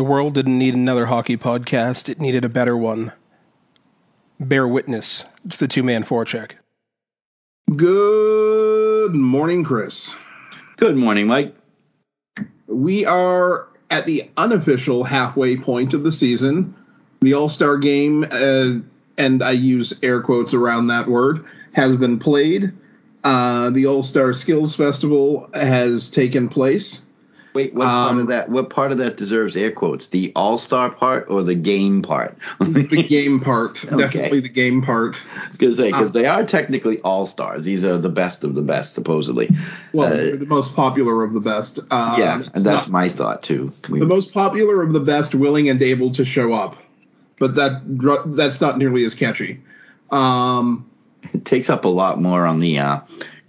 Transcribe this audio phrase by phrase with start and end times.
[0.00, 3.12] The world didn't need another hockey podcast, it needed a better one.
[4.40, 6.52] Bear witness to the two man forecheck.
[7.76, 10.14] Good morning, Chris.
[10.78, 11.54] Good morning, Mike.
[12.66, 16.74] We are at the unofficial halfway point of the season.
[17.20, 18.76] The All Star game, uh,
[19.18, 22.72] and I use air quotes around that word, has been played.
[23.22, 27.02] Uh, the All Star Skills Festival has taken place.
[27.52, 28.48] Wait, what part Um, of that?
[28.48, 30.06] What part of that deserves air quotes?
[30.08, 32.36] The all star part or the game part?
[32.60, 33.96] The game part, Okay.
[33.96, 35.20] definitely the game part.
[35.44, 37.62] I was gonna say because Um, they are technically all stars.
[37.64, 39.50] These are the best of the best, supposedly.
[39.92, 41.80] Well, Uh, the most popular of the best.
[41.90, 43.72] Um, yeah, and that's not- my thought too.
[43.88, 46.76] We, the most popular of the best, willing and able to show up.
[47.40, 47.82] But that
[48.36, 49.60] that's not nearly as catchy.
[50.10, 50.84] Um,
[51.32, 53.00] it takes up a lot more on the uh,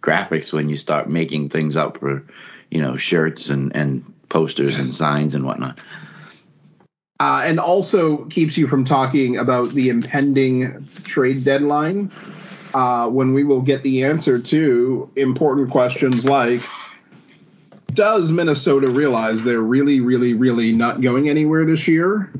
[0.02, 2.24] graphics when you start making things up for,
[2.72, 5.78] you know, shirts and and posters and signs and whatnot.
[7.20, 12.10] uh, and also keeps you from talking about the impending trade deadline
[12.74, 16.62] uh, when we will get the answer to important questions like
[17.94, 22.32] Does Minnesota realize they're really, really, really not going anywhere this year?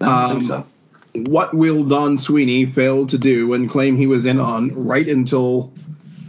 [0.00, 0.66] I think Um, so.
[1.14, 5.72] What will Don Sweeney fail to do and claim he was in on right until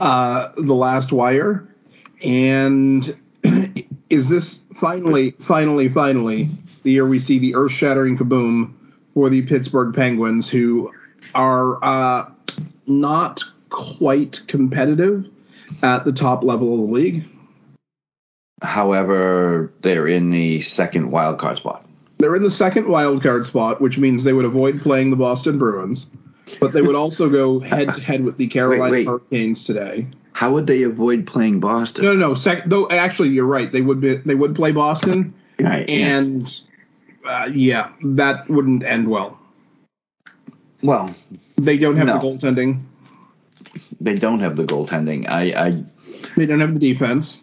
[0.02, 1.66] uh, the last wire?
[2.24, 3.16] And
[4.14, 6.48] is this finally, finally, finally
[6.84, 8.74] the year we see the earth shattering kaboom
[9.14, 10.92] for the Pittsburgh Penguins, who
[11.34, 12.30] are uh,
[12.86, 15.26] not quite competitive
[15.82, 17.26] at the top level of the league?
[18.62, 21.86] However, they're in the second wild card spot.
[22.20, 25.58] They're in the second wild card spot, which means they would avoid playing the Boston
[25.58, 26.08] Bruins,
[26.60, 29.08] but they would also go head to head with the Carolina wait.
[29.08, 30.08] Hurricanes today.
[30.34, 32.04] How would they avoid playing Boston?
[32.06, 32.34] No, no, no.
[32.36, 33.72] Sec- though actually, you're right.
[33.72, 34.16] They would be.
[34.18, 35.88] They would play Boston, Right.
[35.90, 36.62] and
[37.26, 39.40] uh, yeah, that wouldn't end well.
[40.82, 41.14] well,
[41.58, 42.14] They don't have No.
[42.20, 42.82] the goaltending.
[44.02, 45.30] they don't have the goaltending.
[45.30, 45.84] I, I
[46.36, 47.40] They don't have the defense,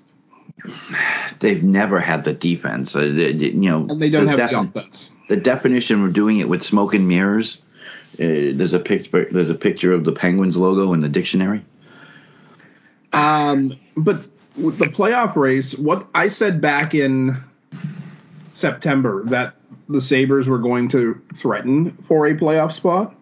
[1.38, 2.94] they've never had the defense.
[2.94, 5.10] Uh, they- they- you know, and they don't the have the defin- offense.
[5.28, 7.62] the definition of doing it with smoke and mirrors.
[8.18, 9.26] Uh, there's a picture.
[9.30, 11.62] There's a picture of the Penguins logo in the dictionary.
[13.12, 14.24] Um, but
[14.56, 17.42] with the playoff race, what I said back in
[18.52, 19.56] September that
[19.88, 23.14] the Sabres were going to threaten for a playoff spot.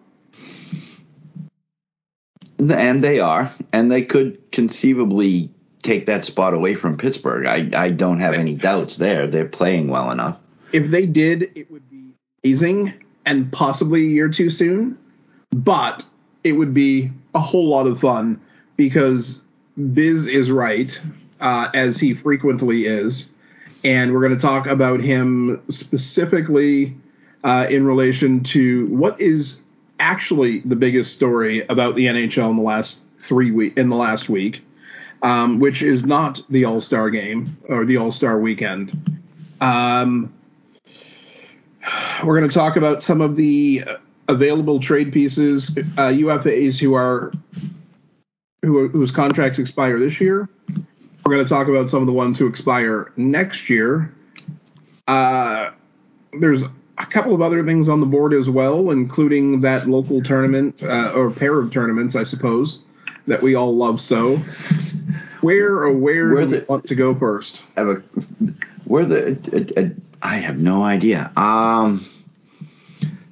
[2.59, 5.49] And they are, and they could conceivably
[5.81, 7.45] take that spot away from Pittsburgh.
[7.45, 9.27] I, I don't have any doubts there.
[9.27, 10.37] They're playing well enough.
[10.73, 12.13] If they did, it would be
[12.43, 12.93] amazing
[13.25, 14.97] and possibly a year too soon,
[15.51, 16.05] but
[16.43, 18.41] it would be a whole lot of fun
[18.75, 19.41] because
[19.93, 20.99] Biz is right,
[21.39, 23.29] uh, as he frequently is.
[23.83, 26.97] And we're going to talk about him specifically
[27.43, 29.61] uh, in relation to what is
[29.99, 34.29] actually the biggest story about the NHL in the last three week in the last
[34.29, 34.65] week,
[35.21, 39.21] um, which is not the All Star game or the All Star weekend.
[39.61, 40.33] Um,
[42.23, 43.83] we're going to talk about some of the
[44.27, 47.31] available trade pieces, uh, UFAs who are
[48.61, 50.49] who whose contracts expire this year.
[51.25, 54.13] We're going to talk about some of the ones who expire next year.
[55.07, 55.71] Uh,
[56.39, 60.81] there's a couple of other things on the board as well, including that local tournament
[60.83, 62.83] uh, or pair of tournaments, I suppose,
[63.27, 64.37] that we all love so.
[65.41, 67.63] Where or where Where do we the- want to go first?
[67.77, 68.03] Have a,
[68.85, 69.89] where the uh, uh,
[70.21, 71.31] I have no idea.
[71.37, 72.01] Um,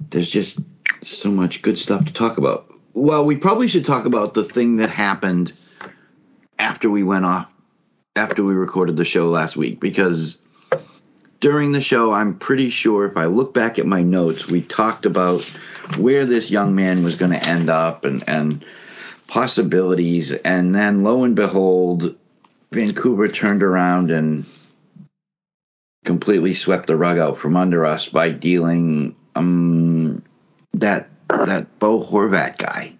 [0.09, 0.59] there's just
[1.03, 2.66] so much good stuff to talk about.
[2.97, 5.53] Well, we probably should talk about the thing that happened
[6.57, 7.47] after we went off,
[8.15, 10.41] after we recorded the show last week, because
[11.39, 15.05] during the show, I'm pretty sure if I look back at my notes, we talked
[15.05, 15.43] about
[15.99, 18.65] where this young man was going to end up and and
[19.27, 22.15] possibilities, and then lo and behold,
[22.71, 24.43] Vancouver turned around and
[26.03, 30.23] completely swept the rug out from under us by dealing um
[30.73, 32.93] that that Bo Horvat guy.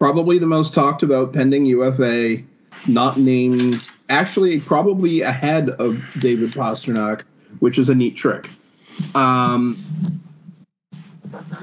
[0.00, 2.42] probably the most talked about pending UFA,
[2.86, 7.22] not named, actually probably ahead of David Pastrnak,
[7.60, 8.50] which is a neat trick.
[9.14, 9.76] Um,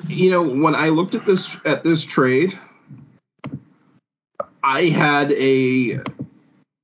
[0.08, 2.58] you know, when I looked at this at this trade,
[4.64, 6.00] I had a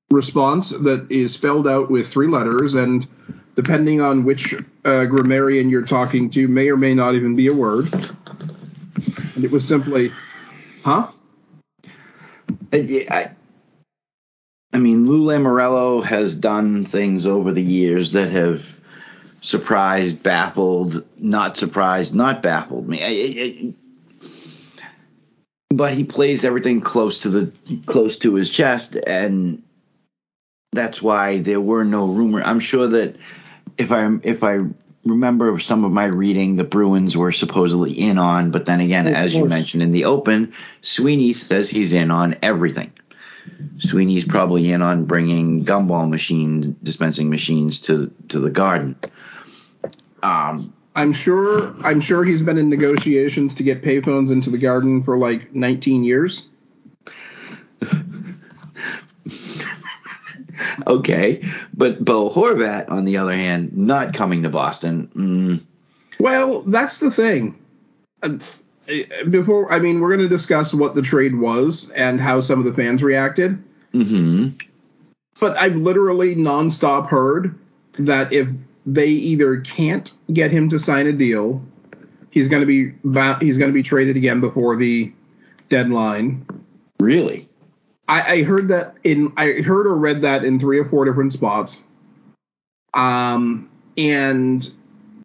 [0.10, 3.06] response that is spelled out with three letters, and
[3.56, 4.54] depending on which
[4.86, 7.90] uh, grammarian you're talking to, may or may not even be a word.
[9.38, 10.12] And it was simply,
[10.84, 11.10] huh?
[12.74, 13.30] I,
[14.74, 18.66] I, mean, Lou Lamoriello has done things over the years that have
[19.42, 23.04] surprised, baffled, not surprised, not baffled me.
[23.04, 23.74] I, I,
[25.70, 29.62] but he plays everything close to the close to his chest, and
[30.72, 32.42] that's why there were no rumor.
[32.42, 33.18] I'm sure that
[33.78, 34.62] if I'm if I
[35.10, 39.34] remember some of my reading, the Bruins were supposedly in on, but then again, as
[39.36, 42.92] you mentioned in the open, Sweeney says he's in on everything.
[43.78, 48.96] Sweeney's probably in on bringing gumball machine dispensing machines to to the garden.
[50.22, 51.76] Um, I'm sure.
[51.86, 56.04] I'm sure he's been in negotiations to get payphones into the garden for like 19
[56.04, 56.48] years.
[60.88, 61.44] okay,
[61.74, 65.08] but Bo Horvat, on the other hand, not coming to Boston.
[65.16, 65.66] Mm.
[66.20, 67.58] Well, that's the thing.
[68.24, 68.38] Uh,
[69.30, 72.66] before, I mean, we're going to discuss what the trade was and how some of
[72.66, 73.62] the fans reacted.
[73.94, 74.50] Mm-hmm.
[75.40, 77.58] But I've literally nonstop heard
[77.94, 78.50] that if
[78.86, 81.62] they either can't get him to sign a deal,
[82.32, 82.94] he's going to be
[83.46, 85.12] he's going to be traded again before the
[85.70, 86.46] deadline.
[87.00, 87.47] Really?
[88.08, 91.34] I, I heard that in I heard or read that in three or four different
[91.34, 91.84] spots.
[92.94, 94.68] Um, and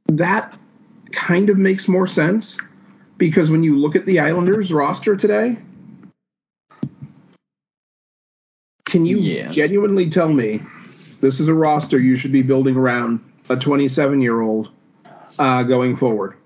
[0.06, 0.56] that
[1.12, 2.58] kind of makes more sense
[3.18, 5.58] because when you look at the Islanders roster today,
[8.84, 9.48] can you yeah.
[9.48, 10.60] genuinely tell me
[11.20, 14.70] this is a roster you should be building around a 27 year old
[15.38, 16.36] uh, going forward?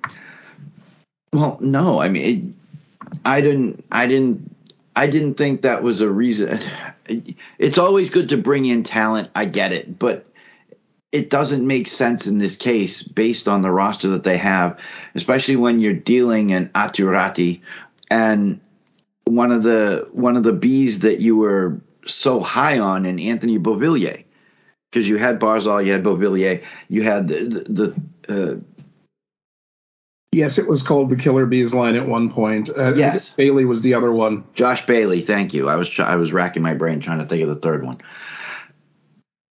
[1.33, 2.01] Well, no.
[2.01, 2.57] I mean,
[3.05, 3.85] it, I didn't.
[3.91, 4.56] I didn't.
[4.97, 6.59] I didn't think that was a reason.
[7.59, 9.31] It's always good to bring in talent.
[9.35, 10.27] I get it, but
[11.13, 14.79] it doesn't make sense in this case based on the roster that they have,
[15.15, 17.61] especially when you're dealing in Aatu Räty
[18.11, 18.61] and
[19.25, 23.59] one of the one of the bees that you were so high on in Anthony
[23.59, 24.25] Beauvillier
[24.91, 27.95] because you had Barzal, you had Beauvillier, you had the,
[28.29, 28.76] the uh,
[30.33, 32.69] Yes, it was called the Killer Bees line at one point.
[32.69, 34.45] Uh, yes, Bailey was the other one.
[34.53, 35.69] Josh Bailey, thank you.
[35.69, 37.99] I was I was racking my brain trying to think of the third one.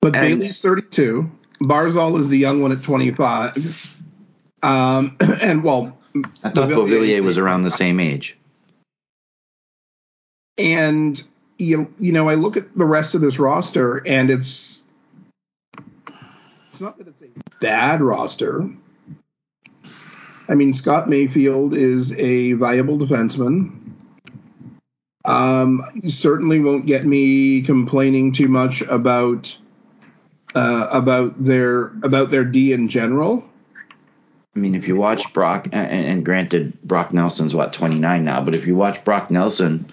[0.02, 1.30] But and, Bailey's 32.
[1.62, 3.98] Barzal is the young one at 25.
[4.64, 5.98] Um, and well,
[6.44, 8.38] I thought Beauvillier was around the same age.
[10.58, 11.22] And
[11.58, 14.84] you you know, I look at the rest of this roster, and it's
[16.70, 17.28] it's not that it's a
[17.60, 18.70] bad roster.
[20.52, 23.72] I mean, Scott Mayfield is a viable defenseman.
[25.24, 29.58] Um, you certainly won't get me complaining too much about
[30.54, 33.46] uh, about their about their D in general.
[34.54, 38.54] I mean, if you watch Brock, and, and, granted, Brock Nelson's what 29 now, but
[38.54, 39.86] if you watch Brock Nelson,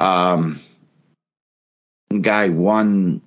[0.00, 0.58] um,
[2.20, 3.22] guy won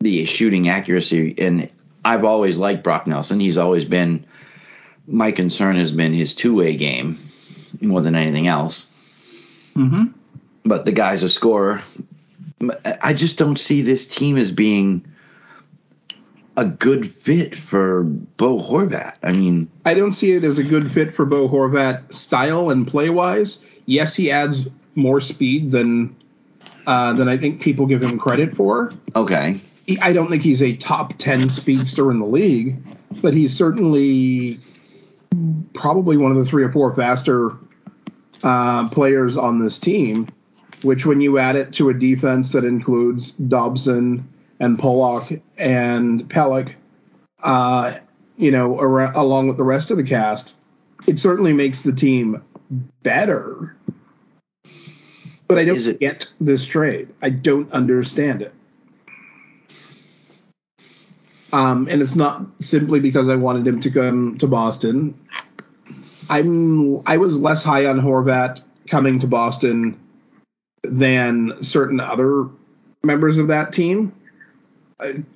[0.00, 1.70] the shooting accuracy, and
[2.02, 3.38] I've always liked Brock Nelson.
[3.38, 4.24] He's always been
[5.06, 7.18] my concern has been his two way game
[7.80, 8.86] more than anything else.
[9.74, 10.04] Mm-hmm.
[10.64, 11.82] But the guy's a scorer.
[13.02, 15.04] I just don't see this team as being
[16.56, 19.16] a good fit for Bo Horvat.
[19.22, 22.86] I mean, I don't see it as a good fit for Bo Horvat style and
[22.86, 23.60] play wise.
[23.86, 26.16] Yes, he adds more speed than
[26.86, 28.92] uh, than I think people give him credit for.
[29.16, 29.60] Okay.
[30.00, 32.76] I don't think he's a top ten speedster in the league,
[33.20, 34.58] but he's certainly
[35.74, 37.52] probably one of the three or four faster
[38.42, 40.28] uh, players on this team.
[40.82, 44.28] Which, when you add it to a defense that includes Dobson
[44.60, 46.74] and Pulock and Pelech,
[47.42, 47.94] uh,
[48.36, 50.54] you know, ar- along with the rest of the cast,
[51.06, 52.42] it certainly makes the team
[53.02, 53.74] better.
[55.48, 57.08] But I don't get this trade.
[57.22, 58.54] I don't understand it.
[61.52, 65.16] Um, and it's not simply because I wanted him to come to Boston.
[66.28, 69.98] I'm I was less high on Horvat coming to Boston
[70.82, 72.48] than certain other
[73.02, 74.14] members of that team.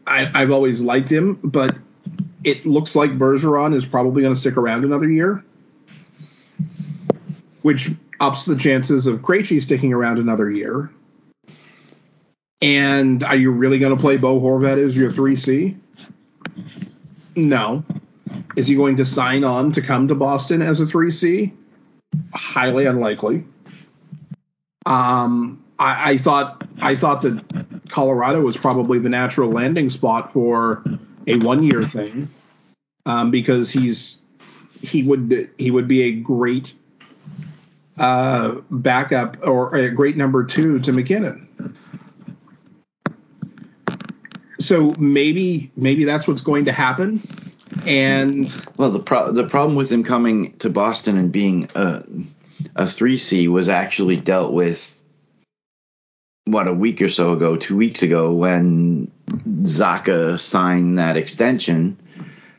[0.06, 1.76] I, have always liked him, but
[2.44, 5.44] it looks like Bergeron is probably going to stick around another year,
[7.62, 7.90] which
[8.20, 10.90] ups the chances of Krejci sticking around another year.
[12.60, 15.76] And are you really going to play Bo Horvat as your 3C?
[17.36, 17.84] No.
[18.56, 21.52] Is he going to sign on to come to Boston as a 3C?
[22.32, 23.44] Highly unlikely.
[24.86, 27.44] Um, I, I thought I thought that
[27.88, 30.82] Colorado was probably the natural landing spot for
[31.26, 32.28] a one year thing
[33.06, 34.22] um, because he's
[34.80, 36.74] he would he would be a great
[37.98, 41.48] uh, backup or a great number two to MacKinnon.
[44.60, 47.20] So maybe maybe that's what's going to happen.
[47.86, 52.02] And Well, the pro- the problem with him coming to Boston and being a
[52.74, 54.94] a three C was actually dealt with
[56.46, 59.10] what a week or so ago, two weeks ago, when
[59.62, 61.98] Zacha signed that extension,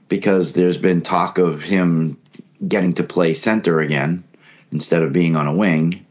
[0.07, 2.17] because there's been talk of him
[2.67, 4.23] getting to play center again
[4.71, 6.05] instead of being on a wing.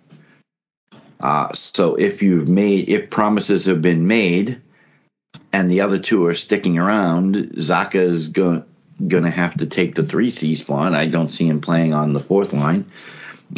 [1.20, 4.60] Uh, so if you've made if promises have been made
[5.52, 8.64] and the other two are sticking around, Zacha's going
[9.06, 10.94] going to have to take the three C spot.
[10.94, 12.86] I don't see him playing on the fourth line.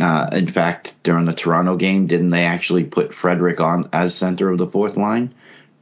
[0.01, 4.51] Uh, in fact, during the Toronto game, didn't they actually put Frederic on as center
[4.51, 5.35] of the fourth line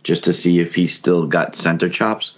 [0.02, 2.34] just to see if he still got center chops?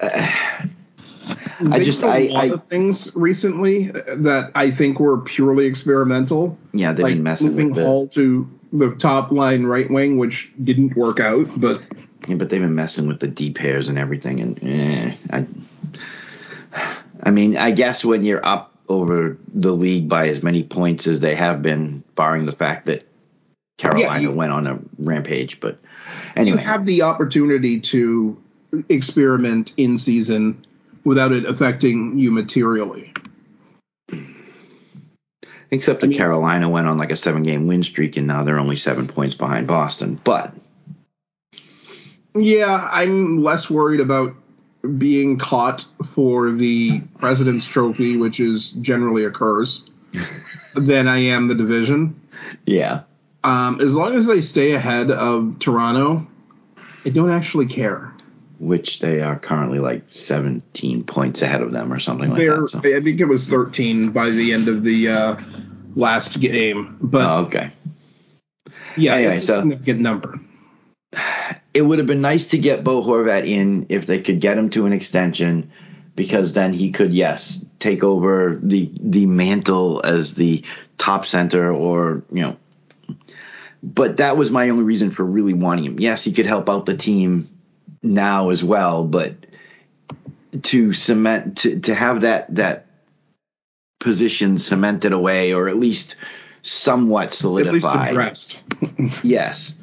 [0.00, 5.66] I just- did a I- lot I- of things recently that I think were purely
[5.66, 6.56] experimental.
[6.72, 7.84] Yeah, they've like been messing moving with the.
[7.84, 11.80] Hall to the top line right wing, which didn't work out, but
[12.28, 15.46] Yeah, but they've been messing with the D pairs and everything, and eh, I,
[17.26, 21.18] I mean, I guess when you're up over the league by as many points as
[21.18, 23.04] they have been, barring the fact that
[23.78, 25.80] Carolina you- went on a rampage, but
[26.40, 28.36] you have the opportunity to
[28.88, 30.64] experiment in season
[31.04, 33.12] without it affecting you materially.
[35.72, 38.44] except that I mean- Carolina went on like a seven game win streak, and now
[38.44, 40.20] they're only seven points behind Boston.
[40.22, 40.54] But
[42.36, 44.36] Yeah, I'm less worried about
[44.86, 49.84] being caught for the President's Trophy, which is generally occurs,
[50.74, 52.18] than I am the division.
[52.66, 53.02] yeah,
[53.44, 56.26] Um, as long as they stay ahead of Toronto,
[57.04, 58.12] I don't actually care.
[58.58, 62.68] which they are currently like 17 points ahead of them or something like They're, that.
[62.70, 62.78] So.
[62.78, 65.36] I think it was 13 by the end of the uh,
[65.94, 67.70] last game, but Oh, okay.
[68.96, 70.40] yeah, anyway, it's a so- significant number.
[71.74, 74.70] It would have been nice to get Bo Horvat in if they could get him
[74.70, 75.70] to an extension,
[76.14, 80.64] because then he could, yes, take over the the mantle as the
[80.98, 82.56] top center, or you know.
[83.82, 86.00] But that was my only reason for really wanting him.
[86.00, 87.48] Yes, he could help out the team
[88.02, 89.34] now as well, but
[90.62, 92.86] to cement to to have that that
[94.00, 96.16] position cemented away, or at least
[96.62, 98.10] somewhat At least solidified.
[98.10, 98.60] addressed.
[99.22, 99.74] Yes,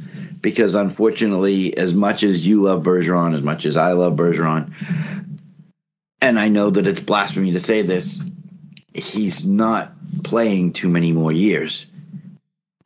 [0.43, 4.73] because unfortunately, as much as you love Bergeron, as much as I love Bergeron,
[6.21, 8.21] and I know that it's blasphemy to say this,
[8.93, 11.85] he's not playing too many more years.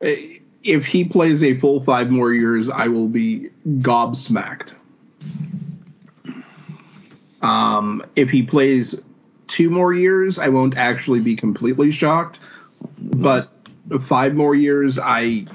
[0.00, 4.76] If he plays a full five more years, I will be gobsmacked.
[7.42, 8.94] Um, if he plays
[9.48, 12.38] two more years, I won't actually be completely shocked.
[12.98, 13.50] But
[14.02, 15.46] five more years, I,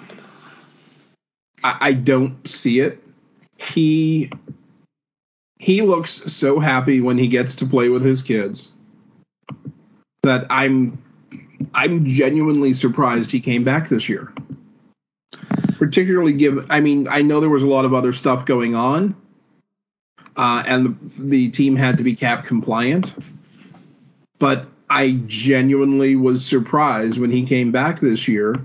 [1.63, 3.01] I, don't see it.
[3.57, 4.31] He,
[5.59, 8.71] he looks so happy when he gets to play with his kids
[10.23, 11.01] that I'm,
[11.73, 14.33] I'm genuinely surprised he came back this year.
[15.77, 19.15] Particularly given, I mean, I know there was a lot of other stuff going on,
[20.35, 20.85] uh, and
[21.17, 23.15] the, the team had to be cap compliant.
[24.39, 28.55] But I genuinely was surprised when he came back this year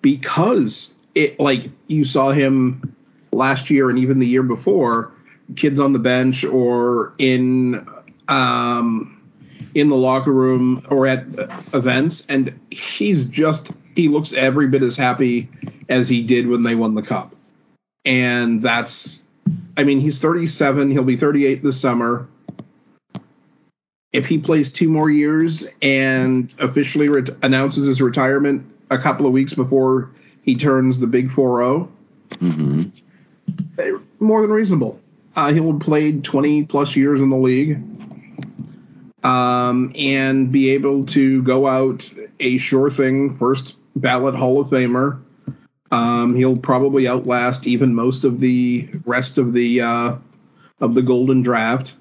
[0.00, 2.94] because it, like, you saw him
[3.32, 5.12] last year and even the year before,
[5.56, 7.88] kids on the bench or in,
[8.28, 9.20] um,
[9.74, 11.26] in the locker room or at
[11.74, 15.48] events, and he's just he looks every bit as happy
[15.88, 17.34] as he did when they won the cup.
[18.04, 19.24] And that's,
[19.76, 20.90] I mean, he's 37.
[20.90, 22.28] He'll be 38 this summer.
[24.12, 27.08] If he plays two more years and officially
[27.42, 30.10] announces his retirement a couple of weeks before
[30.46, 31.88] he turns the big 4 0,
[32.38, 32.82] hmm
[34.18, 35.00] more than reasonable.
[35.34, 37.78] Uh, he'll have played 20 plus years in the league
[39.22, 42.10] um, and be able to go out
[42.40, 45.20] a sure thing first ballot Hall of Famer.
[45.90, 50.16] Um, he'll probably outlast even most of the rest of the uh,
[50.80, 51.94] of the Golden Draft,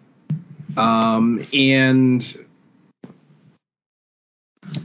[0.75, 2.45] um, and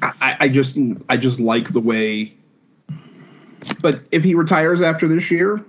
[0.02, 2.34] I, I just I just like the way.
[3.80, 5.62] But if he retires after this year,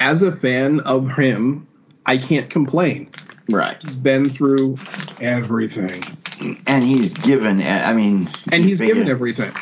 [0.00, 1.66] as a fan of him,
[2.06, 3.10] I can't complain.
[3.48, 3.80] Right.
[3.82, 4.78] He's been through
[5.20, 6.02] everything,
[6.66, 9.52] And he's given, I mean, and he's figure- given everything.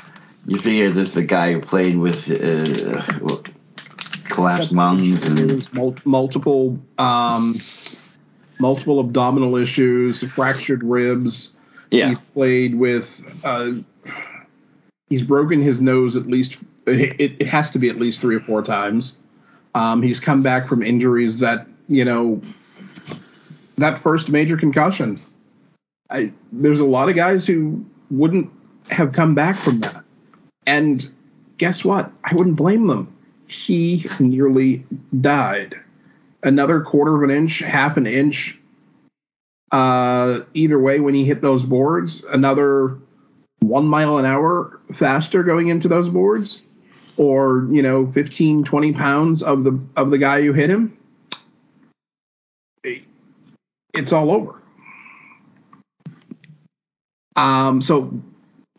[0.46, 3.02] You figure this is a guy who played with uh,
[4.28, 5.74] collapsed lungs and
[6.04, 7.58] multiple um,
[8.58, 11.54] multiple abdominal issues, fractured ribs.
[11.90, 13.24] yeah, He's played with.
[13.42, 13.72] Uh,
[15.08, 16.58] he's broken his nose at least.
[16.86, 19.18] It, it has to be at least three or four times.
[19.74, 22.40] Um, he's come back from injuries that you know.
[23.76, 25.20] That first major concussion.
[26.08, 28.48] I, there's a lot of guys who wouldn't
[28.88, 30.04] have come back from that.
[30.64, 31.04] And
[31.58, 32.12] guess what?
[32.22, 33.12] I wouldn't blame them.
[33.48, 34.84] He nearly
[35.20, 35.74] died.
[36.44, 38.56] Another quarter of an inch, half an inch,
[39.72, 42.22] uh, either way when he hit those boards.
[42.24, 42.98] Another
[43.60, 46.62] one mile an hour faster going into those boards,
[47.16, 50.96] or you know, 15, 20 pounds of the of the guy who hit him.
[53.94, 54.60] It's all over.
[57.36, 58.12] Um, so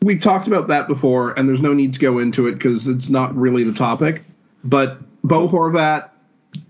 [0.02, 3.08] we've talked about that before, and there's no need to go into it because it's
[3.08, 4.22] not really the topic.
[4.64, 6.10] But Bo Horvat,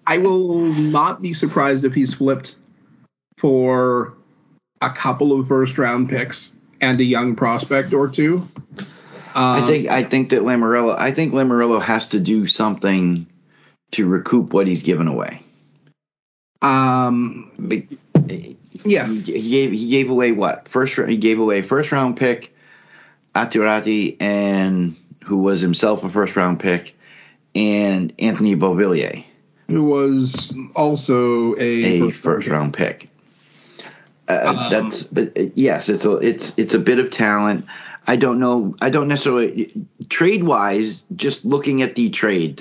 [0.07, 2.57] I will not be surprised if he's flipped
[3.39, 4.15] for
[4.81, 8.47] a couple of first round picks and a young prospect or two.
[9.37, 13.27] Um, I think I think that Lamoriello I think Lamoriello has to do something
[13.91, 15.43] to recoup what he's given away.
[16.63, 17.53] Um,
[18.83, 22.57] yeah, he gave he gave away what first he gave away first round pick,
[23.35, 26.97] Aatu Räty and who was himself a first round pick,
[27.55, 29.23] and Anthony Beauvillier,
[29.69, 33.11] who was also a, a first, first round pick.
[34.29, 37.67] Uh, um, that's uh, yes, it's a it's it's a bit of talent.
[38.07, 38.77] I don't know.
[38.81, 39.73] I don't necessarily
[40.09, 41.05] trade wise.
[41.15, 42.57] Just looking at the trade,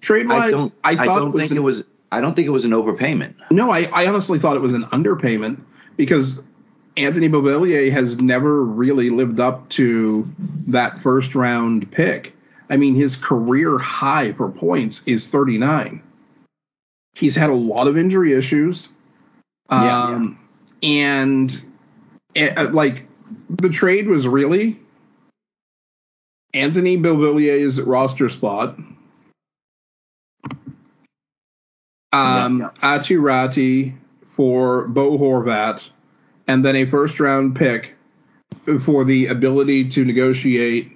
[0.00, 1.84] trade wise, I don't, I I don't think an, it was.
[2.12, 3.34] I don't think it was an overpayment.
[3.50, 5.60] No, I, I honestly thought it was an underpayment
[5.96, 6.38] because
[6.96, 10.30] Anthony Beauvillier has never really lived up to
[10.68, 12.34] that first round pick.
[12.70, 16.02] I mean, his career high for points is 39.
[17.14, 18.88] He's had a lot of injury issues.
[19.68, 20.38] Um,
[20.82, 21.08] yeah, yeah.
[21.08, 21.64] And
[22.34, 23.06] it, uh, like
[23.50, 24.78] the trade was really
[26.52, 28.78] Anthony Beauvillier's roster spot.
[32.12, 33.92] Um, yeah, yeah.
[34.36, 35.88] For Bo Horvat,
[36.48, 37.94] and then a first round pick
[38.84, 40.90] for the ability to negotiate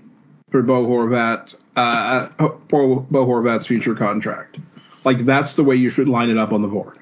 [0.50, 2.28] for Bo Horvat uh,
[2.68, 4.58] for Bo Horvat's future contract.
[5.04, 6.98] Like that's the way you should line it up on the board.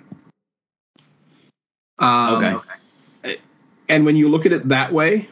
[1.98, 2.62] Um,
[3.24, 3.38] okay.
[3.88, 5.28] And when you look at it that way,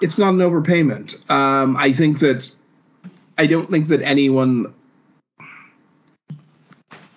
[0.00, 1.30] it's not an overpayment.
[1.30, 2.50] Um, I think that
[3.38, 4.74] I don't think that anyone,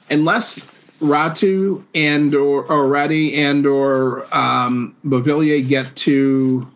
[0.10, 0.66] unless
[1.00, 6.68] Ratu and or, or Räty and or um, Beauvillier get to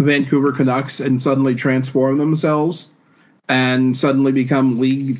[0.00, 2.90] Vancouver Canucks and suddenly transform themselves
[3.48, 5.18] and suddenly become league,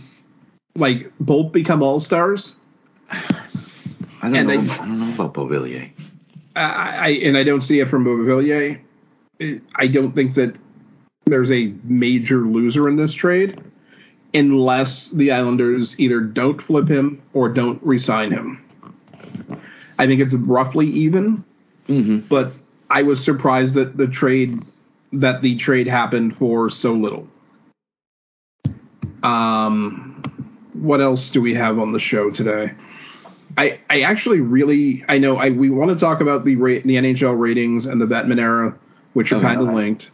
[0.77, 2.55] like both become all stars.
[4.23, 4.53] I don't know.
[4.53, 5.91] I, I, don't know about Beauvillier.
[6.55, 8.79] I, I and I don't see it from Beauvillier.
[9.77, 10.57] I don't think that
[11.27, 13.61] there's a major loser in this trade
[14.35, 18.65] unless the Islanders either don't flip him or don't resign him.
[19.99, 21.45] I think it's roughly even,
[21.89, 22.19] mm-hmm.
[22.21, 22.53] but
[22.89, 24.59] I was surprised that the trade
[25.13, 27.27] that the trade happened for so little.
[29.23, 32.73] Um, what else do we have on the show today?
[33.59, 36.95] I, I actually really I know I we want to talk about the rate the
[36.95, 38.79] NHL ratings and the Bettman era,
[39.13, 40.11] which are oh, kind of linked.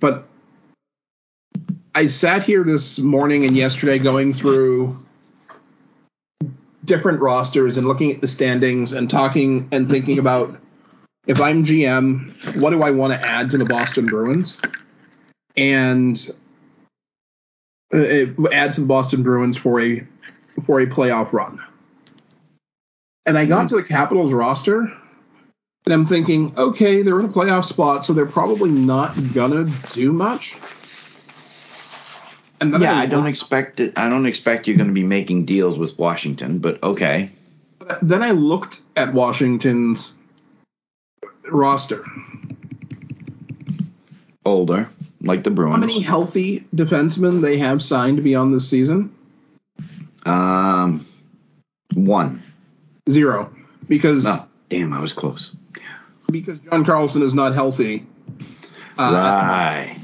[0.00, 0.26] But
[1.94, 4.98] I sat here this morning and yesterday going through
[6.84, 10.58] different rosters and looking at the standings and talking and thinking about
[11.26, 14.60] if I'm GM, what do I want to add to the Boston Bruins?
[15.56, 16.30] And
[17.92, 20.06] uh, add to the Boston Bruins for a
[20.64, 21.60] for a playoff run.
[23.26, 23.66] And I got mm-hmm.
[23.68, 24.92] to the Capitals roster,
[25.90, 30.12] and I'm thinking, okay, they're in a playoff spot, so they're probably not gonna do
[30.12, 30.56] much.
[32.60, 33.98] And yeah, I, I don't expect it.
[33.98, 37.30] I don't expect you're going to be making deals with Washington, but okay.
[38.02, 40.12] Then I looked at Washington's
[41.48, 42.04] roster.
[44.44, 44.90] Older,
[45.22, 45.74] like the Bruins.
[45.74, 49.14] How many healthy defensemen they have signed beyond this season?
[50.26, 51.06] Um,
[51.94, 52.42] one.
[53.08, 53.52] Zero.
[53.88, 55.56] Because no, damn, I was close.
[56.30, 58.06] Because John Carlson is not healthy.
[58.98, 59.96] Uh, right.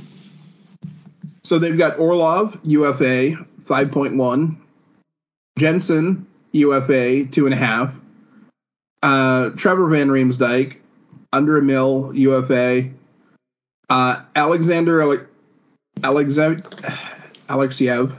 [1.44, 4.56] So they've got Orlov, UFA, 5.1.
[5.58, 7.94] Jensen, UFA, 2.5.
[9.02, 10.76] Uh, Trevor Van Riemsdyk,
[11.32, 12.90] under a mil, UFA.
[13.88, 15.26] Uh, Alexander Ale-
[16.00, 16.62] Alexev-
[17.48, 18.16] Alexeyev,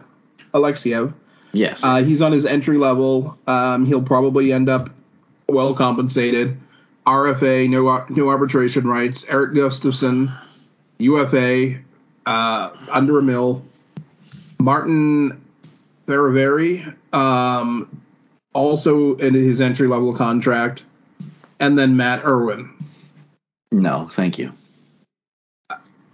[0.53, 1.13] Alexeyev,
[1.53, 1.83] Yes.
[1.83, 3.37] Uh, he's on his entry level.
[3.47, 4.89] Um, he'll probably end up
[5.49, 6.57] well compensated.
[7.07, 9.25] RFA, no no arbitration rights.
[9.29, 10.29] Erik Gustafsson,
[10.99, 11.77] UFA,
[12.25, 13.63] uh, under a mill.
[14.59, 15.41] Martin
[16.07, 17.87] Fehervary, um,
[18.53, 20.83] also in his entry level contract.
[21.59, 22.69] and then Matt Irwin.
[23.71, 24.51] No, thank you.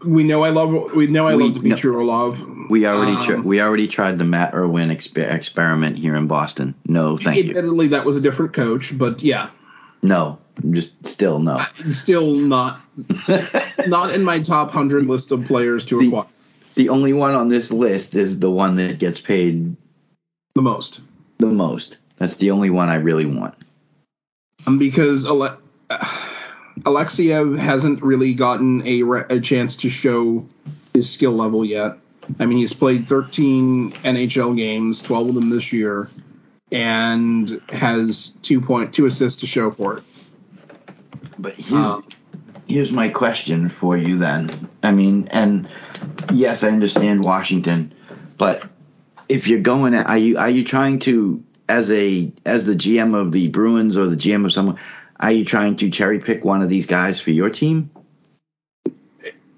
[0.06, 2.40] We know I love we know I We- love Dmitry Orlov.
[2.70, 6.76] We already Um, we already tried the Matt Irwin exper- experiment here in Boston.
[6.88, 7.50] No, thank you.
[7.50, 9.50] Admittedly, that was a different coach, but yeah,
[10.02, 10.38] No,
[10.72, 11.64] just still no.
[11.92, 12.82] still not
[13.88, 16.26] not in my top hundred list of players to The- acquire
[16.76, 19.76] the only one on this list is the one that gets paid
[20.56, 21.02] the most.
[21.38, 21.98] the most.
[22.18, 23.54] That's the only one I really want.
[24.66, 25.58] Um, because Ale-
[26.82, 30.48] Alexeyev hasn't really gotten a, re- a chance to show
[30.94, 31.98] his skill level yet.
[32.40, 36.10] I mean, he's played 13 NHL games, 12 of them this year,
[36.72, 40.04] and has two point two assists to show for it.
[41.38, 42.06] But here's Um,
[42.68, 44.70] here's my question for you then.
[44.82, 45.68] I mean, and
[46.32, 47.94] yes, I understand Washington,
[48.38, 48.64] but
[49.30, 53.16] if you're going, at, are you are you trying to as a as the GM
[53.16, 54.80] of the Bruins or the GM of someone,
[55.20, 57.90] are you trying to cherry pick one of these guys for your team?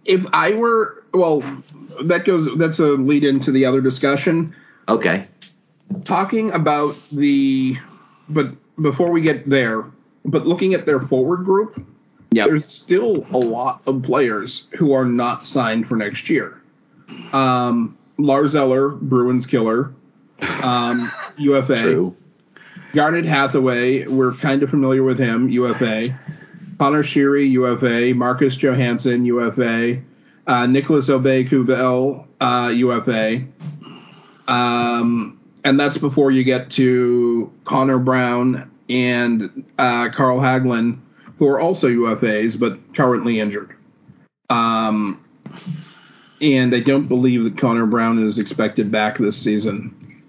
[0.06, 1.44] If I were, well,
[2.04, 2.48] that goes.
[2.58, 4.56] That's a lead into the other discussion.
[4.88, 5.28] Okay.
[6.04, 7.76] talking about the
[8.30, 9.86] but before we get there
[10.26, 11.86] but looking at their forward group
[12.32, 12.48] Yep.
[12.48, 16.62] there's still a lot of players who are not signed for next year.
[17.32, 19.94] Um lars eller bruins killer.
[20.64, 22.16] Um ufa True.
[22.94, 26.18] garnet hathaway we're kind of familiar with him ufa
[26.78, 30.02] conor sheary ufa marcus johansson ufa
[30.48, 33.44] uh, nicolas aube-kubel uh, ufa
[34.48, 41.00] um, and that's before you get to Connor Brown and uh, Carl Hagelin,
[41.38, 43.76] who are also UFAs but currently injured.
[44.50, 45.24] Um,
[46.42, 50.24] and I don't believe that Connor Brown is expected back this season.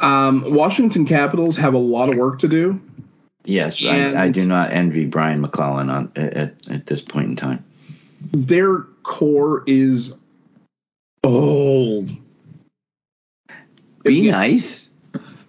[0.00, 2.80] Um, Washington Capitals have a lot of work to do.
[3.44, 7.64] Yes, I, I do not envy Brian MacLellan on at, at this point in time.
[8.32, 10.14] Their core is
[11.24, 12.10] old.
[14.04, 14.90] Be nice.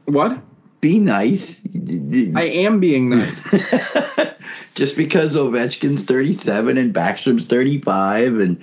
[0.06, 0.42] What?
[0.82, 1.62] Be nice.
[2.36, 3.48] I am being nice.
[4.76, 8.62] Just because Ovechkin's 37 and Backstrom's 35 and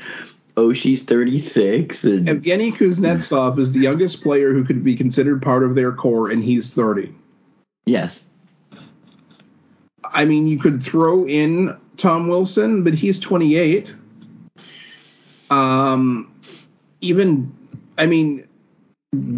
[0.57, 5.75] Oshie's 36 and Evgeny Kuznetsov is the youngest player who could be considered part of
[5.75, 7.15] their core, and he's 30.
[7.85, 8.25] yes,
[10.05, 13.95] I mean, you could throw in Tom Wilson, but he's 28.
[15.51, 16.33] Um,
[17.03, 17.55] even,
[17.99, 18.46] I mean,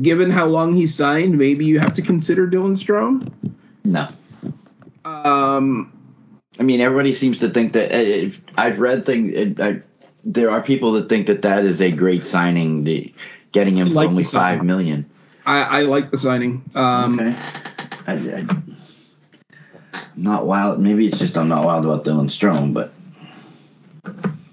[0.01, 3.33] given how long he signed, maybe you have to consider Dylan Strome.
[3.85, 4.09] no.
[5.05, 5.93] Um,
[6.61, 7.93] I mean, everybody seems to think that.
[7.93, 9.59] Uh, I've read things.
[9.59, 9.83] Uh, I,
[10.25, 12.85] there are people that think that that is a great signing.
[12.85, 13.15] The
[13.53, 15.09] getting him for Like only five million.
[15.47, 16.63] I, I like the signing.
[16.75, 17.37] Um, Okay.
[18.07, 18.47] I, I,
[20.17, 20.81] not wild.
[20.81, 22.93] Maybe it's just I'm not wild about Dylan Strome, but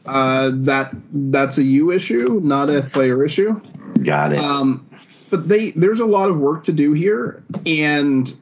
[0.06, 3.60] uh, that that's a you issue, not a player issue.
[4.04, 4.40] got it.
[4.40, 4.88] Um,
[5.30, 8.34] but they there's a lot of work to do here, and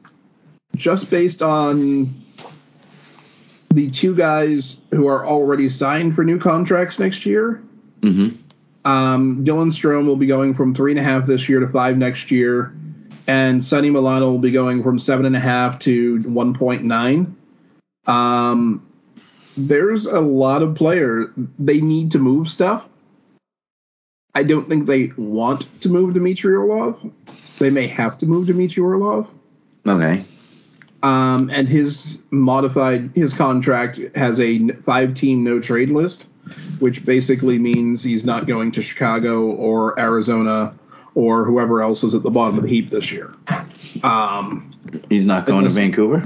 [0.76, 2.22] just based on
[3.70, 7.62] the two guys who are already signed for new contracts next year,
[8.02, 8.28] hmm
[8.84, 11.96] um, Dylan Strome will be going from three and a half this year to five
[11.96, 12.74] next year,
[13.26, 17.36] and Sonny Milano will be going from seven and a half to one point nine.
[18.06, 18.86] Um,
[19.56, 21.28] there's a lot of players.
[21.58, 22.86] They need to move stuff.
[24.34, 27.00] I don't think they want to move Dmitry Orlov.
[27.58, 29.28] They may have to move Dmitry Orlov.
[29.86, 30.24] Okay.
[31.02, 36.26] Um, and his modified his contract has a five team no trade list,
[36.78, 40.74] which basically means he's not going to Chicago or Arizona
[41.14, 43.34] or whoever else is at the bottom of the heap this year.
[44.02, 44.72] Um,
[45.08, 45.82] He's not going to Listen.
[45.82, 46.22] Vancouver.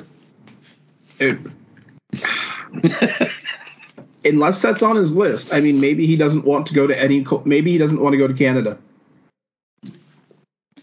[1.19, 1.39] it,
[4.25, 7.27] unless that's on his list, I mean, maybe he doesn't want to go to any.
[7.45, 8.79] Maybe he doesn't want to go to Canada.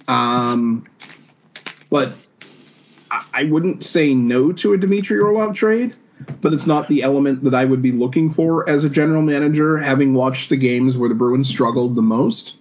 [0.08, 0.86] Um,
[1.90, 2.14] but
[3.34, 5.96] I, wouldn't say no to a Dmitry Orlov trade.
[6.40, 9.78] But it's not the element that I would be looking for as a general manager,
[9.78, 12.56] having watched the games where the Bruins struggled the most.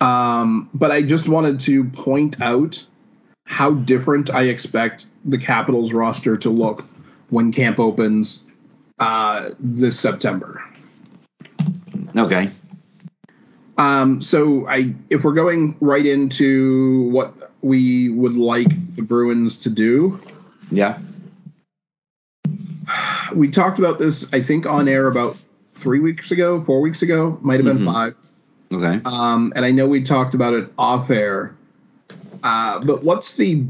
[0.00, 2.84] Um, but I just wanted to point out
[3.46, 6.84] how different I expect the Capitals roster to look
[7.30, 8.43] when camp opens
[8.98, 10.62] uh, this September.
[12.16, 12.50] Okay.
[13.76, 19.70] Um, so I, if we're going right into what we would like the Bruins to
[19.70, 20.20] do,
[20.70, 20.98] Yeah.
[23.34, 25.36] we talked about this, I think, on air about
[25.74, 27.92] three weeks ago, four weeks ago, might have been Mhm.
[27.92, 28.14] five.
[28.72, 29.00] Okay.
[29.04, 31.54] Um, and I know we talked about it off air.
[32.44, 33.64] Uh, but what's the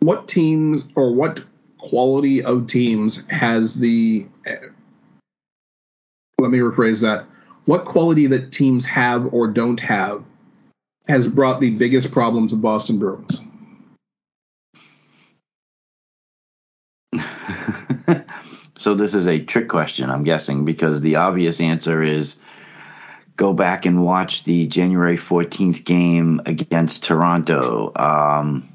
[0.00, 1.40] what teams or what
[1.82, 4.26] quality of teams has the.
[6.38, 7.26] Let me rephrase that.
[7.66, 10.24] What quality that teams have or don't have
[11.06, 13.40] has brought the biggest problems of Boston Bruins?
[18.78, 22.36] so this is a trick question, I'm guessing, because the obvious answer is
[23.36, 27.92] go back and watch the January 14th game against Toronto.
[27.94, 28.71] Um,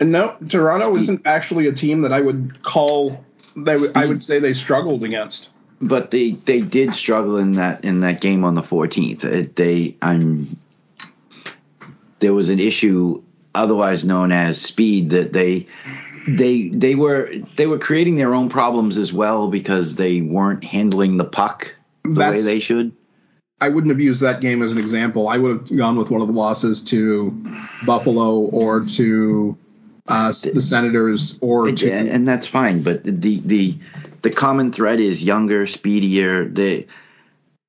[0.00, 3.24] no, Toronto isn't actually a team that I would call.
[3.56, 5.50] They, I would say they struggled against.
[5.80, 9.24] But they, they did struggle in that in that game on the 14th.
[9.24, 10.56] It, they I'm
[12.20, 13.22] there was an issue
[13.54, 15.66] otherwise known as speed that they
[16.26, 21.16] they they were they were creating their own problems as well because they weren't handling
[21.16, 22.92] the puck the That's, way they should.
[23.62, 25.28] I wouldn't have used that game as an example.
[25.28, 27.30] I would have gone with one of the losses to
[27.86, 29.56] Buffalo or to
[30.08, 32.82] uh, the Senators or and, to, and that's fine.
[32.82, 33.78] But the the
[34.22, 36.44] the common thread is younger, speedier.
[36.44, 36.88] They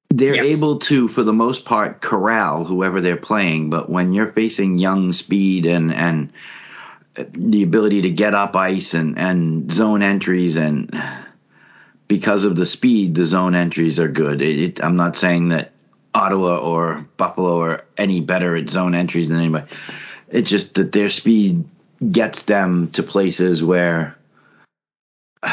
[0.10, 0.58] they're yes.
[0.58, 3.70] able to, for the most part, corral whoever they're playing.
[3.70, 6.34] But when you're facing young speed and and
[7.34, 10.90] the ability to get up ice and and zone entries and
[12.08, 14.42] because of the speed, the zone entries are good.
[14.42, 15.73] It, it, I'm not saying that
[16.16, 19.66] Ottawa or Buffalo are any better at zone entries than anybody.
[20.30, 21.64] It's just that their speed
[22.12, 24.16] gets them to places where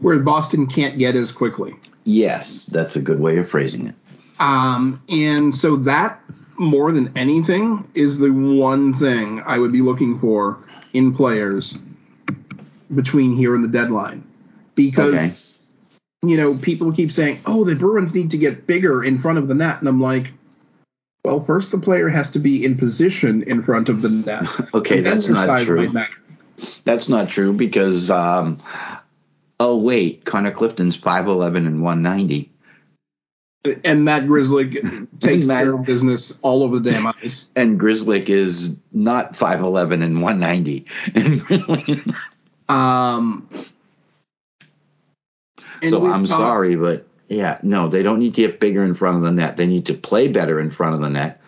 [0.00, 1.74] where Boston can't get as quickly.
[2.04, 3.94] Yes, that's a good way of phrasing it.
[4.40, 6.20] Um, and so that
[6.58, 10.58] more than anything is the one thing I would be looking for
[10.92, 11.76] in players
[12.94, 14.24] between here and the deadline
[14.74, 15.34] because okay
[16.22, 19.48] you know, people keep saying, "Oh, the Bruins need to get bigger in front of
[19.48, 20.32] the net," and I'm like,
[21.24, 25.00] "Well, first the player has to be in position in front of the net." okay,
[25.00, 25.92] that's not true.
[26.84, 28.62] That's not true because, um,
[29.58, 32.50] oh wait, Connor Clifton's five eleven and one ninety.
[33.84, 37.48] And Matt Grzelcyk takes Matt, care of business all over the damn ice.
[37.56, 40.86] And Grzelcyk is not five eleven and one ninety.
[42.68, 43.48] um,
[45.90, 49.16] so I'm talked, sorry, but yeah, no, they don't need to get bigger in front
[49.16, 49.56] of the net.
[49.56, 51.40] They need to play better in front of the net.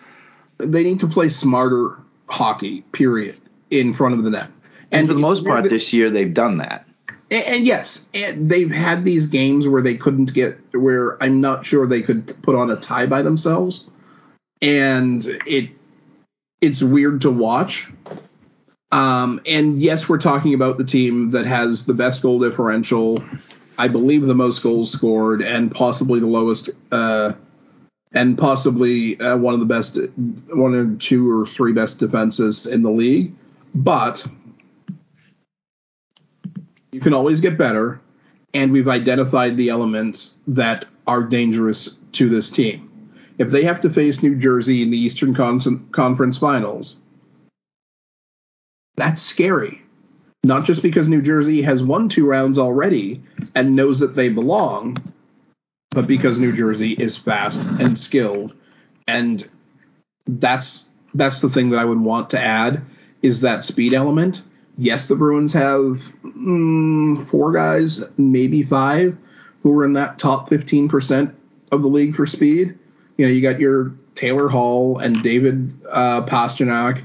[0.57, 3.35] They need to play smarter hockey, period,
[3.69, 4.49] in front of the net.
[4.91, 6.87] And, and for the most part, this year they've done that.
[7.29, 11.65] And, and yes, and they've had these games where they couldn't get where I'm not
[11.65, 13.85] sure they could put on a tie by themselves,
[14.61, 15.69] and it
[16.61, 17.87] it's weird to watch.
[18.91, 23.23] Um, and yes, we're talking about the team that has the best goal differential
[23.77, 27.33] I believe, the most goals scored and possibly the lowest, uh,
[28.13, 29.97] and possibly uh, one of the best,
[30.53, 33.33] one of two or three best defenses in the league.
[33.73, 34.25] But
[36.91, 37.99] you can always get better,
[38.53, 42.89] and we've identified the elements that are dangerous to this team.
[43.37, 47.01] If they have to face New Jersey in the Eastern Con- Conference Finals,
[48.95, 49.81] that's scary
[50.45, 53.19] not just because New Jersey has won two rounds already
[53.55, 54.95] and knows that they belong,
[55.89, 58.53] but because New Jersey is fast and skilled.
[59.07, 59.47] And
[60.27, 62.83] that's that's the thing that I would want to add
[63.23, 64.43] is that speed element.
[64.77, 69.17] Yes, the Bruins have mm, four guys, maybe five,
[69.63, 71.33] who are in that top 15%
[71.71, 72.77] of the league for speed.
[73.17, 77.03] You know, you got your Taylor Hall and David uh, Pastrnak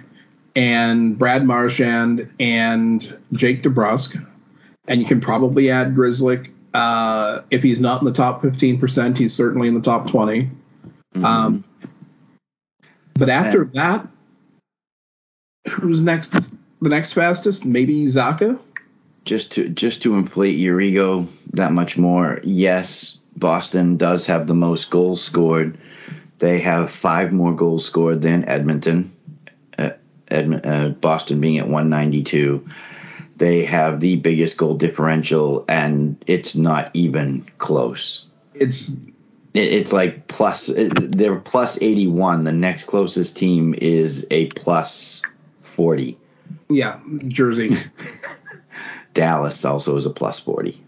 [0.60, 4.22] and Brad Marchand and Jake DeBrusk.
[4.88, 6.52] And you can probably add Grzelcyk.
[6.74, 10.42] Uh, if he's not in the top 15%, he's certainly in the top 20.
[10.42, 11.24] Mm-hmm.
[11.24, 11.64] Um,
[13.14, 14.06] but after that,
[15.70, 16.34] who's next?
[16.82, 17.64] The next fastest?
[17.64, 18.58] Maybe Zacha.
[19.24, 24.54] Just to just to inflate your ego that much more, yes, Boston does have the
[24.54, 25.78] most goals scored.
[26.38, 29.14] They have five more goals scored than Edmonton.
[30.30, 32.66] Edmund, uh, Boston being at 192.
[33.36, 38.26] They have the biggest goal differential, and it's not even close.
[38.54, 38.92] It's
[39.54, 45.22] it's like plus they're plus 81 the next closest team is a plus
[45.62, 46.16] 40
[46.68, 47.76] yeah jersey
[49.14, 50.80] dallas also is a plus 40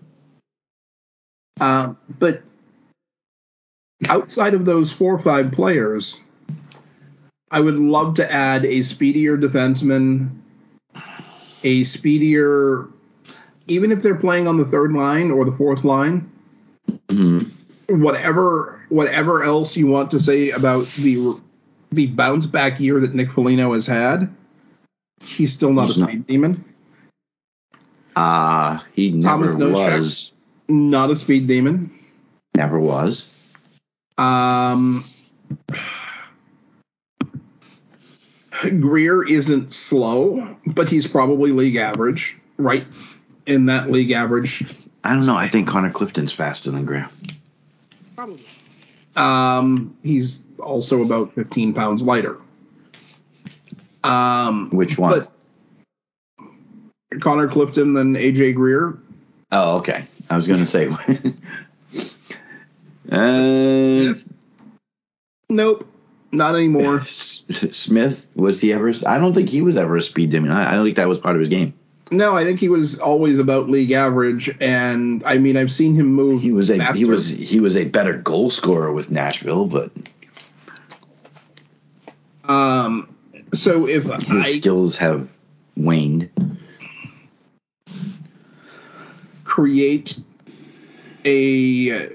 [1.60, 2.42] uh, but
[4.08, 6.20] outside of those four or five players
[7.52, 10.30] I would love to add a speedier defenseman,
[11.62, 12.88] a speedier,
[13.68, 16.30] even if they're playing on the third line or the fourth line.
[17.08, 18.00] Mm-hmm.
[18.02, 21.38] Whatever, whatever else you want to say about the
[21.90, 24.34] the bounce back year that Nick Foligno has had,
[25.20, 26.26] he's still not he's a speed not.
[26.26, 26.64] demon.
[28.16, 30.32] Uh he never Thomas was.
[30.68, 31.92] Not a speed demon.
[32.54, 33.28] Never was.
[34.16, 35.04] Um,
[38.62, 42.86] Greer isn't slow, but he's probably league average, right?
[43.46, 44.64] In that league average.
[45.04, 45.34] I don't know.
[45.36, 47.10] I think Connor Clifton's faster than Graham.
[48.14, 48.44] Probably.
[49.16, 52.38] Um, he's also about 15 pounds lighter.
[54.04, 55.26] Um, Which one?
[56.40, 58.98] but Connor Clifton than AJ Greer.
[59.50, 60.04] oh, okay.
[60.30, 60.88] I was gonna say.
[63.10, 64.14] uh,
[65.48, 65.86] Nope,
[66.32, 67.00] not anymore.
[67.00, 68.92] S- Smith was he ever?
[69.06, 70.50] I don't think he was ever a speed demon.
[70.50, 71.74] I, I don't think that was part of his game.
[72.10, 76.06] No, I think he was always about league average, and I mean I've seen him
[76.08, 76.42] move.
[76.42, 79.90] He was a he was he was a better goal scorer with Nashville, but
[82.44, 83.14] Um,
[83.54, 85.28] so if his I skills have
[85.76, 86.28] waned.
[89.44, 90.18] create
[91.24, 92.08] a,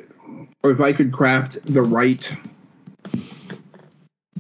[0.64, 2.36] or if I could craft the right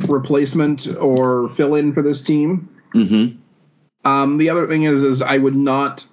[0.09, 3.37] replacement or fill in for this team, Mm-hmm.
[4.09, 6.05] Um, the other thing is, is I would not,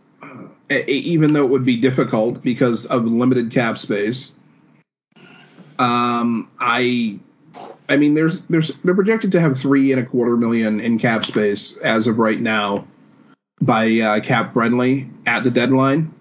[0.71, 4.33] even though it would be difficult because of limited cap space.
[5.79, 7.19] Um, I,
[7.89, 11.25] I mean, there's there's they're projected to have three and a quarter million in cap
[11.25, 12.87] space as of right now,
[13.61, 16.13] by uh, cap friendly at the deadline.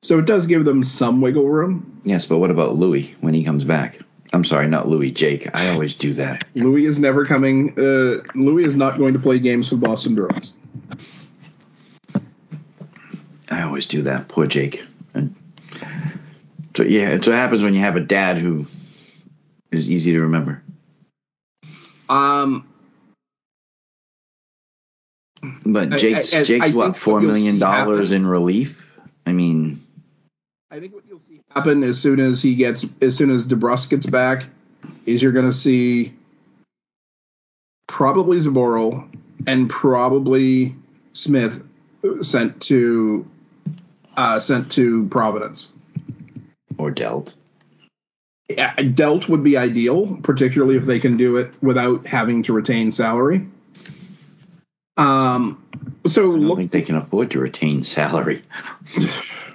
[0.00, 2.00] So it does give them some wiggle room.
[2.04, 3.98] Yes, but what about Louis when he comes back?
[4.32, 5.10] I'm sorry, not Louis.
[5.10, 5.48] Jake.
[5.54, 6.44] I always do that.
[6.54, 7.70] Louis is never coming.
[7.78, 10.54] Uh, Louis is not going to play games for Boston Bruins.
[13.50, 14.28] I always do that.
[14.28, 14.84] Poor Jake.
[15.14, 15.34] And
[16.76, 18.66] so yeah, it's what happens when you have a dad who
[19.72, 20.62] is easy to remember.
[22.08, 22.66] Um,
[25.64, 28.76] But Jake's I- I Jake's think what four million dollars in relief.
[29.26, 29.80] I mean,
[30.70, 33.90] I think what you'll see happen as soon as he gets, as soon as DeBrusk
[33.90, 34.46] gets back,
[35.06, 36.14] is you're going to see
[37.86, 39.08] probably Zboril
[39.46, 40.74] and probably
[41.12, 41.64] Smith
[42.22, 43.28] sent to
[44.16, 45.70] uh, sent to Providence.
[46.76, 47.34] or dealt.
[48.48, 52.92] Yeah, Dealt would be ideal, particularly if they can do it without having to retain
[52.92, 53.46] salary.
[54.96, 55.62] Um,
[56.06, 58.42] so I don't look think they can afford to retain salary.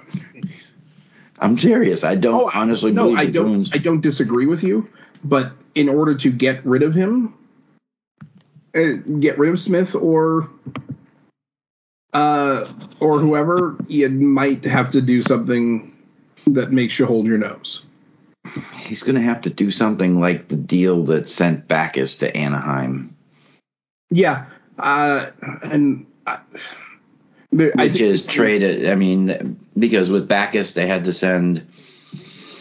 [1.38, 2.04] I'm serious.
[2.04, 3.44] I don't Oh, honestly no, believe I don't.
[3.46, 4.88] Bruins- I don't disagree with you,
[5.24, 7.34] but in order to get rid of him,
[8.74, 10.48] uh, get rid of Smith or
[12.12, 12.66] uh,
[13.00, 15.92] or whoever, you might have to do something
[16.46, 17.82] that makes you hold your nose.
[18.78, 23.16] He's going to have to do something like the deal that sent Backus to Anaheim,
[24.10, 24.46] Yeah,
[24.78, 25.30] uh,
[25.62, 26.38] and I,
[27.54, 28.88] there, I which is traded.
[28.88, 31.66] I mean, because with Backus they had to send.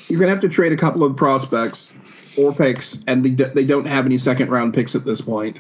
[0.07, 1.91] you're gonna have to trade a couple of prospects
[2.37, 5.59] or picks, and they, they don't have any second round picks at this point.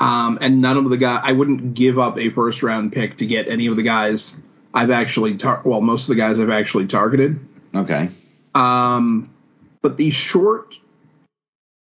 [0.00, 3.26] Um, and none of the guys, I wouldn't give up a first round pick to
[3.26, 4.36] get any of the guys
[4.72, 7.38] I've actually, tar- well, most of the guys I've actually targeted.
[7.74, 8.08] Okay.
[8.54, 9.32] Um,
[9.82, 10.78] but the short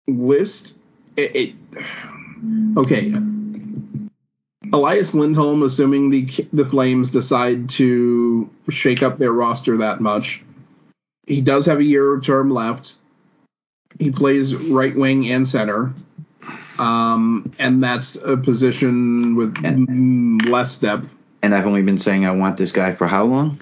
[0.08, 0.74] list,
[1.16, 1.54] it, it
[2.76, 3.12] okay.
[4.72, 10.42] Elias Lindholm, assuming the the Flames decide to shake up their roster that much,
[11.26, 12.94] he does have a year of term left.
[13.98, 15.92] He plays right wing and center,
[16.78, 21.14] um, and that's a position with mm, less depth.
[21.42, 23.60] And I've only been saying I want this guy for how long?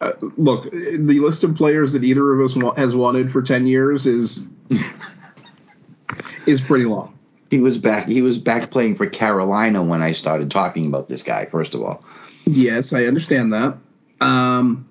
[0.00, 4.06] Uh, look, the list of players that either of us has wanted for ten years
[4.06, 4.44] is
[6.46, 7.11] is pretty long.
[7.52, 8.08] He was back.
[8.08, 11.44] He was back playing for Carolina when I started talking about this guy.
[11.44, 12.02] First of all,
[12.46, 13.76] Yes, I understand that.
[14.22, 14.88] Um,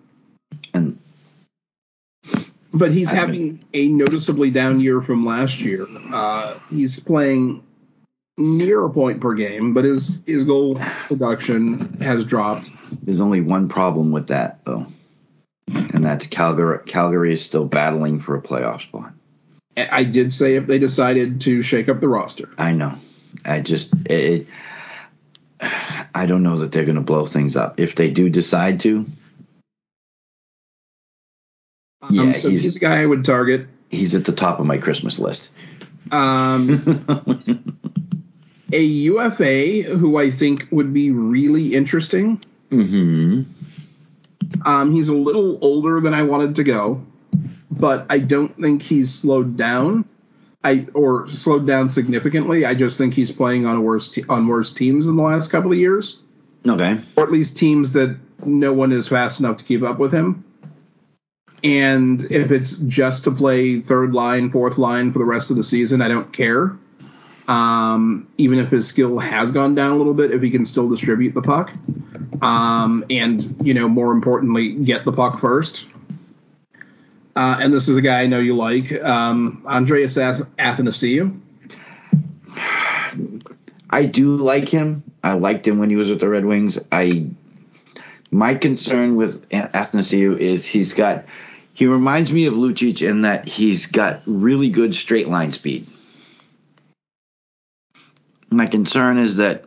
[0.71, 1.00] and
[2.71, 5.88] but he's having a noticeably down year from last year.
[6.13, 7.63] Uh, he's playing
[8.38, 10.76] near a point per game, but his his goal
[11.07, 12.70] production has dropped.
[13.01, 14.86] there's only one problem with that though,
[15.68, 16.78] and that's Calgary.
[16.86, 19.14] Calgary is still battling for a playoff spot.
[19.78, 22.49] I did say if they decided to shake up the roster.
[22.57, 22.95] I know.
[23.45, 24.47] I just it,
[25.61, 27.80] I don't know that they're going to blow things up.
[27.80, 29.05] If they do decide to,
[32.09, 33.67] Yeah, um, so he's- he's a guy I would target.
[33.89, 35.49] he's at the top of my Christmas list.
[36.11, 37.05] Um,
[38.74, 42.41] a UFA who I think would be really interesting.
[42.69, 43.43] hmm
[44.65, 47.05] Um, he's a little older than I wanted to go,
[47.82, 50.05] but I don't think he's slowed down.
[50.63, 52.65] I or slowed down significantly.
[52.65, 55.49] I just think he's playing on a worse te- on worse teams in the last
[55.49, 56.19] couple of years,
[56.67, 56.97] Okay.
[57.17, 58.15] or at least teams that
[58.45, 60.43] no one is fast enough to keep up with him.
[61.63, 65.63] And if it's just to play third line, fourth line for the rest of the
[65.63, 66.77] season, I don't care.
[67.47, 70.88] Um, even if his skill has gone down a little bit, if he can still
[70.88, 71.71] distribute the puck,
[72.41, 75.86] um, and you know, more importantly, get the puck first.
[77.36, 81.39] Uh, and this is a guy I know you like, um, Andreas Athanasiou.
[83.89, 85.03] I do like him.
[85.23, 86.79] I liked him when he was with the Red Wings.
[86.91, 87.27] I
[88.32, 91.25] my concern with Athanasiou is he's got
[91.73, 95.88] he reminds me of Lucic in that he's got really good straight line speed.
[98.49, 99.65] My concern is that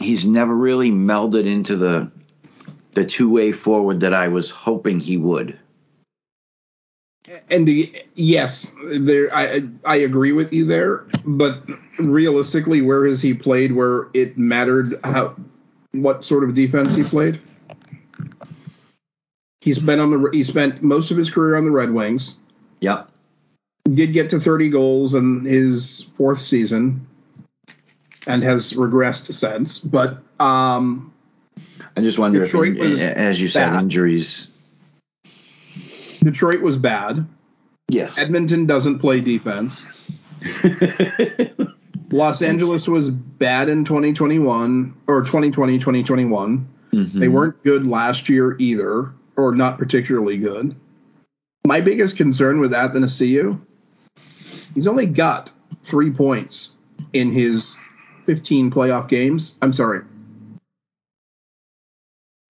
[0.00, 2.10] he's never really melded into the
[2.92, 5.58] the two way forward that I was hoping he would.
[7.48, 11.62] And the yes, there I I agree with you there, but
[11.98, 15.36] realistically, where has he played where it mattered how
[15.92, 17.40] what sort of defense he played?
[19.60, 22.36] He's been on the he spent most of his career on the Red Wings.
[22.80, 23.10] Yep.
[23.94, 27.06] Did get to 30 goals in his fourth season
[28.26, 31.12] and has regressed since, but um
[31.96, 33.82] I just wonder Detroit if, as you said, bad.
[33.82, 34.48] injuries.
[36.20, 37.26] Detroit was bad.
[37.88, 38.18] Yes.
[38.18, 39.86] Edmonton doesn't play defense.
[42.12, 46.68] Los Angeles was bad in 2021 or 2020, 2021.
[46.92, 47.18] Mm-hmm.
[47.18, 50.74] They weren't good last year either, or not particularly good.
[51.64, 53.60] My biggest concern with Athanasiou,
[54.74, 55.50] he's only got
[55.82, 56.74] three points
[57.12, 57.76] in his
[58.26, 59.56] 15 playoff games.
[59.62, 60.02] I'm sorry,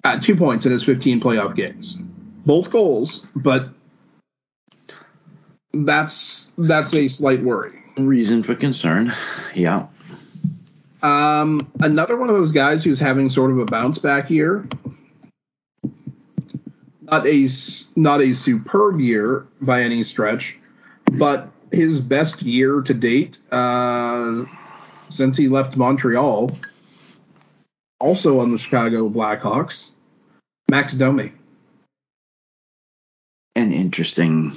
[0.05, 1.97] uh, two points in his 15 playoff games.
[2.45, 3.71] Both goals, but
[5.85, 7.83] that's that's a slight worry.
[7.97, 9.13] Reason for concern.
[9.55, 9.87] Yeah.
[11.03, 14.69] Um, another one of those guys who's having sort of a bounce back year.
[17.03, 17.49] Not a
[17.95, 20.59] not a superb year by any stretch,
[21.13, 24.45] but his best year to date uh,
[25.09, 26.51] since he left Montreal.
[28.01, 29.91] Also on the Chicago Blackhawks,
[30.71, 31.33] Max Domi.
[33.55, 34.57] An interesting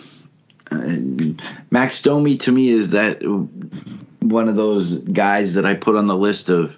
[0.72, 3.22] Max Domi to me is that
[4.22, 6.76] one of those guys that I put on the list of.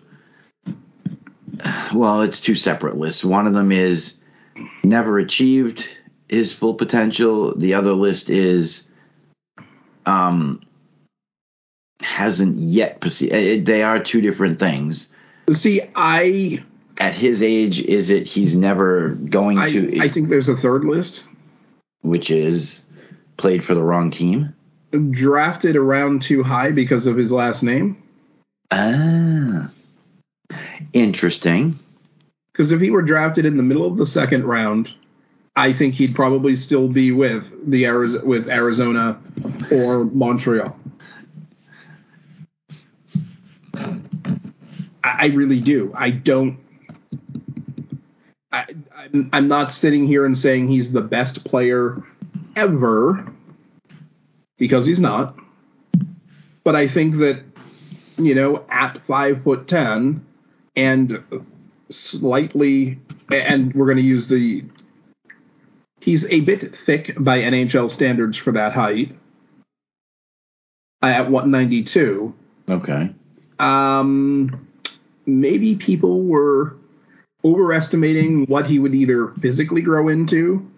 [1.94, 3.24] Well, it's two separate lists.
[3.24, 4.18] One of them is
[4.84, 5.88] never achieved
[6.28, 7.56] his full potential.
[7.56, 8.88] The other list is
[10.06, 10.62] um
[12.02, 13.34] hasn't yet perceived.
[13.34, 15.14] Uh, they are two different things.
[15.52, 16.64] See, I
[17.00, 20.00] at his age, is it he's never going I, to?
[20.00, 21.26] I think there's a third list,
[22.02, 22.82] which is
[23.38, 24.53] played for the wrong team?
[25.11, 28.01] Drafted around too high because of his last name.
[28.71, 29.69] Ah,
[30.93, 31.77] interesting.
[32.51, 34.93] Because if he were drafted in the middle of the second round,
[35.55, 39.19] I think he'd probably still be with the Arizona, with Arizona
[39.71, 40.77] or Montreal.
[45.03, 45.91] I, really do.
[45.95, 46.57] I don't.
[48.51, 48.65] I,
[48.95, 52.01] I'm, I'm not sitting here and saying he's the best player
[52.56, 53.32] ever
[54.58, 55.36] because he's not.
[56.64, 57.43] But I think that
[58.18, 60.26] you know at five foot ten
[60.76, 61.24] and
[61.89, 62.99] slightly,
[63.32, 64.64] and we're going to use the.
[65.99, 69.16] He's a bit thick by NHL standards for that height.
[71.04, 72.34] At 192.
[72.70, 73.14] Okay.
[73.60, 74.68] Um,
[75.26, 76.76] maybe people were
[77.43, 80.70] overestimating what he would either physically grow into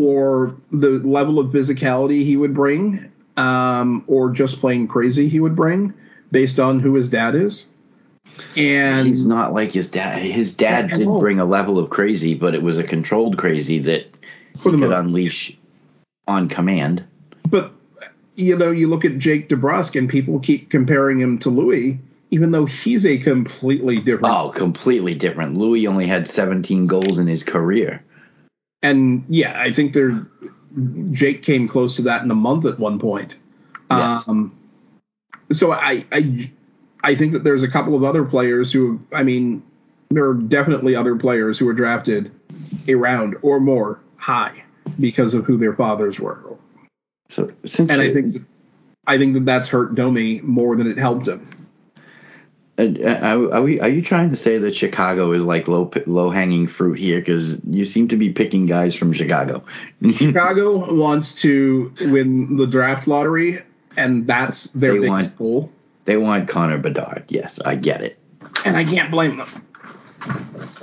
[0.00, 5.56] or the level of physicality he would bring, um, or just plain crazy he would
[5.56, 5.92] bring,
[6.30, 7.66] based on who his dad is.
[8.56, 10.22] And he's not like his dad.
[10.22, 14.06] His dad did bring a level of crazy, but it was a controlled crazy that
[14.62, 15.56] he could unleash
[16.26, 17.04] on command.
[17.48, 17.72] But
[18.34, 21.98] you know, you look at Jake DeBrusk, and people keep comparing him to Louis,
[22.30, 24.34] even though he's a completely different.
[24.34, 25.56] Oh, completely different.
[25.56, 28.02] Louis only had 17 goals in his career
[28.82, 30.26] and yeah, I think there
[31.10, 33.36] Jake came close to that in a month at one point.
[33.90, 34.28] Yes.
[34.28, 34.56] Um,
[35.52, 36.50] so I, I
[37.02, 39.62] I think that there's a couple of other players who I mean
[40.10, 42.30] there are definitely other players who were drafted
[42.88, 44.62] a round or more high
[45.00, 46.56] because of who their fathers were.
[47.28, 48.30] So and I think
[49.06, 51.48] I think that that's hurt Domi more than it helped him.
[52.78, 56.66] Uh, are, we, are you trying to say that Chicago is like low low hanging
[56.66, 57.20] fruit here?
[57.20, 59.64] Because you seem to be picking guys from Chicago.
[60.14, 63.62] Chicago wants to win the draft lottery,
[63.96, 65.72] and that's their they biggest want, goal.
[66.04, 67.24] They want Connor Bedard.
[67.28, 68.18] Yes, I get it,
[68.66, 69.62] and I can't blame them.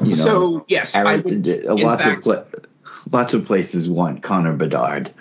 [0.02, 1.48] You know, so yes, Aaron- would.
[1.48, 2.62] uh, lots fact- of pla-
[3.12, 5.12] lots of places want Connor Bedard.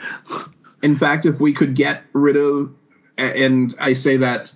[0.83, 2.73] In fact, if we could get rid of,
[3.19, 4.53] and I say that,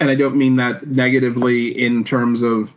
[0.00, 2.70] and I don't mean that negatively in terms of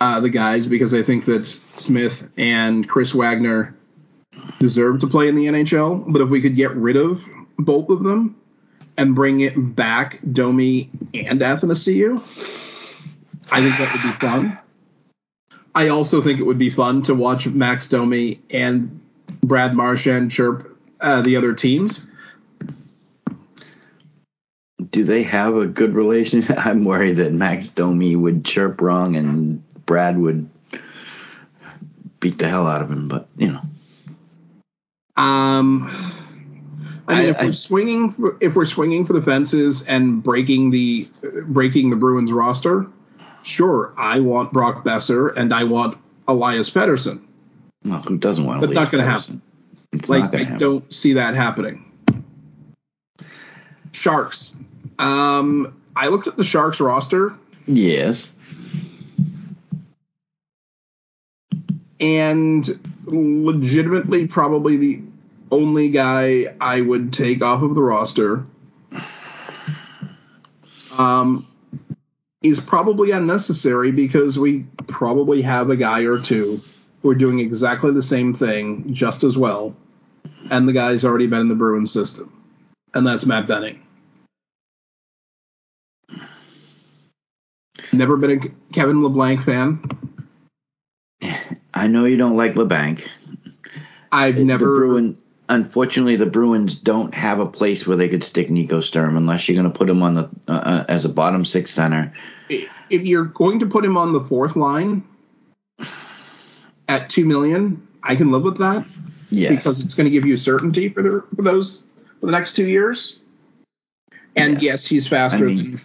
[0.00, 3.76] uh, the guys, because I think that Smith and Chris Wagner
[4.58, 6.04] deserve to play in the NHL.
[6.12, 7.20] But if we could get rid of
[7.58, 8.36] both of them
[8.96, 12.22] and bring it back, Domi and Athanasiou,
[13.50, 14.58] I think that would be fun.
[15.74, 19.00] I also think it would be fun to watch Max Domi and
[19.42, 22.04] Brad Marchand chirp uh, the other teams.
[24.90, 26.44] Do they have a good relation?
[26.56, 30.48] I'm worried that Max Domi would chirp wrong and Brad would
[32.20, 33.08] beat the hell out of him.
[33.08, 33.60] But you know,
[35.16, 35.84] Um,
[37.08, 40.70] I mean, I- if I- we're swinging, if we're swinging for the fences and breaking
[40.70, 41.08] the
[41.46, 42.86] breaking the Bruins roster,
[43.42, 45.98] sure, I want Brock Boeser and I want
[46.28, 47.20] Elias Pettersson.
[47.84, 48.66] well, who doesn't want to?
[48.68, 49.42] That's not gonna happen.
[49.92, 50.58] It's Like, I happen.
[50.58, 51.84] don't see that happening.
[53.92, 54.54] Sharks.
[54.98, 57.34] Um, I looked at the Sharks roster
[57.66, 58.28] Yes.
[62.00, 62.68] and
[63.04, 65.02] legitimately probably the
[65.50, 68.44] only guy I would take off of the roster
[70.96, 71.46] um,
[72.42, 76.60] is probably unnecessary because we probably have a guy or two
[77.02, 79.74] who are doing exactly the same thing just as well,
[80.50, 82.32] and the guy's already been in the Bruins system,
[82.94, 83.80] and that's Matt Benning.
[87.92, 89.80] Never been a Kevin Labanc fan.
[91.74, 93.06] I know you don't like Labanc.
[94.12, 95.16] I've The never Bruin,
[95.48, 99.60] unfortunately, the Bruins don't have a place where they could stick Nico Sturm unless you're
[99.60, 102.12] going to put him on the uh, uh, as a bottom six center.
[102.48, 105.02] if you're going to put him on the fourth line
[106.88, 108.84] at two million, I can live with that
[109.30, 109.54] Yes.
[109.54, 111.84] because it's going to give you certainty for the for those
[112.20, 113.18] for the next two years.
[114.36, 114.62] And Yes.
[114.62, 115.80] yes, he's faster I mean- than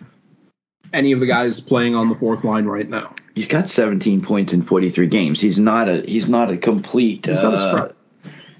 [0.94, 3.14] any of the guys playing on the fourth line right now.
[3.36, 5.42] he's got 17 points in 43 games.
[5.42, 7.26] He's not a he's not a complete.
[7.26, 7.96] He's not a uh, scrub.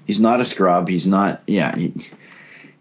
[0.06, 0.88] He's not a scrub.
[0.88, 1.42] He's not.
[1.46, 1.74] Yeah.
[1.74, 1.92] He,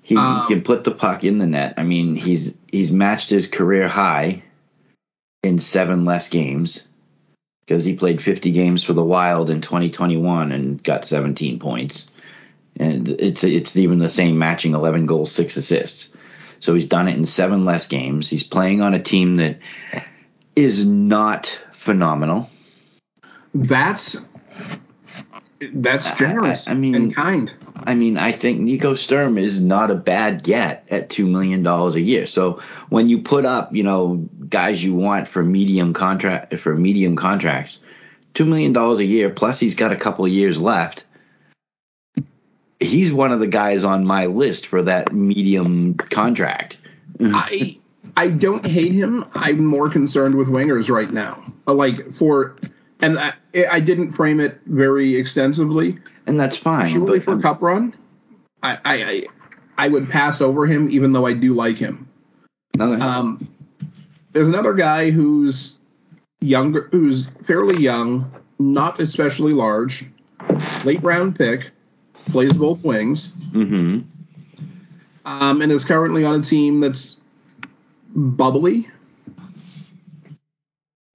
[0.01, 1.75] he, Um, he can put the puck in the net.
[1.77, 4.43] I mean, he's he's matched his career high
[5.43, 6.87] in seven less games
[7.65, 12.07] because he played 50 games for the Wild in 2021 and got 17 points.
[12.75, 16.09] And it's it's even the same matching 11 goals, six assists.
[16.63, 18.29] So he's done it in seven less games.
[18.29, 19.59] He's playing on a team that
[20.55, 22.49] is not phenomenal.
[23.53, 24.25] That's
[25.73, 27.53] that's generous I- I mean- and kind.
[27.85, 31.95] I mean, I think Nico Sturm is not a bad get at two million dollars
[31.95, 32.27] a year.
[32.27, 37.17] So when you put up, you know, guys you want for medium contract for medium
[37.17, 37.79] contracts,
[38.33, 41.03] two million dollars a year plus he's got a couple of years left.
[42.83, 46.77] He's one of the guys on my list for that medium contract.
[47.21, 47.77] I
[48.17, 49.25] I don't hate him.
[49.33, 51.43] I'm more concerned with wingers right now.
[51.67, 52.55] Uh, Like for
[53.01, 53.33] and I,
[53.71, 55.97] I didn't frame it very extensively.
[56.25, 56.91] And that's fine.
[56.91, 57.95] Purely But for um, cup run,
[58.61, 59.23] I, I I
[59.77, 62.07] I would pass over him, even though I do like him.
[62.79, 63.01] okay.
[63.01, 63.47] Um,
[64.31, 65.75] there's another guy who's
[66.41, 70.05] younger, who's fairly young, not especially large,
[70.83, 71.71] late round pick,
[72.25, 73.99] plays both wings, mm-hmm.
[75.25, 77.17] um, and is currently on a team that's
[78.15, 78.89] bubbly.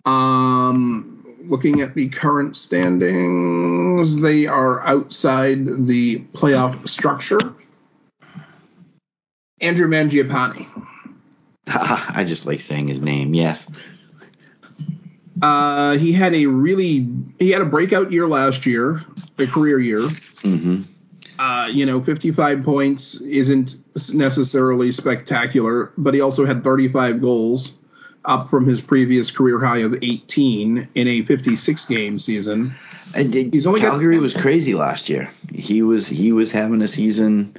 [0.04, 7.38] Um, looking at the current standings, they are outside the playoff structure.
[9.60, 10.66] Andrew Mangiapane.
[11.66, 13.34] I just like saying his name.
[13.34, 13.68] Yes.
[15.42, 19.02] Uh, he had a really he had a breakout year last year,
[19.38, 20.00] a career year.
[20.00, 20.82] Mm-hmm.
[21.38, 23.76] Uh, you know, 55 points isn't
[24.12, 27.74] necessarily spectacular, but he also had 35 goals,
[28.24, 32.74] up from his previous career high of 18 in a 56 game season.
[33.16, 35.30] And He's only got- Calgary was crazy last year.
[35.52, 37.56] He was he was having a season.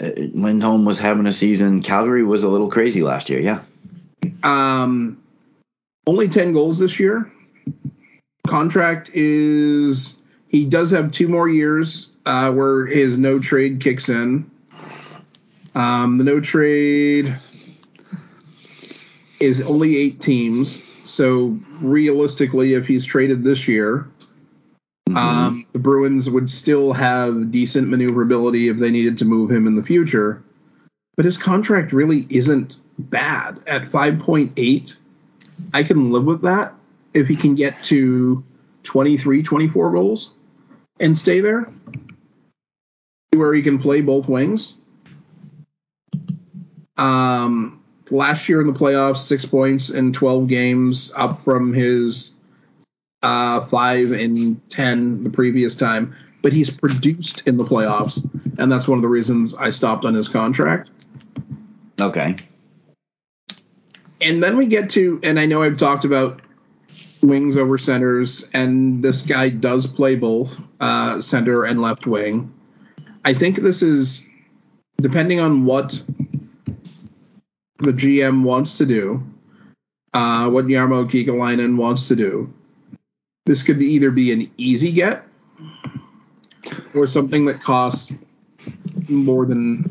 [0.00, 1.82] Uh, Lindholm was having a season.
[1.82, 3.40] Calgary was a little crazy last year.
[3.40, 3.62] Yeah.
[4.42, 5.22] Um,
[6.06, 7.32] only 10 goals this year.
[8.46, 10.16] Contract is
[10.48, 14.48] he does have two more years uh, where his no trade kicks in.
[15.74, 17.36] Um, the no trade
[19.40, 24.06] is only eight teams, so realistically, if he's traded this year,
[25.16, 29.74] um, the Bruins would still have decent maneuverability if they needed to move him in
[29.74, 30.42] the future.
[31.16, 34.96] But his contract really isn't bad at 5.8.
[35.72, 36.74] I can live with that.
[37.14, 38.44] if he can get to
[38.82, 40.34] 23, 24 goals
[41.00, 41.72] and stay there,
[43.38, 44.74] where he can play both wings.
[46.96, 52.34] Um, last year in the playoffs, six points in 12 games, up from his
[53.22, 56.14] uh, five and 10 the previous time.
[56.40, 58.24] But he's produced in the playoffs,
[58.58, 60.90] and that's one of the reasons I stopped on his contract.
[62.00, 62.36] Okay.
[64.20, 66.40] And then we get to, and I know I've talked about
[67.22, 72.52] wings over centers, and this guy does play both uh, center and left wing.
[73.28, 74.24] I think this is
[75.02, 76.02] depending on what
[77.78, 79.22] the GM wants to do,
[80.14, 82.50] uh, what Jarmo Kekalainen wants to do.
[83.44, 85.24] This could be either be an easy get
[86.94, 88.14] or something that costs
[89.10, 89.84] more than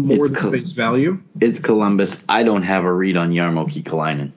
[0.00, 1.20] more It's than co- face value.
[1.42, 2.24] It's Columbus.
[2.26, 4.32] I don't have a read on Jarmo Kekalainen.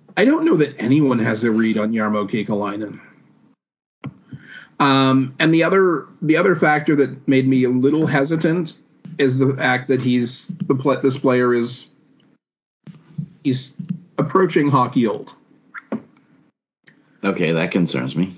[0.16, 2.98] I don't know that anyone has a read on Jarmo Kekalainen.
[4.80, 8.76] Um, and the other the other factor that made me a little hesitant
[9.18, 11.86] is the fact that he's the pl- this player is
[13.42, 13.74] he's
[14.18, 15.34] approaching hockey old.
[17.24, 18.34] okay, that concerns me.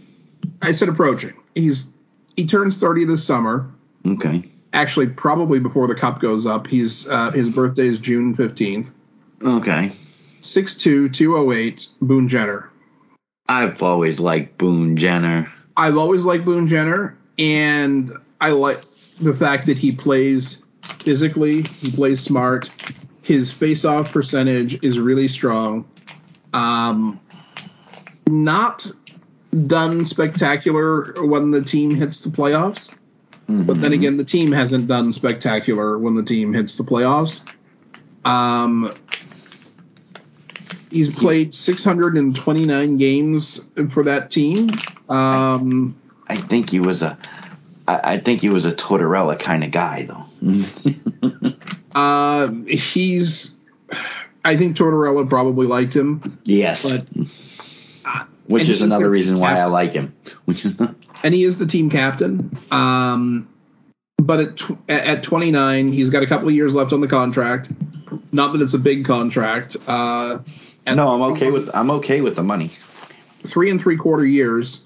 [0.63, 1.35] I said approaching.
[1.55, 1.87] He's
[2.37, 3.71] he turns 30 this summer.
[4.07, 4.45] Okay.
[4.73, 6.67] Actually, probably before the cup goes up.
[6.67, 8.93] He's uh, his birthday is June 15th.
[9.43, 9.93] Okay.
[10.41, 12.71] 6'2", 208, Boone Jenner.
[13.49, 15.51] I've always liked Boone Jenner.
[15.77, 18.83] I've always liked Boone Jenner, and I like
[19.21, 20.63] the fact that he plays
[21.05, 22.71] physically, he plays smart.
[23.23, 25.89] His face-off percentage is really strong.
[26.53, 27.21] Um,
[28.27, 28.91] not
[29.67, 32.95] done spectacular when the team hits the playoffs,
[33.49, 37.43] but then again, the team hasn't done spectacular when the team hits the playoffs.
[38.25, 38.93] Um,
[40.91, 44.71] he's played 629 games for that team.
[45.09, 45.97] Um,
[46.29, 47.19] I think he was a.
[47.89, 51.53] I I think he was a Tortorella kind of guy, though.
[51.95, 53.55] uh, he's.
[54.45, 57.07] I think Tortorella probably liked him, yes, but
[58.47, 60.15] which is another reason why I like him.
[60.45, 60.81] Which is
[61.23, 62.57] and he is the team captain.
[62.71, 63.49] Um,
[64.19, 67.71] but at tw- at 29, he's got a couple of years left on the contract.
[68.33, 69.77] Not that it's a big contract.
[69.87, 70.39] Uh,
[70.91, 72.71] and no, I'm okay with I'm okay with the money.
[73.47, 74.83] three and three quarter years,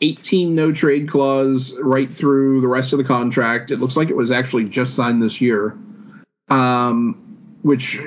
[0.00, 3.70] 18 no trade clause right through the rest of the contract.
[3.70, 5.76] It looks like it was actually just signed this year,
[6.48, 8.00] um, which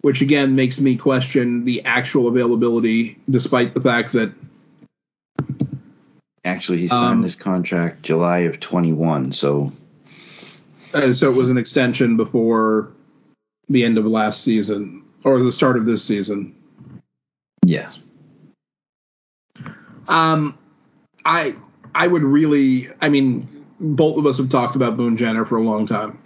[0.00, 4.32] which again makes me question the actual availability, despite the fact that
[6.46, 9.72] Actually, he signed Um, this contract July of 21, so
[10.92, 12.92] uh, so it was an extension before
[13.70, 16.54] the end of last season or the start of this season.
[17.64, 17.90] yeah.
[20.08, 20.58] Um,
[21.24, 21.56] I
[21.94, 25.62] I would really, I mean, both of us have talked about Boone Jenner for a
[25.62, 26.18] long time.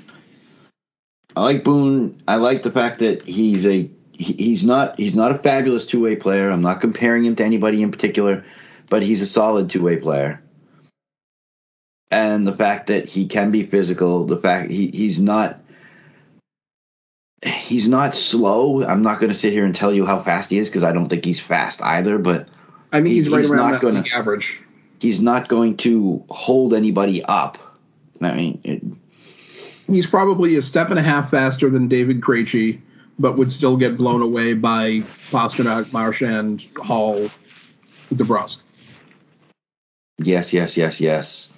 [1.37, 2.21] I like Boone.
[2.29, 6.01] I like the fact that he's a he- he's not he's not a fabulous two
[6.03, 6.51] way player.
[6.51, 8.45] I'm not comparing him to anybody in particular,
[8.91, 10.43] but he's a solid two way player.
[12.11, 15.61] And the fact that he can be physical, the fact he, he's not
[17.45, 18.83] he's not slow.
[18.85, 20.93] I'm not going to sit here and tell you how fast he is because I
[20.93, 22.19] don't think he's fast either.
[22.19, 22.49] But
[22.93, 24.61] I mean, He- he's right he's around not gonna- average.
[24.99, 27.59] he's not going to hold anybody up.
[28.21, 28.83] I mean, it,
[29.87, 32.79] He's probably a step and a half faster than David Krejci,
[33.19, 37.31] but would still get blown away by Pastrnak, Marchand, Hall,
[38.15, 38.59] DeBrusk.
[40.19, 41.49] yes, yes, yes, yes.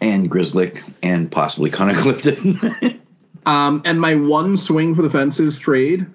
[0.00, 3.00] And Grzelcyk and possibly Connor Clifton.
[3.44, 6.06] Um, and my one swing for the fences trade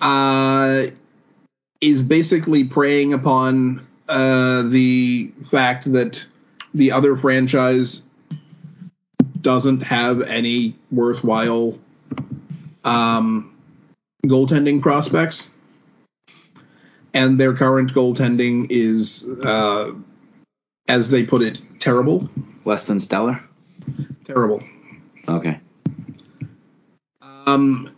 [0.00, 0.86] uh,
[1.80, 6.26] is basically preying upon uh, the fact that
[6.74, 8.02] the other franchise
[9.40, 11.78] doesn't have any worthwhile
[12.84, 13.54] um,
[14.26, 15.50] goaltending prospects.
[17.14, 19.92] And their current goaltending is, uh,
[20.88, 22.28] as they put it, terrible.
[22.64, 23.42] Less than stellar.
[24.24, 24.62] Terrible.
[25.28, 25.60] Okay.
[27.20, 27.92] Um,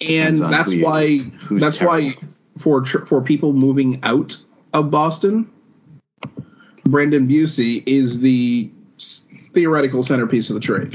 [0.00, 2.14] and that's who why that's why
[2.58, 4.36] for for people moving out
[4.72, 5.50] of Boston,
[6.84, 8.70] Brandon Bussi is the
[9.52, 10.94] theoretical centerpiece of the trade.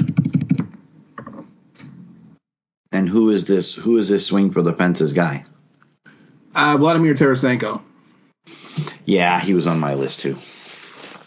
[2.92, 3.74] And who is this?
[3.74, 5.44] Who is this swing for the fences guy?
[6.54, 7.80] Uh, Vladimir Tarasenko.
[9.04, 10.36] Yeah, he was on my list too.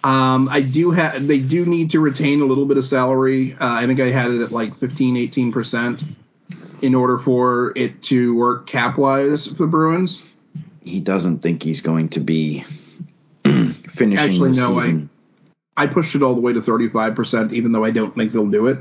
[0.06, 3.54] Um, I do have they do need to retain a little bit of salary.
[3.54, 6.04] Uh, I think I had it at like 15, 18 percent
[6.84, 10.22] in order for it to work cap wise for the Bruins.
[10.84, 12.64] He doesn't think he's going to be
[13.44, 15.10] finishing Actually, the no, I- season.
[15.76, 18.68] I pushed it all the way to 35%, even though I don't think they'll do
[18.68, 18.78] it.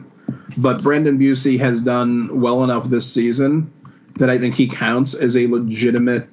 [0.57, 3.72] But Brendan Bussi has done well enough this season
[4.16, 6.29] that I think he counts as a legitimate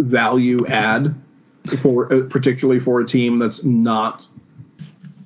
[0.00, 1.14] value add
[1.80, 4.26] for uh, particularly for a team that's not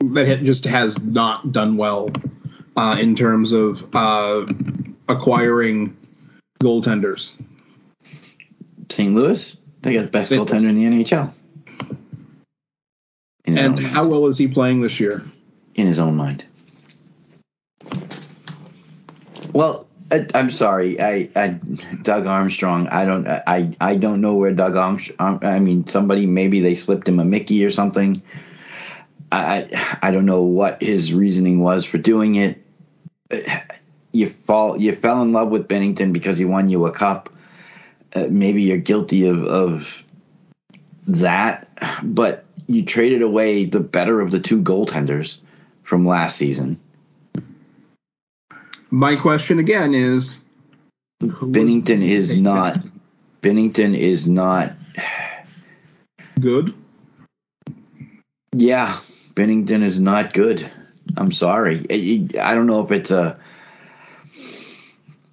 [0.01, 2.11] that just has not done well
[2.77, 4.47] uh, in terms of uh,
[5.09, 5.97] acquiring
[6.61, 7.35] goaltenders.
[8.89, 9.15] St.
[9.15, 10.47] Louis, they got the best St.
[10.47, 11.33] goaltender in the NHL.
[13.47, 15.23] In And how well is he playing this year?
[15.77, 16.45] in his own mind.
[19.53, 21.49] Well, I'm sorry, I, I
[22.03, 22.87] Doug Armstrong.
[22.89, 25.45] I don't, I, I don't know where Doug Armstrong.
[25.45, 28.23] I mean, somebody maybe they slipped him a Mickey or something.
[29.33, 32.63] I, I I don't know what his reasoning was for doing it.
[34.13, 37.31] You fall, you fell in love with Binnington because he won you a cup.
[38.15, 40.03] Uh, maybe you're guilty of, of
[41.09, 41.69] that,
[42.03, 45.39] but you traded away the better of the two goaltenders
[45.83, 46.81] from last season.
[48.91, 50.39] My question again is
[51.21, 52.79] Binnington is not.
[53.43, 54.75] Binnington is not.
[56.41, 56.75] good.
[58.53, 58.99] Yeah,
[59.35, 60.71] Binnington is not good.
[61.17, 61.85] I'm sorry.
[61.91, 63.39] I, don't know if it's a.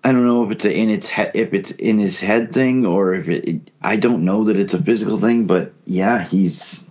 [0.03, 2.85] I don't know if it's a in its he, if it's in his head thing
[2.85, 3.71] or if it.
[3.81, 6.87] I don't know that it's a physical thing, but yeah, he's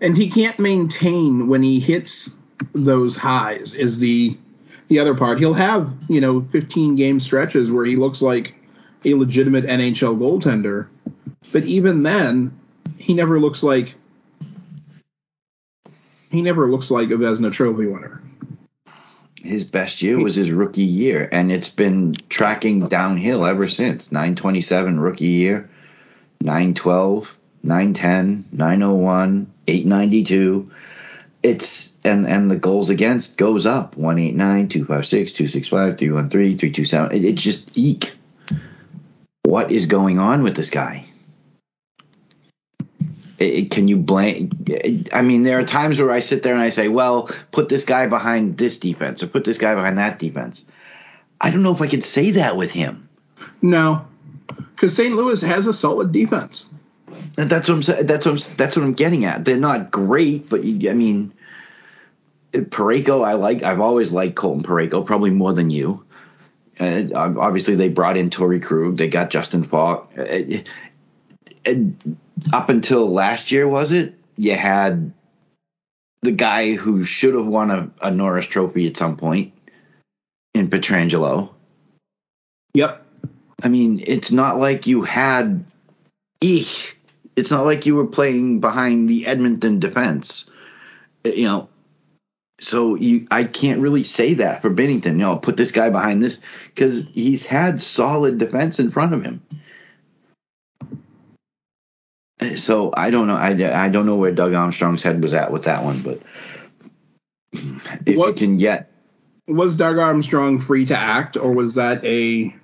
[0.00, 2.30] and he can't maintain when he hits
[2.72, 4.36] those highs is the
[4.88, 8.54] the other part he'll have you know 15 game stretches where he looks like
[9.04, 10.88] a legitimate nhl goaltender
[11.52, 12.58] but even then
[12.98, 13.94] he never looks like
[16.30, 18.22] he never looks like a Vezina trophy winner
[19.46, 24.12] his best year was his rookie year, and it's been tracking downhill ever since.
[24.12, 25.70] 927 rookie year,
[26.42, 30.70] 912, 910, 901, 892.
[31.42, 37.16] It's and and the goals against goes up 189, 256, 265, 313, 327.
[37.16, 38.14] It, it's just eek.
[39.44, 41.04] What is going on with this guy?
[43.38, 44.50] It- can you blame?
[45.12, 47.84] I mean, there are times where I sit there and I say, "Well, put this
[47.84, 50.64] guy behind this defense, or put this guy behind that defense."
[51.40, 53.08] I don't know if I could say that with him.
[53.60, 54.06] no
[54.74, 56.66] because st louis has a solid defense
[57.38, 58.06] And That's what I'm saying.
[58.06, 59.44] That's what I'm, that's what I'm getting at.
[59.44, 61.32] They're not great, but you, I mean,
[62.52, 63.62] Parayko, I like.
[63.62, 66.04] I've always liked Colton Parayko, probably more than you.
[66.78, 68.96] Uh, obviously, they brought in Torey Krug.
[68.96, 70.10] They got Justin Faulk.
[70.16, 70.38] Uh,
[71.64, 72.16] and
[72.52, 74.14] up until last year, was it?
[74.36, 75.12] You had
[76.22, 79.52] the guy who should have won a, a Norris Trophy at some point
[80.54, 81.50] in Pietrangelo.
[82.74, 83.06] yep
[83.62, 85.64] I mean, it's not like you had
[86.40, 86.98] eek.
[87.36, 90.50] It's not like you were playing behind the Edmonton defense.
[91.24, 91.68] Uh, You know,
[92.60, 95.12] so you I can't really say that for Binnington.
[95.12, 96.40] You know, put this guy behind this
[96.74, 99.42] because he's had solid defense in front of him.
[102.56, 103.36] So I don't know.
[103.36, 106.20] I, I don't know where Doug Armstrong's head was at with that one, but
[107.52, 108.90] if you can get
[109.46, 112.54] was doug armstrong free to act or was that a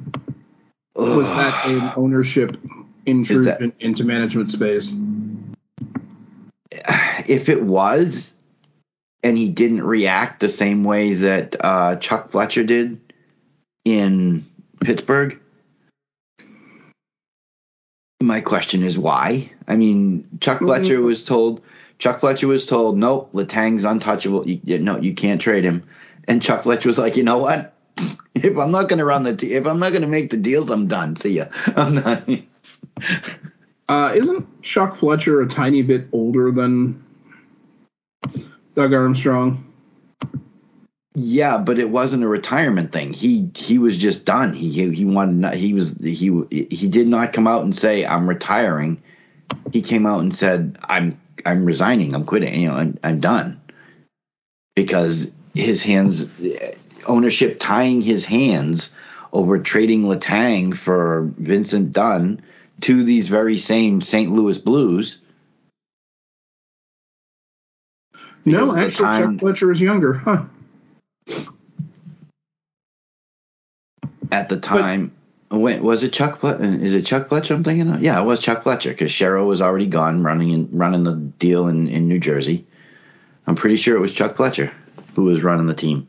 [0.96, 2.56] was that an ownership
[3.06, 4.92] intrusion into management space
[7.28, 8.34] if it was
[9.22, 13.00] and he didn't react the same way that uh, Chuck Fletcher did
[13.84, 14.46] in
[14.80, 15.38] Pittsburgh,
[18.20, 19.50] my question is why?
[19.66, 21.62] I mean, Chuck Fletcher was told
[22.02, 24.48] Chuck Fletcher was told, nope, Letang's untouchable.
[24.48, 25.84] You, no, you can't trade him.
[26.26, 27.74] And Chuck Fletcher was like, you know what?
[28.34, 30.38] If I'm not going to run the, te- if I'm not going to make the
[30.38, 31.14] deals, I'm done.
[31.16, 31.44] See ya.
[31.76, 32.46] I'm done.
[33.88, 37.01] Uh, isn't Chuck Fletcher a tiny bit older than
[38.74, 39.72] Doug Armstrong?
[41.14, 43.12] Yeah, but it wasn't a retirement thing.
[43.12, 44.54] He he was just done.
[44.54, 48.28] He he, wanted not, he was he he did not come out and say I'm
[48.28, 49.02] retiring.
[49.72, 52.14] He came out and said I'm I'm resigning.
[52.14, 52.54] I'm quitting.
[52.58, 53.60] You know, I'm, I'm done.
[54.74, 56.30] Because his hands
[57.06, 58.94] ownership tying his hands
[59.34, 62.40] over trading Letang for Vincent Dunn
[62.82, 64.32] to these very same St.
[64.32, 65.18] Louis Blues.
[68.44, 70.14] No, actually, time- Chuck Fletcher was younger.
[70.14, 70.44] Huh.
[74.32, 75.12] at the time.
[75.50, 76.40] Wait, was it Chuck?
[76.40, 77.54] Fle- is it Chuck Fletcher?
[77.54, 77.90] I'm thinking.
[77.90, 78.02] Of?
[78.02, 81.68] Yeah, it was Chuck Fletcher because Shero was already gone, running in, running the deal
[81.68, 82.66] in, in New Jersey.
[83.46, 84.72] I'm pretty sure it was Chuck Fletcher
[85.14, 86.08] who was running the team.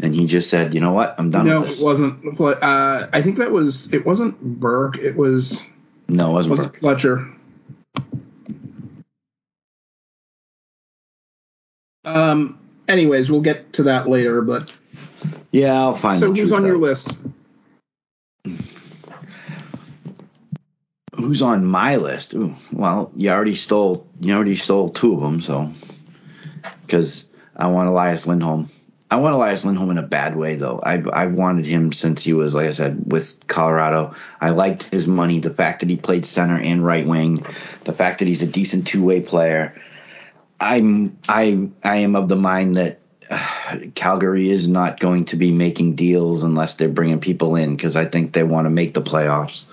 [0.00, 1.14] and he just said, "You know what?
[1.18, 2.40] I'm done no, with this." it wasn't.
[2.40, 3.92] Uh, I think that was.
[3.92, 4.96] It wasn't Burke.
[4.96, 5.62] It was.
[6.08, 6.50] no, it wasn't.
[6.52, 6.80] Was it Burke.
[6.80, 7.30] Fletcher?
[12.04, 12.58] Um.
[12.88, 14.42] Anyways, we'll get to that later.
[14.42, 14.72] But
[15.52, 16.18] Yeah, I'll find.
[16.18, 17.16] so who's on your list?
[21.16, 22.34] Who's on my list?
[22.34, 24.06] Ooh, well, you already stole.
[24.20, 25.70] You already stole two of them, so
[26.82, 27.26] because
[27.56, 28.68] I want Elias Lindholm.
[29.10, 30.80] I want Elias Lindholm in a bad way, though.
[30.82, 34.14] I've I've wanted him since he was, like I said, with Colorado.
[34.40, 37.46] I liked his money, the fact that he played center and right wing,
[37.84, 39.80] the fact that he's a decent two way player.
[40.64, 43.00] I'm I I am of the mind that
[43.30, 47.96] uh, Calgary is not going to be making deals unless they're bringing people in because
[47.96, 49.64] I think they want to make the playoffs.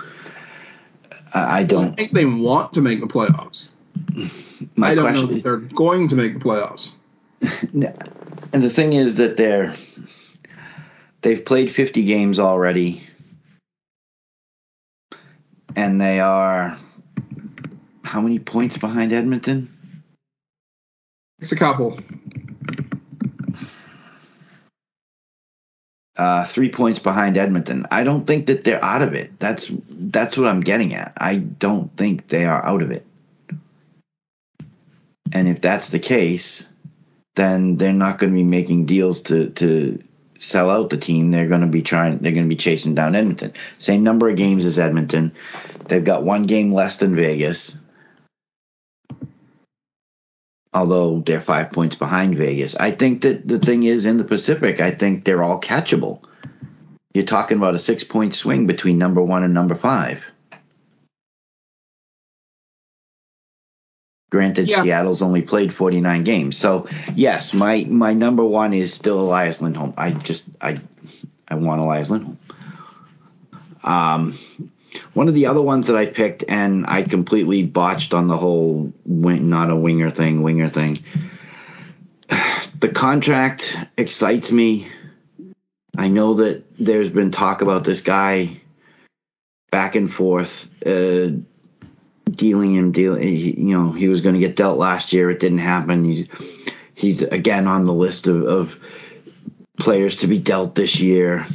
[1.34, 1.96] I, I I don't.
[1.96, 3.70] think they want to make the playoffs.
[4.82, 6.96] I don't know that they're going to make the playoffs.
[8.54, 9.74] And the thing is that they're
[11.22, 13.02] they've played 50 games already
[15.76, 16.78] and they are
[18.04, 19.72] how many points behind Edmonton?
[21.42, 21.98] It's a couple.
[26.16, 27.88] Uh, three points behind Edmonton.
[27.90, 29.40] I don't think that they're out of it.
[29.40, 31.14] That's that's what I'm getting at.
[31.18, 33.06] I don't think they are out of it.
[35.34, 36.70] And if that's the case,
[37.36, 40.04] then they're not going to be making deals to to
[40.38, 41.32] sell out the team.
[41.32, 42.20] They're going to be trying.
[42.20, 43.54] They're going to be chasing down Edmonton.
[43.80, 45.34] Same number of games as Edmonton.
[45.88, 47.76] They've got one game less than Vegas.
[50.74, 54.80] Although they're five points behind Vegas, I think that the thing is in the Pacific.
[54.80, 56.22] I think they're all catchable.
[57.14, 60.24] You're talking about a six point swing between number one and number five.
[64.32, 64.84] Granted, Yeah.
[64.84, 66.58] Seattle's only played 49 games.
[66.58, 69.94] So, yes, my my number one is still Elias Lindholm.
[69.98, 70.80] I just I
[71.50, 72.40] I want Elias Lindholm.
[73.84, 74.38] Um,
[75.14, 78.92] one of the other ones that I picked, and I completely botched on the whole
[79.06, 81.04] wing, not a winger thing, winger thing.
[82.80, 84.88] The contract excites me.
[85.98, 88.58] I know that there's been talk about this guy
[89.72, 90.70] back and forth.
[90.86, 91.30] Uh,
[92.30, 95.58] dealing him dealing you know he was going to get dealt last year it didn't
[95.58, 96.28] happen he's
[96.96, 98.76] he's again on the list of, of
[99.78, 101.46] players to be dealt this year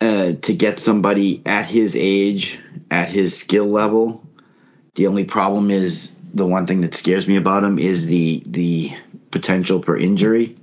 [0.00, 2.58] uh, to get somebody at his age
[2.90, 4.26] at his skill level
[4.94, 8.92] the only problem is the one thing that scares me about him is the the
[9.30, 10.56] potential for injury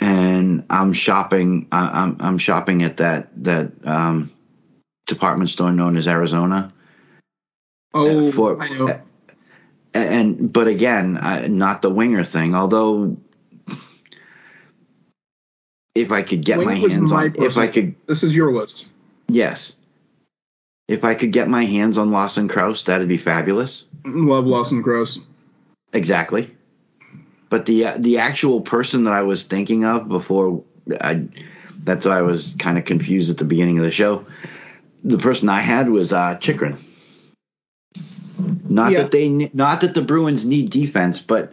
[0.00, 4.30] and i'm shopping I- i'm i'm shopping at that that um
[5.10, 6.72] department store known as Arizona.
[7.92, 9.00] Oh, for- I know.
[9.92, 12.54] and but again, uh, not the winger thing.
[12.54, 13.16] Although,
[15.94, 18.52] if I could get Wing my hands my on, if I could, This is your
[18.52, 18.86] list.
[19.28, 19.76] yes,
[20.88, 23.84] if I could get my hands on Lawson Crouse, that'd be fabulous.
[24.04, 25.18] Love Lawson Crouse.
[25.92, 26.50] Exactly.
[27.48, 30.62] But the uh, the actual person that I was thinking of before,
[31.00, 31.26] I,
[31.82, 34.24] that's why I was kind of confused at the beginning of the show.
[35.02, 36.76] The person I had was uh, Chychrun.
[38.68, 39.02] Not Yeah.
[39.02, 41.52] that they, not that the Bruins need defense, but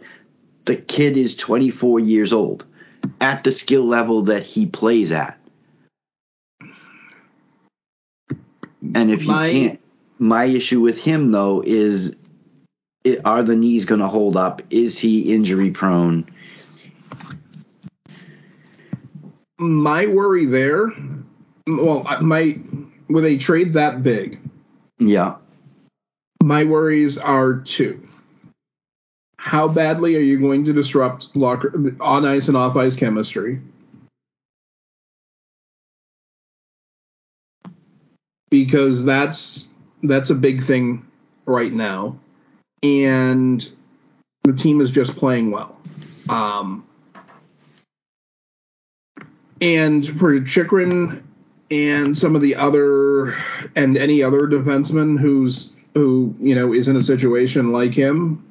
[0.66, 2.64] the kid is 24 years old
[3.20, 5.38] at the skill level that he plays at.
[8.94, 9.80] And if My- he can't,
[10.18, 12.14] my issue with him though is
[13.24, 14.60] are the knees going to hold up?
[14.70, 16.26] Is he injury prone?
[19.58, 20.92] My worry there,
[21.66, 22.58] well, I- my
[23.08, 24.38] with a trade that big,
[24.98, 25.36] Yeah.
[26.42, 28.00] my worries are two.
[29.48, 31.72] How badly are you going to disrupt locker
[32.02, 33.62] on ice and off ice chemistry?
[38.50, 39.70] Because that's
[40.02, 41.06] that's a big thing
[41.46, 42.18] right now,
[42.82, 43.66] and
[44.44, 45.80] the team is just playing well.
[46.28, 46.86] Um,
[49.62, 51.26] and for Chychrun
[51.70, 53.34] and some of the other
[53.74, 58.44] and any other defenseman who's who you know is in a situation like him,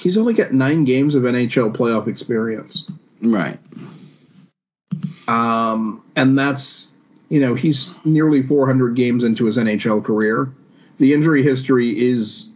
[0.00, 2.86] he's only got nine games of NHL playoff experience,
[3.22, 3.58] Right.
[5.28, 6.92] um, and that's
[7.28, 10.50] you know he's nearly 400 games into his NHL career.
[10.98, 12.50] The injury history is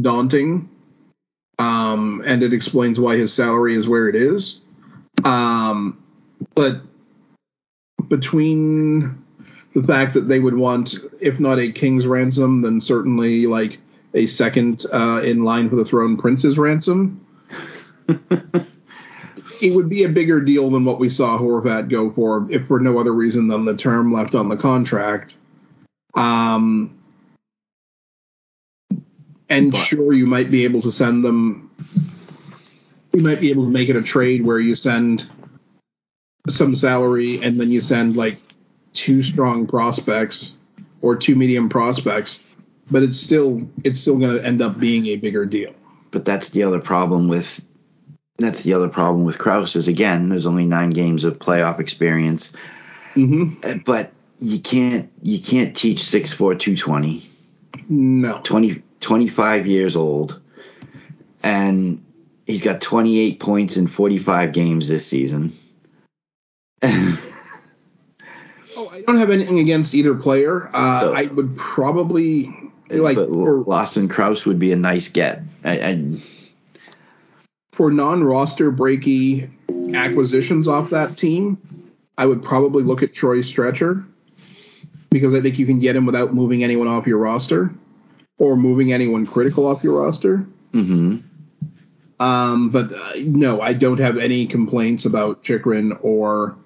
[0.00, 0.68] daunting,
[1.58, 4.60] um, and it explains why his salary is where it is.
[5.24, 6.02] Um,
[6.54, 6.82] but
[8.08, 9.22] between
[9.74, 13.78] the fact that they would want, if not a king's ransom, then certainly like
[14.18, 17.24] a second uh, in line for the throne prince's ransom.
[18.08, 22.80] it would be a bigger deal than what we saw Horvat go for, if for
[22.80, 25.36] no other reason than the term left on the contract.
[26.14, 26.98] Um,
[29.48, 31.70] and But- sure, you might be able to send them.
[33.14, 35.26] You might be able to make it a trade where you send
[36.48, 38.38] some salary and then you send like
[38.92, 40.54] two strong prospects
[41.00, 42.40] or two medium prospects,
[42.90, 45.72] but it's still it's still going to end up being a bigger deal.
[46.10, 47.64] But that's the other problem with
[48.38, 52.52] that's the other problem with Crouse is again, there's only nine games of playoff experience.
[53.14, 57.24] hmm Uh, But you can't you can't teach 6'4", 220,
[57.88, 58.40] No.
[58.44, 60.40] 20, 25 years old,
[61.42, 62.04] and
[62.46, 65.52] he's got 28 points in 45 games this season.
[68.76, 70.70] Oh, I don't have anything against either player.
[70.72, 72.54] Uh, So- I would probably
[72.90, 75.42] like but for, Lawson Crouse would be a nice get.
[75.64, 76.22] And
[77.72, 79.50] for non-roster breaky
[79.94, 81.58] acquisitions off that team.
[82.16, 84.04] I would probably look at Troy Stecher
[85.10, 87.72] because I think you can get him without moving anyone off your roster
[88.38, 90.46] or moving anyone critical off your roster.
[90.72, 91.22] mhm.
[92.20, 96.56] Um, but uh, no, I don't have any complaints about Chychrun or,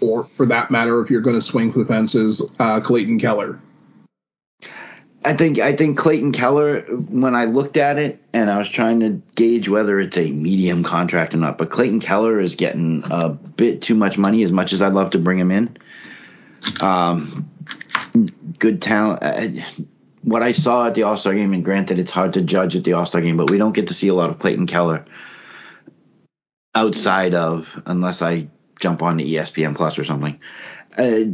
[0.00, 3.60] or for that matter, if you're going to swing for the fences, uh, Clayton Keller.
[5.24, 6.80] I think I think Clayton Keller.
[6.80, 10.82] When I looked at it, and I was trying to gauge whether it's a medium
[10.82, 14.42] contract or not, but Clayton Keller is getting a bit too much money.
[14.42, 15.76] As much as I'd love to bring him in,
[16.80, 17.48] um,
[18.58, 19.22] good talent.
[19.22, 19.62] Uh,
[20.22, 22.84] what I saw at the All Star game, and granted, it's hard to judge at
[22.84, 25.04] the All Star game, but we don't get to see a lot of Clayton Keller
[26.74, 28.48] outside of unless I
[28.80, 30.40] jump on the ESPN Plus or something.
[30.96, 31.24] Uh,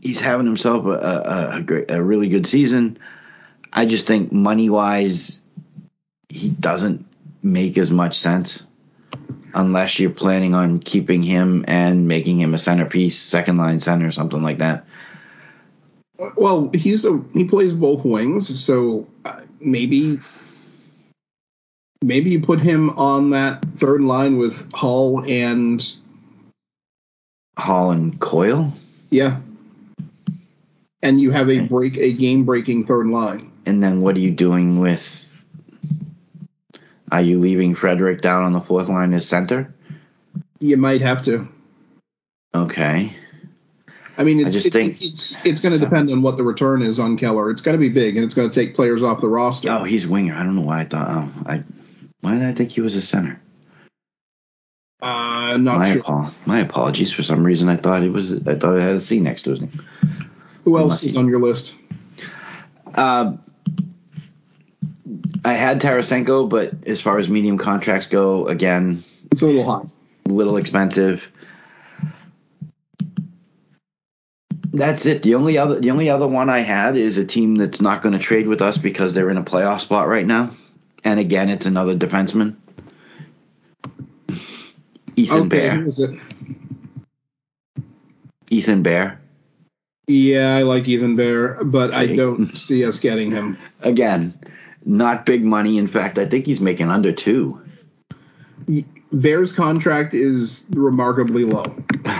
[0.00, 2.98] he's having himself a, a, a, great, a really good season.
[3.72, 5.40] I just think money wise,
[6.28, 7.06] he doesn't
[7.42, 8.64] make as much sense
[9.54, 14.42] unless you're planning on keeping him and making him a centerpiece, second line center, something
[14.42, 14.84] like that.
[16.36, 20.18] Well, he's a he plays both wings, so uh, maybe
[22.02, 25.82] maybe you put him on that third line with Hall and
[27.56, 28.70] Hall and Coyle,
[29.10, 29.40] yeah,
[31.02, 33.50] and you have a break a game breaking third line.
[33.66, 35.24] and then what are you doing with?
[37.12, 39.74] Are you leaving Frederic down on the fourth line as center?
[40.60, 41.48] You might have to.
[42.54, 43.12] Okay.
[44.16, 46.44] I mean, it's, I just it- think- it's it's going to depend on what the
[46.44, 47.50] return is on Keller.
[47.50, 49.70] It's going to be big, and it's going to take players off the roster.
[49.70, 50.34] Oh, he's winger.
[50.34, 51.08] I don't know why I thought.
[51.10, 51.64] Oh, I.
[52.20, 53.40] Why did I think he was a center?
[55.00, 56.02] Uh, not my sure.
[56.02, 57.12] apo- my apologies.
[57.12, 58.46] For some reason, I thought it was.
[58.46, 59.72] I thought it had a C next to his name.
[60.64, 61.74] Who else is on your list?
[62.94, 63.36] Uh,
[65.44, 69.02] I had Tarasenko, but as far as medium contracts go, again,
[69.32, 69.88] It's a little high.
[70.26, 71.26] a little expensive.
[74.72, 75.22] That's it.
[75.22, 78.12] The only other the only other one I had is a team that's not going
[78.12, 80.50] to trade with us because they're in a playoff spot right now.
[81.02, 82.54] And again, it's another defenseman.
[85.16, 85.70] Ethan Okay, Bear.
[85.76, 86.10] who is it?
[88.50, 89.19] Ethan Bear.
[90.10, 93.56] Yeah, I like Ethan Bear, but I don't see us getting him.
[93.80, 94.36] Again,
[94.84, 95.78] not big money.
[95.78, 97.62] In fact, I think he's making under two.
[99.12, 101.76] Bear's contract is remarkably low.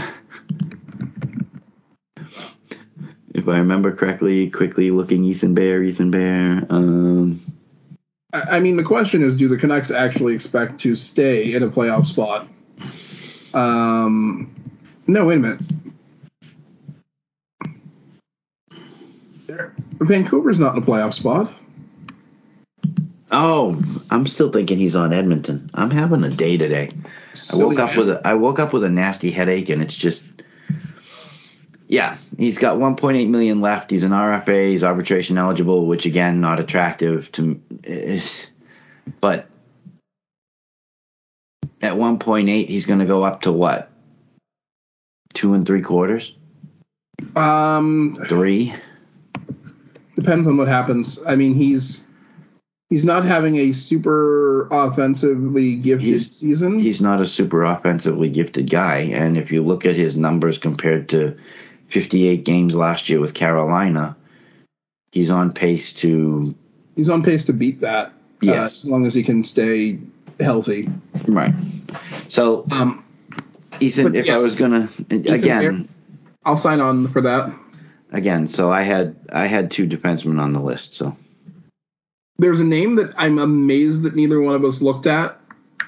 [3.33, 6.67] If I remember correctly, quickly looking Ethan Bear, Ethan Bear.
[6.69, 7.41] Um,
[8.35, 11.69] I I mean, the question is, do the Canucks actually expect to stay in a
[11.69, 12.49] playoff spot?
[13.55, 14.55] Um,
[15.07, 15.63] no, wait a minute.
[20.01, 21.53] Vancouver's not in a playoff spot.
[23.31, 23.81] oh,
[24.11, 25.71] I'm still thinking he's on Edmonton.
[25.75, 26.91] I'm having a day today.
[27.05, 29.97] I Silly woke up with a I woke up with a nasty headache, and it's
[29.97, 30.27] just.
[31.87, 33.91] Yeah, he's got 1.8 million left.
[33.91, 34.71] He's an RFA.
[34.71, 37.61] He's arbitration eligible, which again, not attractive to.
[37.83, 38.21] eh,
[39.21, 39.49] But
[41.83, 43.91] at 1.8, he's going to go up to what?
[45.35, 46.33] Two and three quarters,
[47.35, 48.73] Um, three.
[50.17, 51.19] Depends on what happens.
[51.27, 52.03] I mean, he's
[52.89, 56.79] he's not having a super offensively gifted He's- season.
[56.81, 58.99] he's not a super offensively gifted guy.
[59.13, 61.37] And if you look at his numbers compared to
[61.89, 64.17] 58 games last year with Carolina,
[65.13, 66.55] he's on pace to
[66.97, 68.09] He's on pace to beat that.
[68.09, 68.79] uh, Yes.
[68.79, 69.99] as long as he can stay
[70.41, 70.89] healthy.
[71.29, 71.55] right.
[72.29, 73.05] So Um,
[73.81, 75.89] Ethan, if I was gonna again,
[76.45, 77.53] I'll sign on for that.
[78.13, 80.95] Again, so I had I had two defensemen on the list.
[80.95, 81.17] So
[82.39, 85.39] There's a name that I'm amazed that neither one of us looked at,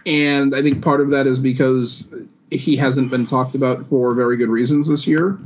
[0.07, 2.13] and I think part of that is because
[2.51, 5.39] he hasn't been talked about for very good reasons this year,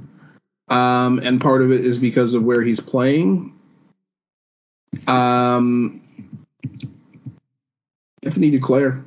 [0.68, 3.52] um, and part of it is because of where he's playing.
[5.06, 6.00] Um,
[8.22, 9.04] Anthony Duclair.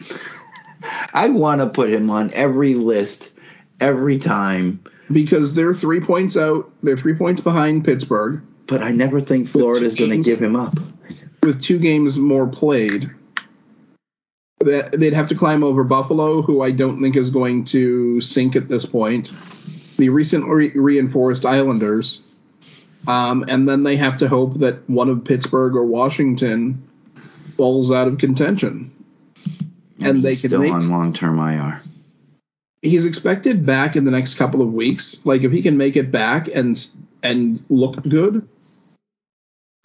[1.14, 3.32] I want to put him on every list
[3.80, 6.70] every time, because they're three points out.
[6.82, 10.78] They're three points behind Pittsburgh but I never think Florida's going to give him up.
[11.42, 13.10] with two games more played.
[14.60, 18.56] That they'd have to climb over Buffalo, who I don't think is going to sink
[18.56, 19.30] at this point.
[19.96, 22.22] The recently reinforced Islanders,
[23.06, 26.82] um, and then they have to hope that one of Pittsburgh or Washington
[27.56, 28.90] falls out of contention,
[30.00, 30.72] and, they he's can still make.
[30.72, 31.80] on long term IR.
[32.86, 35.24] He's expected back in the next couple of weeks.
[35.24, 36.78] Like if he can make it back and
[37.22, 38.46] and look good,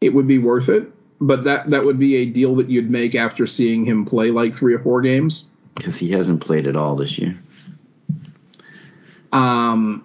[0.01, 0.91] it would be worth it.
[1.19, 4.55] But that that would be a deal that you'd make after seeing him play like
[4.55, 5.47] three or four games.
[5.75, 7.39] Because he hasn't played at all this year.
[9.31, 10.03] Um,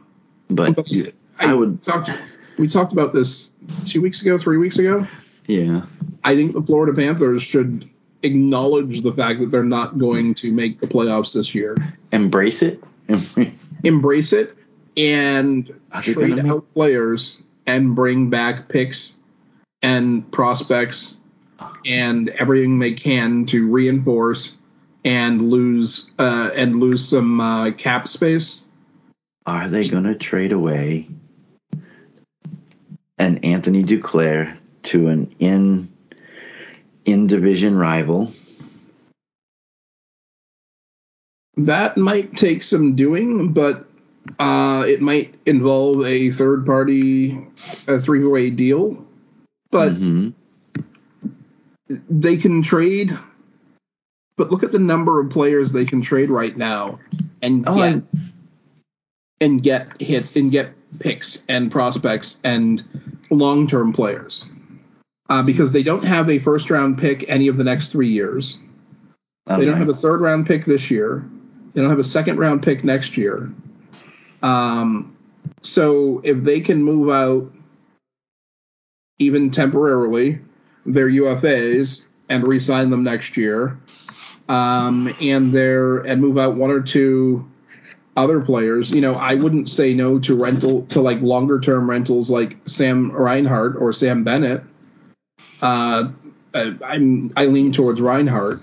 [0.49, 1.13] But I,
[1.51, 2.11] I would- talked.
[2.59, 3.51] We talked about this
[3.85, 5.07] two weeks ago, three weeks ago.
[5.47, 5.83] yeah,
[6.25, 7.87] I think the Florida Panthers should
[8.23, 11.77] acknowledge the fact that they're not going to make the playoffs this year.
[12.13, 12.83] embrace it.
[13.85, 14.57] Embrace it
[14.97, 15.67] and
[16.03, 19.17] trade gonna make- out players and bring back picks
[19.83, 21.19] and prospects
[21.85, 24.57] and everything they can to reinforce
[25.05, 28.63] and lose uh, and lose some uh, cap space.
[29.47, 31.09] Are they going to trade away
[33.19, 35.89] an Anthony Duclair to an in
[37.07, 38.33] in division rival?
[41.57, 43.89] That might take some doing, but
[44.39, 47.39] uh, it might involve a third party,
[47.87, 49.03] a three way deal.
[49.71, 50.35] But Mhm.
[51.89, 53.17] they can trade.
[54.37, 56.99] But look at the number of players they can trade right now,
[57.41, 58.07] and Oh, get I'm-
[59.41, 62.83] and get hit and get picks and prospects and
[63.31, 64.45] long term players,
[65.29, 68.59] uh, because they don't have a first round pick any of the next three years.
[69.47, 71.25] They don't have a third round pick this year.
[71.73, 73.53] They don't have a second round pick next year.
[74.43, 75.17] Um,
[75.63, 77.53] so if they can move out
[79.19, 80.41] even temporarily
[80.85, 83.79] their UFAs and re-sign them next year,
[84.49, 87.49] um, and their and move out one or two
[88.17, 92.31] other players, you know, I wouldn't say no to rental to like longer term rentals
[92.31, 94.63] like Sam Reinhart or Sam Bennett.
[95.63, 96.09] Uh,
[96.55, 98.61] I- I'm I lean towards Reinhart.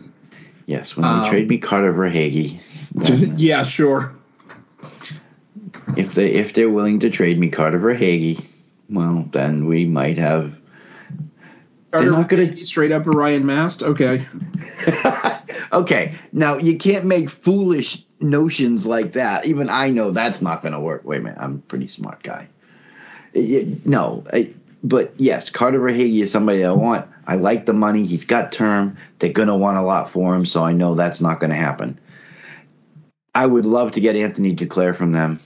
[0.65, 2.59] Yes, when they Um, trade me Carter Verhaeghe,
[3.37, 4.13] yeah, sure.
[5.97, 8.43] if they if they're willing to trade me Carter Verhaeghe,
[8.89, 10.53] well, then we might have.
[11.91, 13.83] They're not gonna- straight up a Ryan Mast.
[13.83, 14.25] Okay,
[15.73, 19.45] okay, now you can't make foolish notions like that.
[19.45, 21.01] Even I know that's not going to work.
[21.03, 22.47] Wait a minute, I'm a pretty smart guy.
[23.35, 24.53] No, I-
[24.84, 27.07] but yes, Carter Verhaeghe is somebody I want.
[27.25, 28.05] I like the money.
[28.05, 28.97] He's got term.
[29.19, 31.55] They're going to want a lot for him, so I know that's not going to
[31.55, 31.99] happen.
[33.34, 35.39] I would love to get Anthony Duclair from them.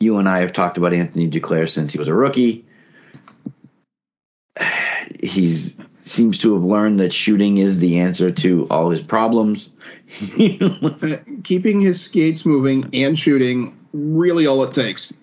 [0.00, 2.66] You and I have talked about Anthony Duclair since he was a rookie.
[5.22, 9.70] He's seems to have learned that shooting is the answer to all his problems.
[11.44, 15.14] Keeping his skates moving and shooting really all it takes.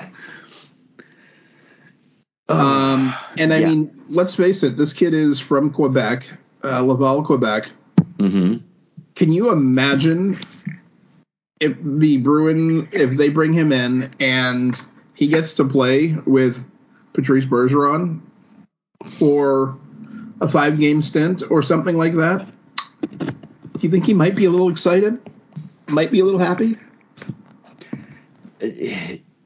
[2.60, 3.68] Um, and I Yeah.
[3.70, 6.26] mean, let's face it, this kid is from Quebec,
[6.64, 7.70] uh, Laval, Quebec.
[8.20, 8.58] hmm
[9.16, 10.38] Can you imagine
[11.60, 14.82] if the Bruin, if they bring him in and
[15.14, 16.66] he gets to play with
[17.14, 18.22] Patrice Bergeron
[19.20, 19.78] for
[20.42, 22.48] a five game stint or something like that?
[23.20, 25.20] Do you think he might be a little excited?
[25.88, 26.78] Might be a little happy?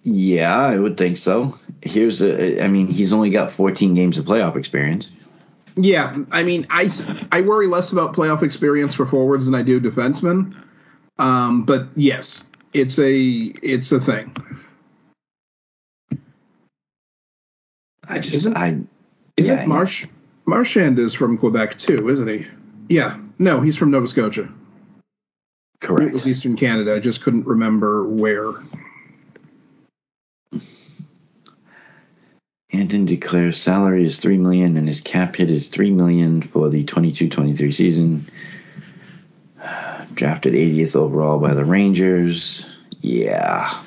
[0.04, 1.56] Yeah, I would think so.
[1.86, 5.12] Here's a, I mean, he's only got 14 games of playoff experience.
[5.76, 6.90] Yeah, I mean, I,
[7.32, 10.56] I worry less about playoff experience for forwards than I do defensemen.
[11.20, 14.36] Um, but yes, it's a it's a thing.
[18.08, 18.80] I just, Isn't- I,
[19.38, 20.08] Isn't Yeah, Marsh
[20.46, 22.48] Marchand is from Quebec too, isn't he?
[22.90, 23.20] Yeah.
[23.40, 24.50] No, he's from Nova Scotia.
[25.82, 26.10] Correct.
[26.10, 26.96] It was Eastern Canada.
[26.96, 28.54] I just couldn't remember where.
[32.76, 36.84] Anthony Duclair's salary is three million and his cap hit is three million for the
[36.84, 38.30] 22-23 season.
[40.14, 42.66] Drafted 80th overall by the Rangers.
[43.02, 43.82] Yeah.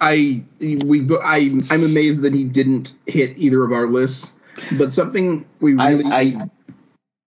[0.00, 4.32] I we I I'm amazed that he didn't hit either of our lists.
[4.78, 6.48] But something we I, really I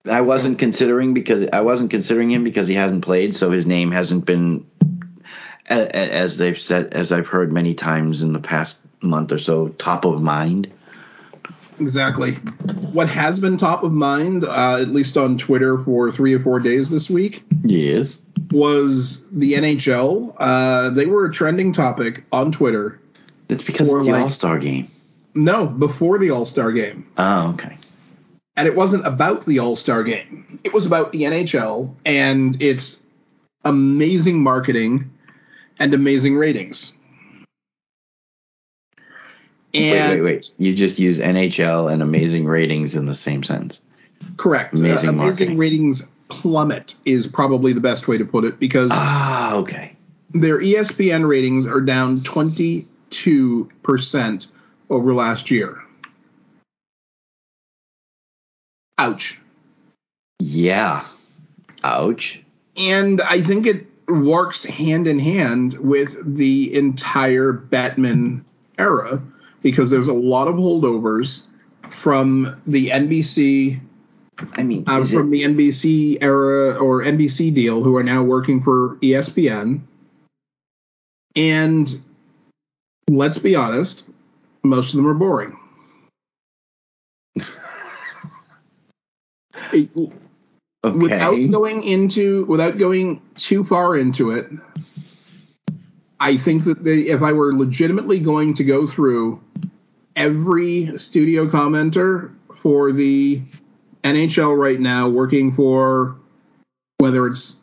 [0.09, 3.91] I wasn't considering because I wasn't considering him because he hasn't played, so his name
[3.91, 4.65] hasn't been
[5.69, 10.05] as they've said as I've heard many times in the past month or so top
[10.05, 10.71] of mind.
[11.79, 12.33] Exactly.
[12.91, 16.59] What has been top of mind, uh, at least on Twitter for three or four
[16.59, 18.17] days this week, Yes.
[18.51, 20.35] was the NHL.
[20.39, 22.99] Uh, they were a trending topic on Twitter.
[23.49, 24.87] It's because of the like- All Star game.
[25.35, 27.05] No, before the All Star game.
[27.17, 27.77] Oh, okay.
[28.55, 32.97] And it wasn't about the All Star game, it was about the NHL and its
[33.63, 35.09] amazing marketing
[35.79, 36.93] and amazing ratings.
[39.77, 40.51] And wait, wait, wait.
[40.57, 43.81] You just use NHL and amazing ratings in the same sentence.
[44.37, 44.73] correct.
[44.73, 45.47] Amazing Uh, marketing.
[45.47, 49.93] amazing ratings plummet is probably the best way to put it because Ah, okay.
[50.33, 54.47] their ESPN ratings are down 22%
[54.89, 55.77] over last year.
[58.97, 59.39] Ouch.
[60.39, 61.05] Yeah.
[61.83, 62.41] Ouch.
[62.75, 68.43] And I think it works hand in hand with the entire Bettman
[68.77, 69.21] era
[69.61, 71.41] because there's a lot of holdovers
[71.97, 73.79] from the NBC
[74.53, 78.61] I mean, uh, from it, the NBC era or NBC deal who are now working
[78.61, 79.81] for ESPN.
[81.35, 82.01] And
[83.09, 84.03] let's be honest,
[84.63, 85.57] most of them are boring.
[89.73, 89.89] It-
[90.83, 94.47] Without going into without going too far into it,
[96.19, 99.41] I think that they, if I were legitimately going to go through
[100.15, 103.41] every studio commenter for the
[104.03, 106.17] NHL right now, working for
[106.97, 107.57] whether it's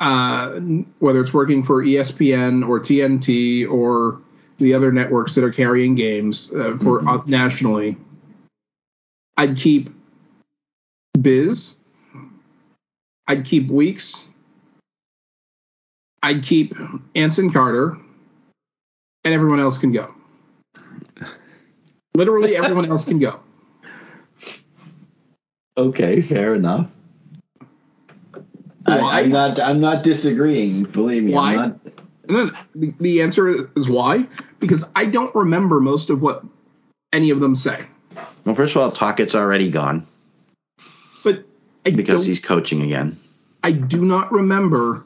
[0.00, 0.52] uh,
[0.98, 4.20] whether it's working for ESPN or TNT or
[4.58, 7.96] the other networks that are carrying games uh, for uh, nationally,
[9.36, 9.90] I'd keep
[11.20, 11.74] Biz.
[13.26, 14.28] I'd keep Weekes.
[16.24, 16.74] I'd keep
[17.14, 17.98] Anson Carter,
[19.24, 20.14] and everyone else can go.
[22.14, 23.40] Literally, everyone else can go.
[25.76, 26.88] Okay, fair enough.
[28.86, 29.20] I, Why?
[29.22, 29.58] I'm not.
[29.58, 30.84] I'm not disagreeing.
[30.84, 31.56] Believe me, Why?
[31.56, 31.80] Not.
[32.76, 34.28] The, the answer is why?
[34.60, 36.44] Because I don't remember most of what
[37.12, 37.86] any of them say.
[38.44, 40.06] Well, first of all, Tocchet's already gone
[41.24, 41.44] But
[41.84, 43.18] I because he's coaching again.
[43.64, 45.04] I do not remember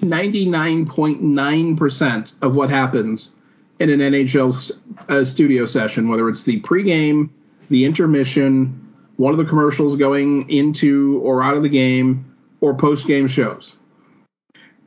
[0.00, 3.32] 99.9% of what happens
[3.78, 4.72] in an NHL
[5.08, 7.30] uh, studio session, whether it's the pregame,
[7.70, 8.76] the intermission,
[9.16, 12.26] one of the commercials going into or out of the game,
[12.60, 13.78] or post game shows.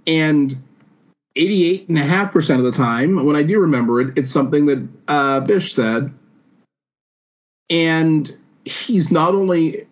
[0.05, 0.55] And
[1.35, 6.13] 88.5% of the time, when I do remember it, it's something that uh, Biz said.
[7.69, 8.35] And
[8.65, 9.87] he's not only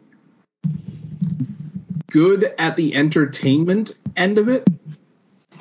[2.12, 4.68] good at the entertainment end of it,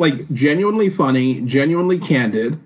[0.00, 2.58] like genuinely funny, genuinely candid.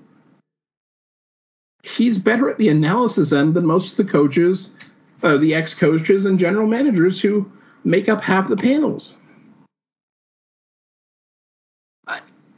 [1.82, 4.74] He's better at the analysis end than most of the coaches,
[5.22, 7.50] uh, the ex coaches, and general managers who
[7.84, 9.16] make up half the panels.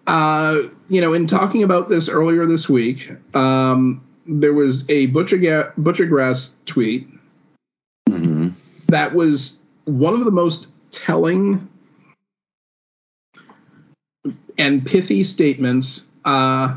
[0.06, 5.72] Uh, you know, in talking about this earlier this week, um, there was a Butcher,
[5.78, 7.08] Buccigross tweet
[8.08, 8.48] hmm
[8.88, 11.68] that was one of the most telling
[14.58, 16.76] and pithy statements uh,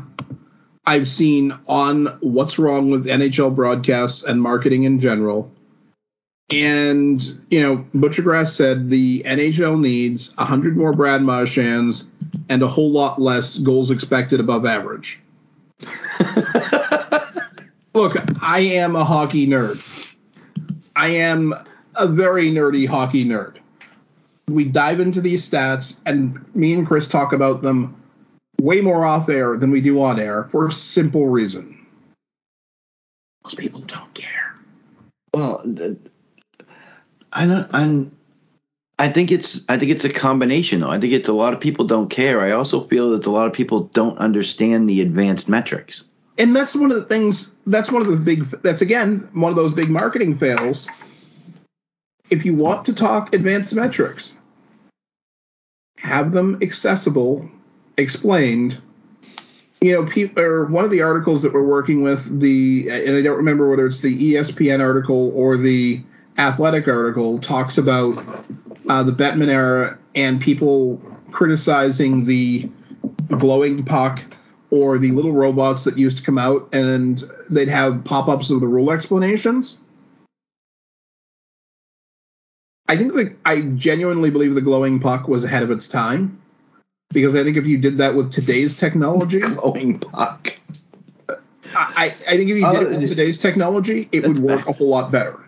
[0.86, 5.50] I've seen on what's wrong with NHL broadcasts and marketing in general.
[6.50, 12.08] And, you know, Buccigross said the NHL needs 100 more Brad Marchands
[12.48, 15.20] and a whole lot less goals expected above average.
[17.94, 19.80] Look, I am a hockey nerd.
[20.96, 21.54] I am
[21.96, 23.59] a very nerdy hockey nerd.
[24.50, 27.96] We dive into these stats, and me and Chris talk about them
[28.60, 31.86] way more off air than we do on air for a simple reason.
[33.44, 34.54] Most people don't care.
[35.34, 35.98] Well, th-
[37.32, 37.68] I don't.
[37.72, 38.16] I'm.
[38.98, 39.62] I think it's.
[39.68, 40.90] I think it's a combination, though.
[40.90, 42.40] I think it's a lot of people don't care.
[42.42, 46.04] I also feel that a lot of people don't understand the advanced metrics.
[46.40, 49.56] And that's one of the things, that's one of the big, that's again, one of
[49.56, 50.88] those big marketing fails.
[52.30, 54.36] If you want to talk advanced metrics,
[55.96, 57.50] have them accessible,
[57.96, 58.80] explained.
[59.80, 63.22] You know, people, or one of the articles that we're working with, the, and I
[63.22, 66.02] don't remember whether it's the ESPN article or the
[66.38, 68.18] athletic article, talks about
[68.88, 71.00] uh, the Bettman era and people
[71.30, 72.68] criticizing the
[73.38, 74.22] glowing puck
[74.70, 78.68] or the little robots that used to come out and they'd have pop-ups of the
[78.68, 79.80] rule explanations.
[82.90, 86.40] I think that I genuinely believe the glowing puck was ahead of its time
[87.10, 90.54] because I think if you did that with today's technology, Glowing puck.
[91.72, 94.72] I, I think if you did it Uh, with today's technology, it would work a
[94.72, 95.38] whole lot better.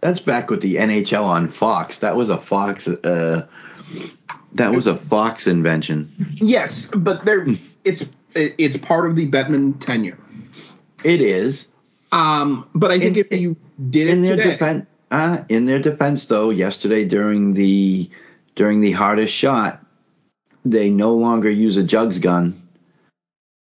[0.00, 1.98] That's back with the NHL on Fox.
[1.98, 2.86] That was a Fox.
[2.86, 3.48] Uh,
[4.52, 6.08] that was a Fox invention.
[6.36, 7.48] Yes, but there
[7.84, 8.04] it's
[8.36, 10.18] it's part of the Bettman tenure.
[11.02, 11.66] It is.
[12.12, 13.56] Um, but I think In- if you
[13.90, 18.10] did in it their today, defense, uh, in their defense, though, yesterday during the
[18.54, 19.84] during the hardest shot,
[20.64, 22.66] they no longer use a jugs gun,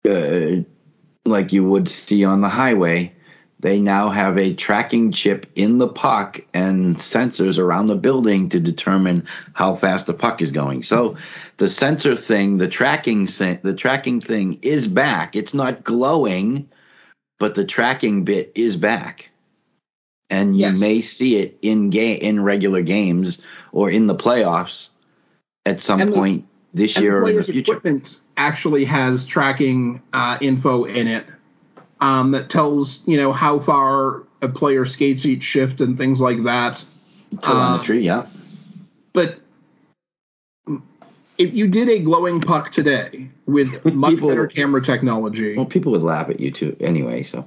[0.09, 0.63] uh,
[1.25, 3.13] like you would see on the highway.
[3.59, 8.59] They now have a tracking chip in the puck and sensors around the building to
[8.61, 10.83] determine how fast the puck is going.
[10.83, 11.17] So
[11.57, 15.35] the sensor thing, the tracking the tracking thing is back.
[15.35, 16.69] It's not glowing,
[17.39, 19.31] but the tracking bit is back
[20.29, 20.79] and you Yes.
[20.79, 23.41] may see it in game in regular games
[23.71, 24.89] or in the playoffs
[25.65, 27.59] at some And the- point this year the or in the future.
[27.73, 31.25] equipment actually has tracking uh, info in it
[32.01, 36.43] um, that tells you know how far a player skates each shift and things like
[36.43, 36.83] that.
[37.41, 38.25] Telemetry, yeah.
[39.13, 39.39] But
[41.37, 45.91] if you did a glowing puck today with much People- better camera technology, Well, people
[45.93, 47.23] would laugh at you too, anyway.
[47.23, 47.45] So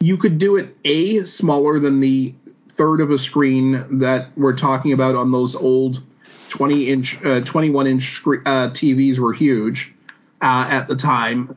[0.00, 2.34] you could do it a smaller than the
[2.70, 6.02] third of a screen that we're talking about on those old
[6.50, 9.92] 20 inch uh, 21 inch scre- uh, tvs were huge
[10.40, 11.56] uh, at the time.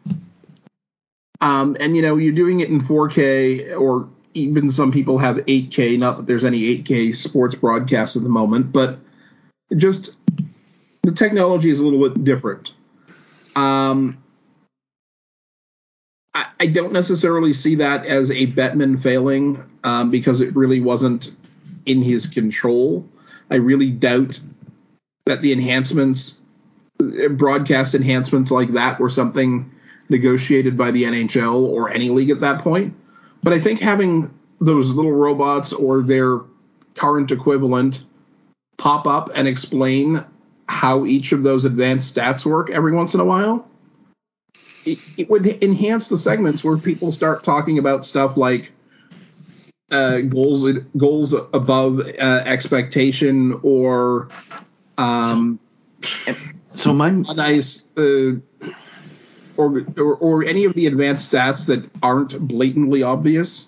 [1.40, 5.98] Um, and you know you're doing it in 4k or even some people have 8k
[6.00, 9.00] not that there's any 8k sports broadcasts at the moment but
[9.76, 10.16] just
[11.04, 12.74] the technology is a little bit different.
[13.56, 14.22] Um,
[16.34, 21.36] I, don't necessarily see that as a Bettman failing um, because it really wasn't
[21.86, 23.08] in his control.
[23.50, 24.40] I really doubt
[25.26, 26.40] that the enhancements,
[27.02, 29.70] uh, broadcast enhancements like that, were something
[30.10, 32.96] negotiated by the NHL or any league at that point.
[33.44, 36.42] But I think having those little robots or their
[36.96, 38.04] current equivalent
[38.78, 40.24] pop up and explain
[40.68, 43.68] how each of those advanced stats work every once in a while
[44.86, 48.72] it, it would enhance the segments where people start talking about stuff like
[49.92, 50.66] uh, goals
[50.98, 54.30] goals above uh, expectation or
[54.98, 55.60] um,
[56.76, 58.34] so my nice uh,
[59.58, 63.68] or, or or any of the advanced stats that aren't blatantly obvious.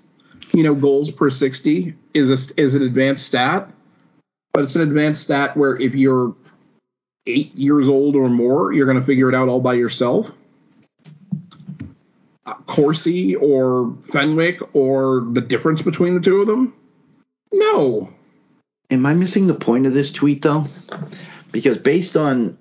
[0.53, 3.69] You know, goals per sixty is a, is an advanced stat,
[4.53, 6.35] but it's an advanced stat where if you're
[7.25, 10.27] eight years old or more, you're going to figure it out all by yourself.
[12.73, 16.73] Uh, Corsi or Fenwick or the difference between the two of them?
[17.51, 18.09] No.
[18.89, 20.65] am I missing the point of this tweet though?
[21.51, 22.57] Because based on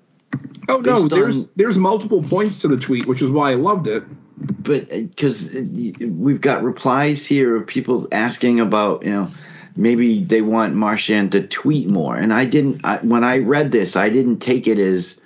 [0.69, 3.87] Oh no, there's on- there's multiple points to the tweet, which is why I loved
[3.87, 4.03] it.
[4.37, 9.31] but because we've got replies here of people asking about you know
[9.75, 13.95] maybe they want Marchand to tweet more and I didn't I, when I read this
[13.95, 15.19] I didn't take it as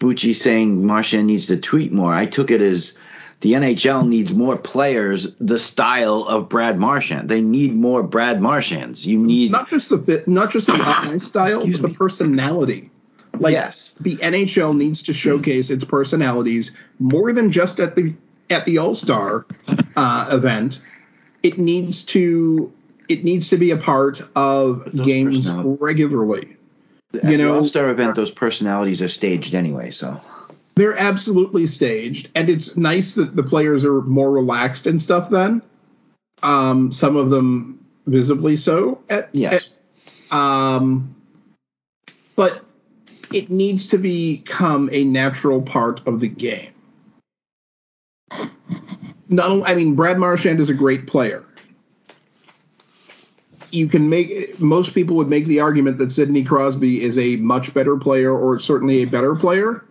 [0.00, 2.96] Bucci saying Marchand needs to tweet more I took it as
[3.40, 9.06] the NHL needs more players the style of Brad Marchand they need more Brad Marchands
[9.06, 12.90] you need Not just the fit, not just the style, but the personality.
[13.38, 13.94] Like Yes.
[14.00, 18.14] the NHL needs to showcase its personalities more than just at the
[18.48, 19.44] at the All Star
[19.96, 20.80] uh, event.
[21.42, 22.72] It needs to
[23.08, 26.56] it needs to be a part of Those games regularly.
[27.14, 30.20] at you know- All-Star event those personalities are staged anyway so
[30.76, 35.30] They're absolutely staged, and it's nice that the players are more relaxed and stuff.
[35.30, 35.62] Then,
[36.42, 39.00] um, some of them visibly so.
[39.08, 39.70] At, yes
[40.30, 41.14] at- um,
[42.36, 42.62] but
[43.32, 46.72] it needs to become a natural part of the game.
[49.28, 51.42] Not, only- I mean, Brad Marchand is a great player.
[53.72, 57.72] You can make most people would make the argument that Sidney Crosby is a much
[57.74, 59.84] better player, or certainly a better player,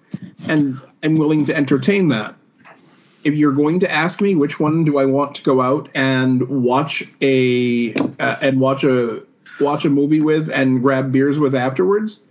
[0.47, 2.35] and I'm willing to entertain that.
[3.23, 6.47] If you're going to ask me which one do I want to go out and
[6.47, 9.23] watch a uh, and watch a
[9.59, 12.21] watch a movie with and grab beers with afterwards,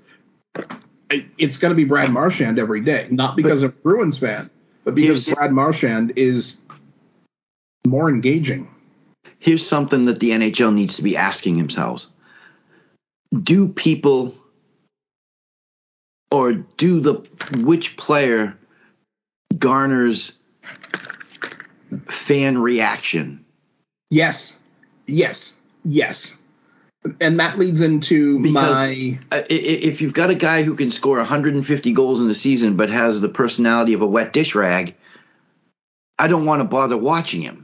[1.11, 3.09] it's going to be Brad Marchand every day.
[3.11, 4.51] Not because I'm a Bruins fan,
[4.85, 6.61] but because Brad Marchand is
[7.87, 8.69] more engaging.
[9.39, 12.09] here's something that the NHL needs to be asking themselves.
[13.43, 14.35] Do people
[16.35, 17.15] or do the
[17.63, 18.59] which player
[19.57, 20.37] garners
[22.09, 23.45] fan reaction?
[24.11, 24.59] Yes,
[25.07, 25.55] yes,
[25.85, 26.37] yes.
[27.21, 31.19] and that leads into Because- my Uh, if you've got a guy who can score
[31.19, 34.97] 150 goals in the season but has the personality of a wet dish rag,
[36.19, 37.64] I don't want to bother watching him.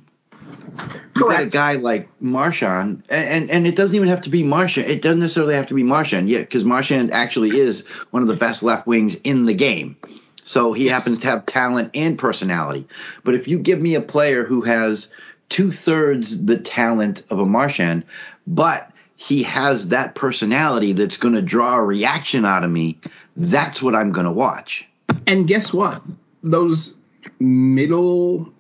[1.17, 4.89] You got a guy like Marchand, and, and it doesn't even have to be Marchand.
[4.89, 8.37] It doesn't necessarily have to be Marchand, yeah, because Marchand actually is one of the
[8.37, 9.97] best left wings in the game.
[10.45, 12.87] So he happens to have talent and personality.
[13.23, 15.13] But if you give me a player who has
[15.49, 18.05] two thirds the talent of a Marchand,
[18.47, 22.99] but he has that personality that's going to draw a reaction out of me,
[23.37, 24.87] that's what I'm going to watch.
[25.27, 26.03] And guess what?
[26.43, 26.97] Those
[27.39, 28.53] middle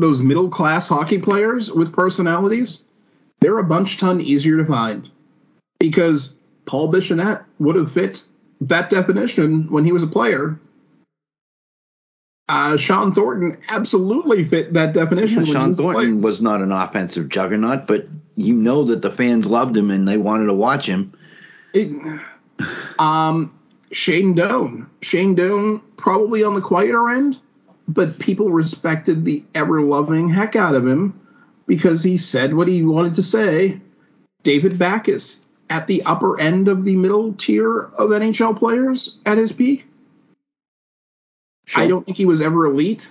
[0.00, 2.84] those middle class hockey players with personalities,
[3.40, 5.10] they're a bunch ton easier to find.
[5.78, 8.22] Because Paul Bissonnette would have fit
[8.60, 10.58] that definition when he was a player.
[12.48, 15.36] Uh, Shawn Thornton absolutely fit that definition.
[15.38, 15.78] when he Shawn was.
[15.78, 18.06] Thornton was not an offensive juggernaut, but
[18.36, 21.12] you know that the fans loved him and they wanted to watch him.
[21.72, 21.90] It-
[22.98, 23.52] um,
[23.92, 24.88] Shane Doan.
[25.02, 27.38] Shane Doan probably on the quieter end,
[27.88, 31.20] but people respected the ever loving heck out of him
[31.66, 33.80] because he said what he wanted to say.
[34.42, 35.40] David Backes
[35.70, 39.86] at the upper end of the middle tier of NHL players at his peak.
[41.74, 43.10] I don't think he was ever elite,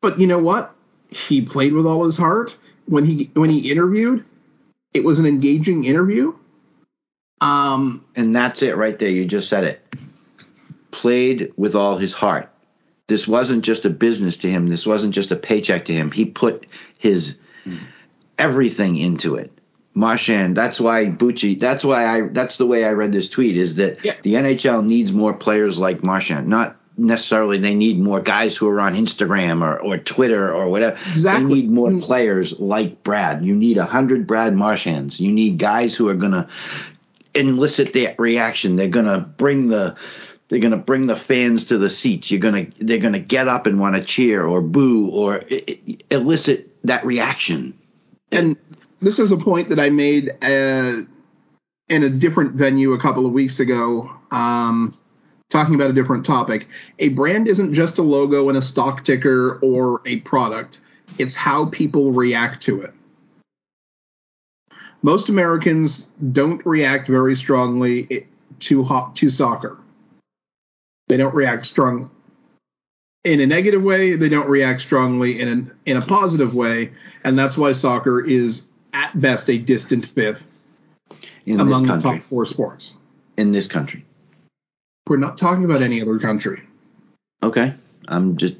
[0.00, 0.74] but you know what?
[1.10, 2.56] He played with all his heart
[2.86, 4.24] when he when he interviewed.
[4.92, 6.34] It was an engaging interview.
[7.40, 9.10] Um, And that's it right there.
[9.10, 9.94] You just said it.
[10.90, 12.50] Played with all his heart.
[13.08, 14.68] This wasn't just a business to him.
[14.68, 16.10] This wasn't just a paycheck to him.
[16.10, 16.66] He put
[16.98, 17.38] his
[18.38, 19.52] everything into it.
[19.94, 23.76] Marchand, that's why Bucci, that's why I, that's the way I read this tweet is
[23.76, 24.14] that Yeah.
[24.22, 26.48] the NHL needs more players like Marchand.
[26.48, 30.96] Not necessarily they need more guys who are on Instagram or, or Twitter or whatever.
[31.12, 31.44] Exactly.
[31.48, 32.02] They need more Mm.
[32.02, 33.42] players like Brad.
[33.44, 35.18] You need a hundred Brad Marchands.
[35.18, 36.48] You need guys who are gonna
[37.34, 38.76] elicit that reaction.
[38.76, 39.94] They're gonna bring the
[40.48, 42.30] they're gonna bring the fans to the seats.
[42.30, 45.42] You're gonna they're gonna get up and want to cheer or boo or
[46.10, 47.76] elicit that reaction.
[48.30, 48.56] and
[49.00, 51.02] this is a point that I made uh,
[51.88, 54.96] in a different venue a couple of weeks ago, um,
[55.50, 56.66] talking about a different topic.
[56.98, 60.80] A brand isn't just a logo and a stock ticker or a product;
[61.18, 62.94] it's how people react to it.
[65.02, 68.26] Most Americans don't react very strongly
[68.60, 69.78] to ho- to soccer.
[71.08, 72.08] They don't react strongly
[73.24, 74.16] in a negative way.
[74.16, 76.92] They don't react strongly in an, in a positive way,
[77.24, 78.62] and that's why soccer is
[78.92, 80.46] at best a distant fifth
[81.44, 82.94] in among the top four sports.
[83.36, 84.04] In this country.
[85.06, 86.62] We're not talking about any other country.
[87.42, 87.74] Okay.
[88.08, 88.54] I'm just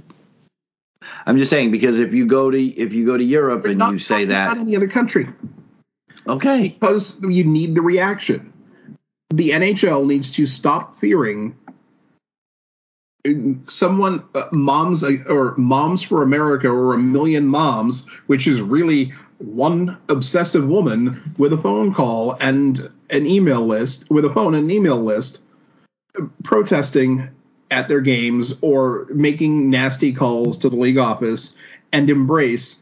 [1.27, 3.79] I'm just saying because if you go to if you go to Europe We're and
[3.79, 5.29] not you say that any other country
[6.27, 6.69] okay.
[6.69, 8.53] because you need the reaction.
[9.31, 11.57] The NHL needs to stop fearing
[13.67, 19.13] someone uh, moms uh, or moms for america or a million moms which is really
[19.39, 24.65] one obsessive woman with a phone call and an email list with a phone and
[24.65, 25.41] an email list
[26.43, 27.29] protesting
[27.71, 31.55] at their games or making nasty calls to the league office
[31.93, 32.81] and embrace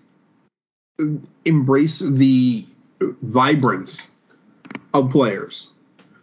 [1.44, 2.64] embrace the
[3.22, 4.10] vibrance
[4.92, 5.70] of players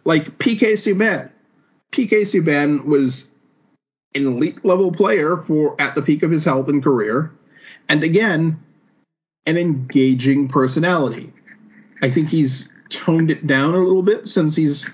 [0.04, 1.30] like PK Subban.
[1.92, 3.30] PK Subban was
[4.14, 7.32] an elite level player for at the peak of his health and career,
[7.88, 8.62] and again,
[9.46, 11.32] an engaging personality.
[12.02, 14.88] I think he's toned it down a little bit since he's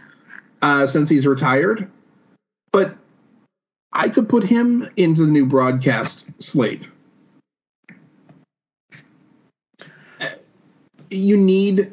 [0.62, 1.90] uh, since he's retired,
[2.73, 2.97] but
[3.93, 6.89] I could put him into the new broadcast slate.
[11.11, 11.90] You need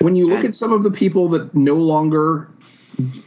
[0.00, 2.48] when you look at some of the people that no longer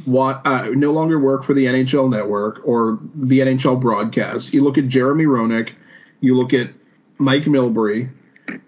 [0.05, 4.77] wa uh, no longer work for the NHL network or the NHL broadcast, you look
[4.77, 5.73] at Jeremy Roenick,
[6.21, 6.69] you look at
[7.17, 8.09] Mike Milbury,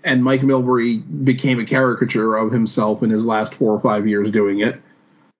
[0.03, 4.31] and Mike Milbury became a caricature of himself in his last four or five years
[4.31, 4.81] doing it.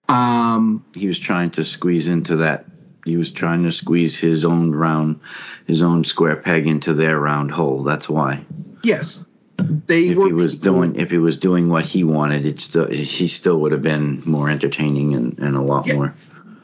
[0.08, 2.64] Um, He was trying to squeeze into that
[3.06, 5.20] he was trying to squeeze his own round
[5.66, 7.82] his own square peg into their round hole.
[7.84, 8.44] That's why.
[8.82, 9.24] yes,
[9.58, 12.86] they If were he was doing if he was doing what he wanted, it's still
[12.88, 15.94] he still would have been more entertaining and, and a lot Yeah.
[15.94, 16.14] more.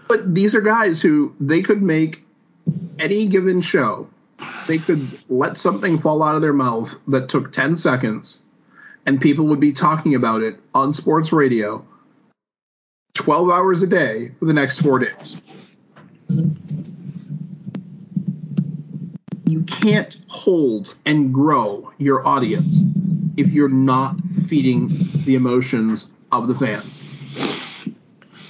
[0.08, 2.22] but these are guys who they could make
[2.98, 4.08] any given show
[4.66, 8.40] they could let something fall out of their mouth that took 10 seconds
[9.06, 11.84] and people would be talking about it on sports radio
[13.14, 15.36] 12 hours a day for the next four days
[19.52, 22.84] you can't hold and grow your audience
[23.36, 24.16] if you're not
[24.48, 24.88] feeding
[25.26, 27.04] the emotions of the fans.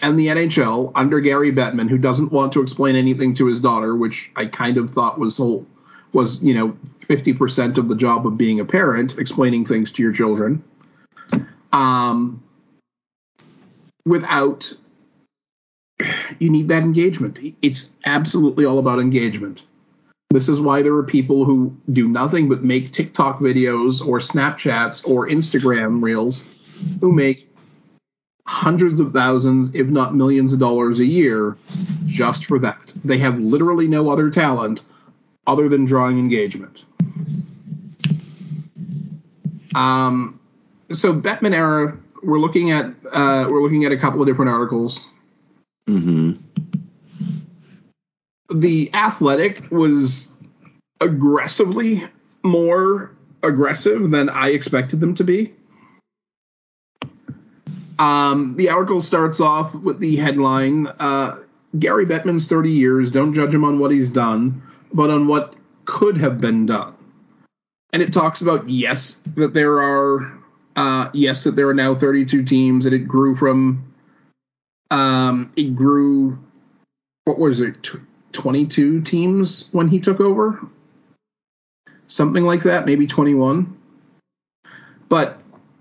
[0.01, 3.97] And the NHL, under Gary Bettman, who doesn't want to explain anything to his daughter,
[3.97, 5.67] which I kind of thought was whole,
[6.13, 6.77] was you know
[7.07, 10.63] fifty percent of the job of being a parent, explaining things to your children.
[11.73, 12.43] Um,
[14.05, 14.73] without
[16.39, 17.39] you need that engagement.
[17.63, 19.63] It's absolutely all about engagement.
[20.33, 25.07] This is why there are people who do nothing but make TikTok videos or Snapchats
[25.07, 26.45] or Instagram reels
[27.01, 27.55] who make
[28.47, 31.59] hundreds of thousands, if not millions of dollars a year
[32.07, 32.95] just for that.
[33.05, 34.85] They have literally no other talent
[35.47, 36.87] other than drawing engagement.
[39.75, 40.41] Um,
[40.93, 45.09] so Bettman era, we're looking at uh, we're looking at a couple of different articles.
[45.87, 46.42] Mm-hmm.
[48.55, 50.31] The Athletic was
[51.01, 52.05] aggressively
[52.43, 53.13] more
[53.43, 55.55] aggressive than I expected them to be.
[57.99, 61.39] Um, the article starts off with the headline uh,
[61.79, 63.11] Gary Bettman's 30 years.
[63.11, 64.63] Don't judge him on what he's done,
[64.93, 65.55] but on what
[65.85, 66.95] could have been done.
[67.93, 70.33] And it talks about, yes, that there are,
[70.77, 73.93] uh, yes, that there are now 32 teams, and it grew from,
[74.91, 76.39] um, it grew,
[77.25, 77.91] what was it,
[78.33, 80.61] 22 teams when he took over?
[82.07, 83.79] Something like that, maybe 21.
[85.09, 85.39] But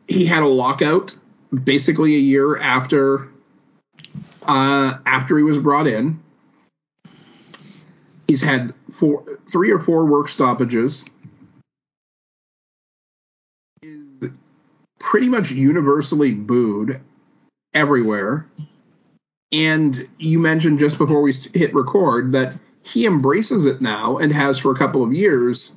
[0.07, 1.15] he had a lockout
[1.63, 3.27] basically a year after
[4.43, 6.21] uh, after he was brought in.
[8.27, 11.05] He's had four, three or four work stoppages.
[13.83, 14.29] Is
[14.99, 17.01] pretty much universally booed
[17.73, 18.47] everywhere.
[19.51, 22.53] And you mentioned just before we hit record that
[22.83, 25.73] he embraces it now and has for a couple of years.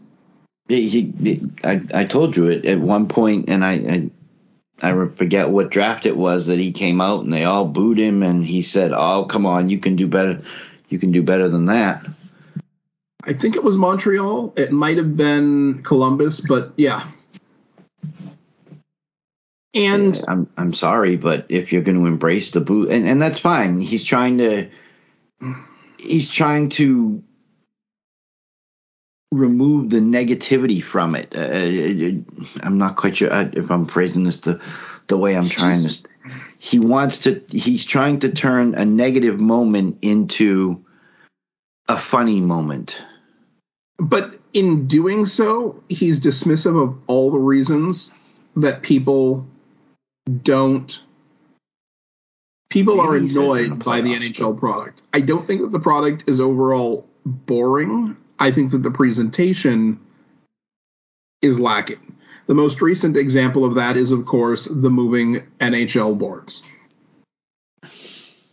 [0.68, 4.10] He, he I, I told you it at one point, and I, I
[4.82, 8.22] I forget what draft it was that he came out and they all booed him
[8.22, 10.42] and he said, "Oh, come on, you can do better.
[10.88, 12.06] You can do better than that."
[13.24, 14.52] I think it was Montreal.
[14.56, 17.06] It might have been Columbus, but yeah.
[19.74, 23.38] And I'm I'm sorry, but if you're going to embrace the boot, and and that's
[23.38, 23.80] fine.
[23.80, 24.70] He's trying to
[25.98, 27.22] he's trying to
[29.32, 31.34] remove the negativity from it.
[31.36, 34.60] Uh, I'm not quite sure uh, if I'm phrasing this the
[35.09, 36.09] the way I'm trying to.
[36.59, 37.42] He wants to.
[37.48, 40.84] He's trying to turn a negative moment into
[41.88, 43.02] a funny moment.
[43.98, 48.12] But in doing so, he's dismissive of all the reasons
[48.56, 49.46] that people
[50.42, 51.02] don't.
[52.70, 55.02] People are annoyed by the NHL product.
[55.12, 58.16] I don't think that the product is overall boring.
[58.38, 60.01] I think that the presentation
[61.40, 62.16] is lacking.
[62.46, 66.62] The most recent example of that is, of course, the moving NHL boards.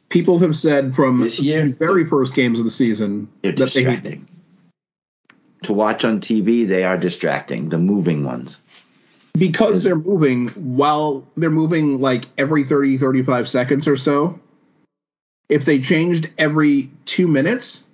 [0.10, 4.04] People have said from year, the very first games of the season that distracting.
[4.04, 4.28] they hate them.
[5.64, 6.68] to watch on TV.
[6.68, 7.70] They are distracting.
[7.70, 8.60] The moving ones
[9.34, 14.40] because they're moving while they're moving like every 30 35 seconds or so
[15.50, 17.86] if they changed every two minutes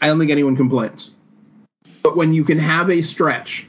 [0.00, 1.14] I don't think anyone complains.
[2.02, 3.66] But when you can have a stretch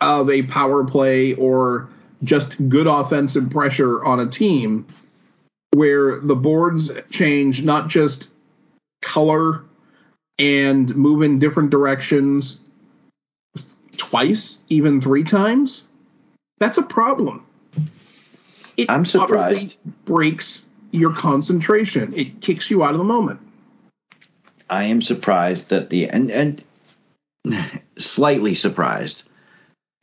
[0.00, 1.88] of a power play or
[2.24, 4.86] just good offensive pressure on a team
[5.74, 8.30] where the boards change not just
[9.02, 9.64] color
[10.38, 12.62] and move in different directions
[14.10, 15.84] twice, even three times,
[16.58, 17.46] that's a problem.
[18.76, 19.76] It I'm surprised.
[20.04, 22.12] breaks your concentration.
[22.14, 23.40] It kicks you out of the moment.
[24.68, 26.64] I am surprised that the and and
[27.98, 29.24] slightly surprised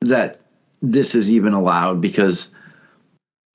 [0.01, 0.39] that
[0.81, 2.53] this is even allowed because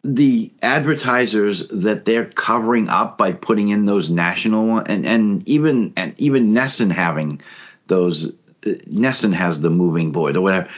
[0.05, 6.15] the advertisers that they're covering up by putting in those national and and even and
[6.19, 7.41] even NESN having
[7.87, 8.33] those
[8.63, 10.69] NESN has the moving board or whatever.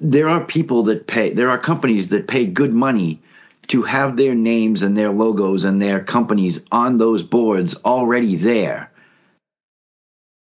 [0.00, 1.32] There are people that pay.
[1.32, 3.22] There are companies that pay good money
[3.68, 8.90] to have their names and their logos and their companies on those boards already there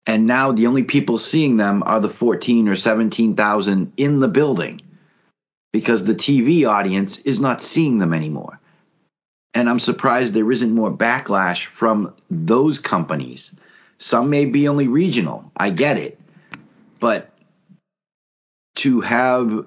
[0.07, 4.81] and now the only people seeing them are the 14 or 17,000 in the building
[5.73, 8.57] because the TV audience is not seeing them anymore.
[9.53, 13.53] And I'm surprised there isn't more backlash from those companies.
[13.97, 16.16] Some may be only regional, I get it.
[16.99, 17.29] But
[18.75, 19.65] to have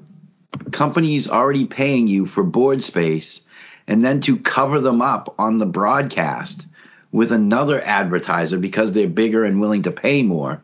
[0.72, 3.42] companies already paying you for board space
[3.86, 6.66] and then to cover them up on the broadcast
[7.12, 10.62] with another advertiser because they're bigger and willing to pay more.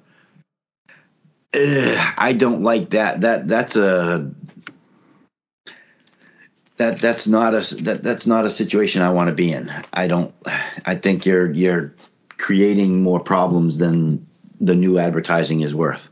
[1.54, 3.22] Ugh, I don't like that.
[3.22, 4.30] That that's a
[6.76, 9.72] that that's not a that that's not a situation I want to be in.
[9.92, 10.34] I don't.
[10.84, 11.94] I think you're you're
[12.36, 14.26] creating more problems than
[14.60, 16.10] the new advertising is worth.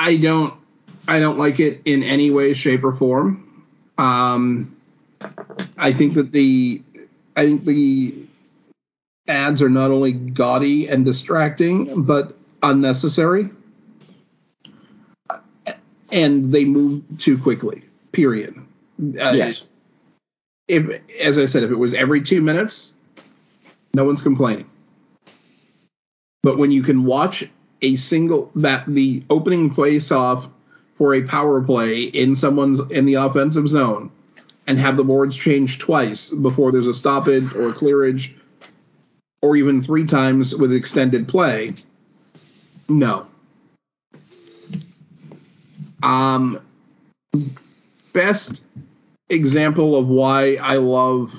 [0.00, 0.54] I don't
[1.06, 3.66] I don't like it in any way, shape, or form.
[3.98, 4.74] Um,
[5.76, 6.82] I think that the
[7.36, 8.26] I think the
[9.28, 12.32] ads are not only gaudy and distracting, but
[12.62, 13.50] unnecessary,
[16.10, 17.84] and they move too quickly.
[18.12, 18.56] Period.
[18.98, 19.66] Uh, Yes.
[20.66, 22.92] If, as I said, if it was every two minutes,
[23.92, 24.70] no one's complaining.
[26.44, 27.50] But when you can watch
[27.82, 30.46] a single that the opening place off
[30.96, 34.10] for a power play in someone's in the offensive zone
[34.66, 38.34] and have the boards change twice before there's a stoppage or a clearage
[39.42, 41.72] or even three times with extended play
[42.88, 43.26] no.
[46.02, 46.60] Um
[48.12, 48.64] best
[49.28, 51.32] example of why i love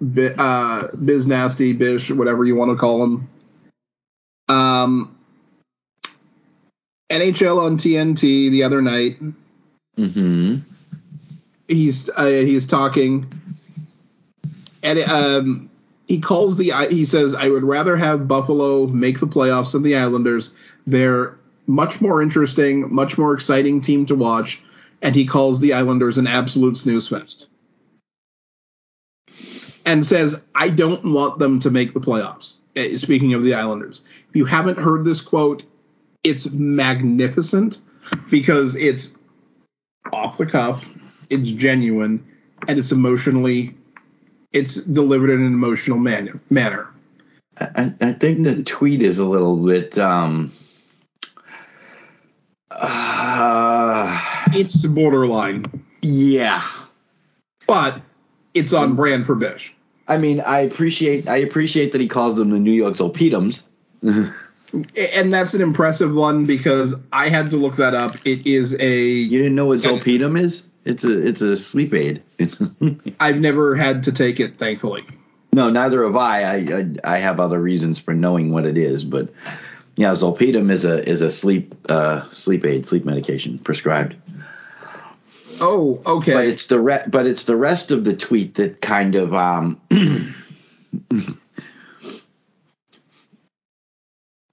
[0.00, 3.28] uh, biz nasty bish whatever you want to call him
[4.48, 5.17] um
[7.10, 9.18] NHL on TNT the other night.
[9.96, 10.56] Mm-hmm.
[11.66, 13.30] He's uh, he's talking,
[14.82, 15.70] and um,
[16.06, 19.96] he calls the he says I would rather have Buffalo make the playoffs than the
[19.96, 20.50] Islanders.
[20.86, 21.36] They're
[21.66, 24.60] much more interesting, much more exciting team to watch,
[25.02, 27.46] and he calls the Islanders an absolute snooze fest.
[29.84, 32.56] And says, I don't want them to make the playoffs.
[32.76, 35.62] eh, Speaking of the Islanders, if you haven't heard this quote,
[36.28, 37.78] it's magnificent
[38.30, 39.14] because it's
[40.12, 40.84] off the cuff,
[41.30, 42.24] it's genuine,
[42.66, 43.76] and it's emotionally,
[44.52, 46.88] it's delivered in an emotional man- manner.
[47.60, 49.98] I, I think the tweet is a little bit.
[49.98, 50.52] Um,
[52.70, 54.20] uh,
[54.52, 56.64] It's borderline, yeah.
[57.66, 58.00] but
[58.54, 59.74] it's on brand for Bish.
[60.06, 63.64] I mean, I appreciate I appreciate that he calls them the New York Zolpidums.
[64.72, 68.16] And that's an impressive one because I had to look that up.
[68.26, 70.64] It is a You didn't know what zolpidem is?
[70.84, 72.22] It's a it's a sleep aid.
[73.20, 75.04] I've never had to take it, thankfully.
[75.52, 76.42] no, neither have I.
[76.42, 77.14] I, I.
[77.14, 79.28] I have other reasons for knowing what it is, but
[79.96, 84.16] yeah, zolpidem is a is a sleep uh, sleep aid, sleep medication prescribed.
[85.60, 86.32] Oh, okay.
[86.32, 89.80] But it's the re- but it's the rest of the tweet that kind of um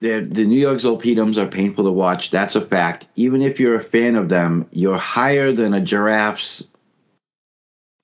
[0.00, 2.30] the the New York Zolpidums are painful to watch.
[2.30, 3.06] That's a fact.
[3.16, 6.64] Even if you're a fan of them, you're higher than a giraffe's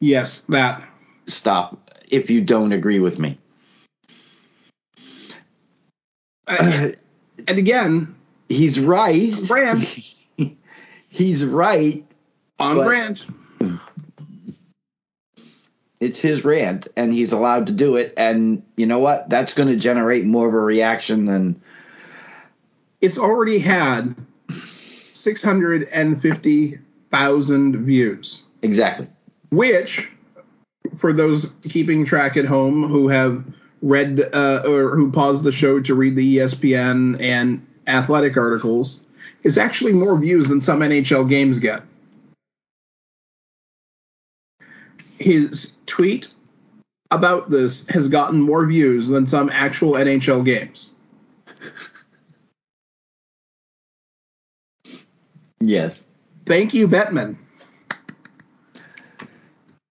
[0.01, 0.83] Yes, that.
[1.27, 3.39] stop if you don't agree with me.
[6.47, 6.89] Uh,
[7.47, 8.15] and again,
[8.49, 9.33] He's right.
[9.47, 9.87] brand
[11.09, 12.05] He's right.
[12.59, 13.25] on brand.
[16.01, 18.13] It's his rant, and he's allowed to do it.
[18.17, 19.31] And you know what?
[19.31, 21.63] That's going to generate more of a reaction than
[23.03, 24.17] It's already had
[25.13, 29.09] 650,000 views, exactly.
[29.51, 30.09] which,
[30.97, 33.45] for those keeping track at home who have
[33.83, 39.03] read uh, or who paused the show to read the ESPN and athletic articles,
[39.43, 41.83] is actually more views than some NHL games get.
[45.19, 46.29] His tweet
[47.11, 50.92] about this has gotten more views than some actual NHL games.
[55.63, 56.05] Yes.
[56.45, 57.37] Thank you, Bettman.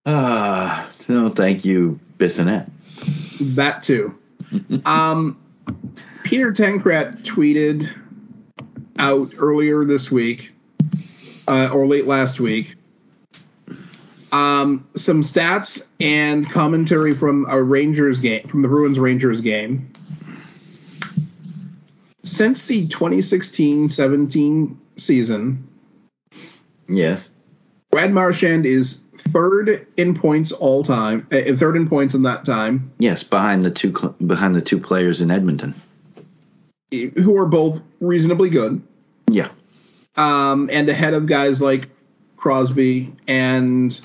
[0.06, 2.70] Ah, no, thank you, Bissonnette.
[3.56, 4.18] That too.
[4.86, 5.40] um,
[6.24, 7.90] Peter Tenkrat tweeted
[9.00, 10.54] out earlier this week,
[11.48, 12.76] uh, or late last week,
[14.34, 19.90] um, some stats and commentary from a Rangers game, from the Bruins Rangers game.
[22.24, 25.68] Since the 2016-17 season,
[26.88, 27.30] Yes.
[27.92, 32.92] Brad Marchand is third in points all time, uh, third in points in that time.
[33.00, 35.74] Yes, behind the two cl- behind the two players in Edmonton.
[37.16, 38.82] who are both reasonably good,
[39.30, 39.48] Yeah.
[40.18, 41.88] um, and ahead of guys like
[42.36, 43.98] Crosby and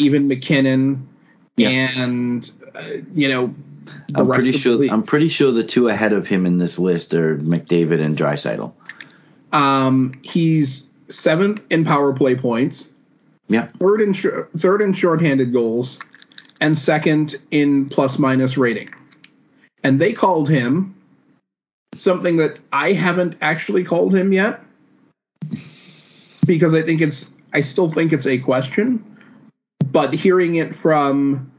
[0.00, 1.06] even MacKinnon,
[1.56, 1.68] Yeah.
[1.96, 2.82] and uh,
[3.14, 3.54] you know
[4.16, 4.82] I'm pretty sure.
[4.90, 8.72] I'm pretty sure the two ahead of him in this list are McDavid and Draisaitl.
[9.52, 12.90] Um, he's seventh in power play points,
[13.48, 13.68] Yeah.
[13.78, 15.98] third in sh- third in shorthanded goals,
[16.60, 18.88] and second in plus minus rating.
[19.84, 20.94] And they called him
[21.94, 24.62] something that I haven't actually called him yet
[26.46, 29.04] because I think it's I still think it's a question.
[29.92, 31.50] but hearing it from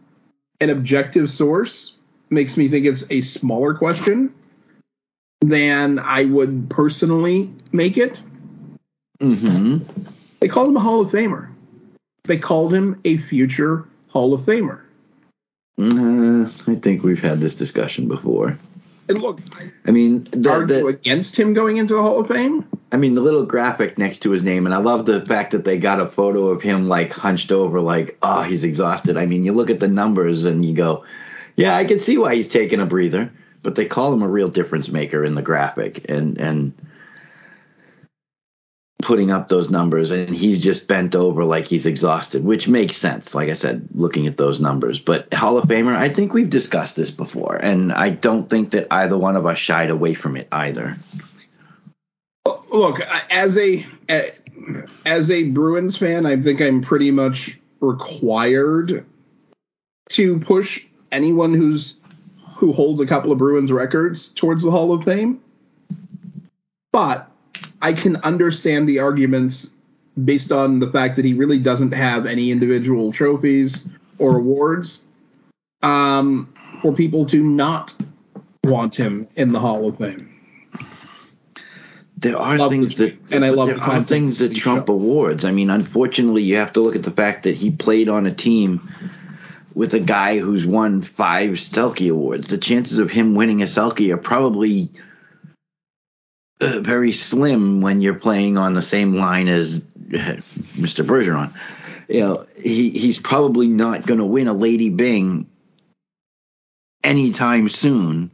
[0.59, 1.93] an objective source
[2.30, 4.31] makes me think it's a smaller question
[5.41, 8.22] than I would personally make it.
[9.19, 9.80] Mm-hmm.
[10.39, 11.49] They called him a Hall of Famer.
[12.23, 14.81] They called him a future Hall of Famer.
[15.80, 18.57] Uh, I think we've had this discussion before.
[19.09, 19.39] And look,
[19.85, 22.68] I mean, the, argue the, against him going into the Hall of Fame.
[22.91, 25.64] I mean, the little graphic next to his name, and I love the fact that
[25.64, 29.18] they got a photo of him like hunched over, like, oh, he's exhausted.
[29.18, 31.05] I mean, you look at the numbers and you go,
[31.55, 33.31] yeah, I can see why he's taking a breather.
[33.68, 36.72] But they call him a real difference maker in the graphic, and and
[39.02, 43.35] putting up those numbers, and he's just bent over like he's exhausted, which makes sense.
[43.35, 46.95] Like I said, looking at those numbers, but Hall of Famer, I think we've discussed
[46.95, 50.48] this before, and I don't think that either one of us shied away from it
[50.53, 50.95] either.
[52.72, 53.85] Look, as a
[55.06, 59.06] as a Bruins fan, I think I'm pretty much required
[60.11, 61.98] to push anyone who's
[62.57, 65.39] who holds a couple of Bruins records towards the Hall of Fame.
[66.91, 67.29] But
[67.81, 69.69] I can understand the arguments
[70.25, 73.85] based on the fact that he really doesn't have any individual trophies
[74.17, 75.03] or awards
[75.84, 76.51] um,
[76.81, 77.93] for people to not
[78.63, 80.34] want him in the Hall of Fame.
[82.17, 84.93] There are Love things that and I love there the are things that trump show.
[84.93, 85.45] awards.
[85.45, 88.34] I mean, unfortunately, you have to look at the fact that he played on a
[88.34, 88.89] team
[89.77, 92.47] with a guy who's won five Selke awards.
[92.47, 94.89] The chances of him winning a Selke are probably
[96.59, 99.85] uh, very slim when you're playing on the same line as
[100.15, 100.41] uh,
[100.73, 101.05] Mr.
[101.05, 101.53] Bergeron.
[102.09, 105.47] You know, he he's probably not going to win a Lady Byng
[107.03, 108.31] anytime soon.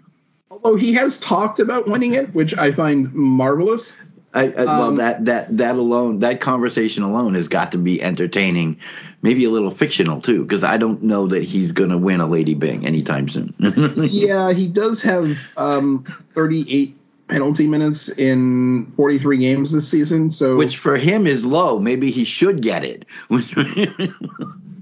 [0.49, 3.93] Although he has talked about winning it, which I find marvelous.
[4.33, 8.01] I, I, well, Um, that that that alone, that conversation alone, has got to be
[8.01, 8.77] entertaining,
[9.21, 12.27] maybe a little fictional too, because I don't know that he's going to win a
[12.27, 13.53] Lady Byng anytime soon.
[14.09, 16.03] Yeah, he does have um,
[16.33, 16.97] 38
[17.27, 20.31] penalty minutes in 43 games this season.
[20.31, 21.79] So, Which for him is low.
[21.79, 23.05] Maybe he should get it.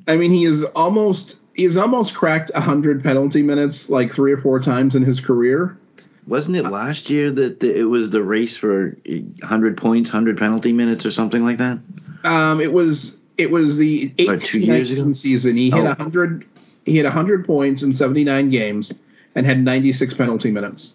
[0.07, 4.37] I mean, he is almost he has almost cracked 100 penalty minutes like three or
[4.37, 5.77] four times in his career.
[6.27, 10.71] Wasn't it last year that the, it was the race for 100 points, 100 penalty
[10.71, 11.79] minutes, or something like that?
[12.23, 15.11] Um, it was it was the Or years 18 ago?
[15.13, 15.57] season.
[15.57, 15.83] He hit Oh.
[15.85, 16.45] 100
[16.85, 18.93] he hit 100 points in 79 games
[19.35, 20.93] and had 96 penalty minutes.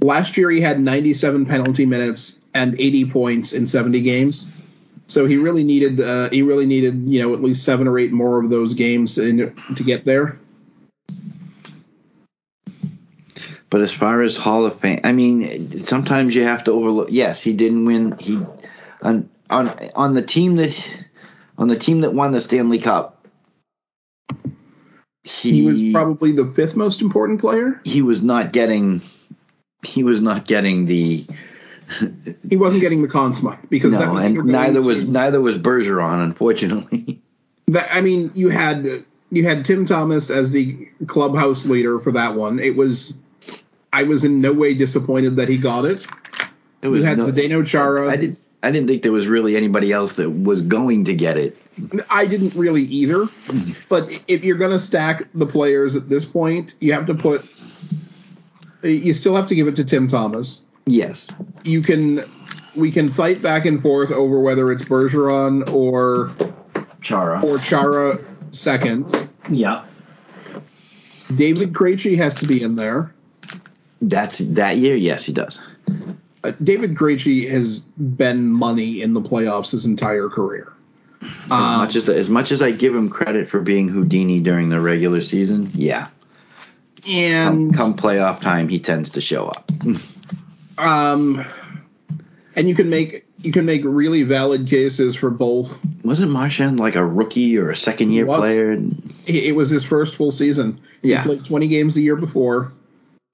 [0.00, 4.48] Last year he had 97 penalty minutes and 80 points in 70 games.
[5.08, 8.12] So he really needed uh, he really needed, you know, at least 7 or 8
[8.12, 10.38] more of those games in, to get there.
[13.68, 17.08] But as far as Hall of Fame, I mean, sometimes you have to overlook.
[17.10, 18.16] Yes, he didn't win.
[18.18, 18.40] He
[19.02, 20.88] on on on the team that
[21.58, 23.26] on the team that won the Stanley Cup.
[25.24, 27.80] He, He was probably the fifth most important player.
[27.84, 29.02] he was not getting
[29.84, 31.26] he was not getting the
[32.48, 35.40] He wasn't getting the Conn Smythe because that no, was and neither was to- neither
[35.40, 37.20] was Bergeron, unfortunately.
[37.68, 42.36] that I mean, you had you had Tim Thomas as the clubhouse leader for that
[42.36, 42.60] one.
[42.60, 43.12] It was
[43.96, 46.06] I was in no way disappointed that he got it.
[46.82, 48.10] It You had no- Zdeno Chara.
[48.10, 48.36] I did.
[48.62, 51.56] I didn't think there was really anybody else that was going to get it.
[52.10, 53.20] I didn't really either.
[53.24, 53.72] Mm-hmm.
[53.88, 57.42] But if you're going to stack the players at this point, you have to put.
[58.82, 60.60] You still have to give it to Tim Thomas.
[60.84, 61.26] Yes,
[61.64, 62.22] You can.
[62.74, 66.30] We can fight back and forth over whether it's Bergeron or
[67.00, 67.40] Chara.
[67.42, 68.18] or Chara
[68.50, 69.30] second.
[69.50, 69.86] Yeah,
[71.34, 73.14] David Krejci has to be in there.
[74.08, 74.94] That's that year.
[74.96, 75.60] Yes, he does.
[76.44, 80.72] Uh, David Krejci has been money in the playoffs his entire career.
[81.22, 84.68] As Um, much as as much as I give him credit for being Houdini during
[84.68, 86.08] the regular season, yeah,
[87.08, 89.70] and come playoff time, he tends to show up.
[90.78, 91.44] um,
[92.54, 95.78] and you can make you can make really valid cases for both.
[96.04, 98.72] Wasn't Marchand like a rookie or a second year player?
[98.72, 100.80] It it was his first full season.
[101.02, 101.22] Yeah.
[101.22, 102.72] He played 20 games the year before.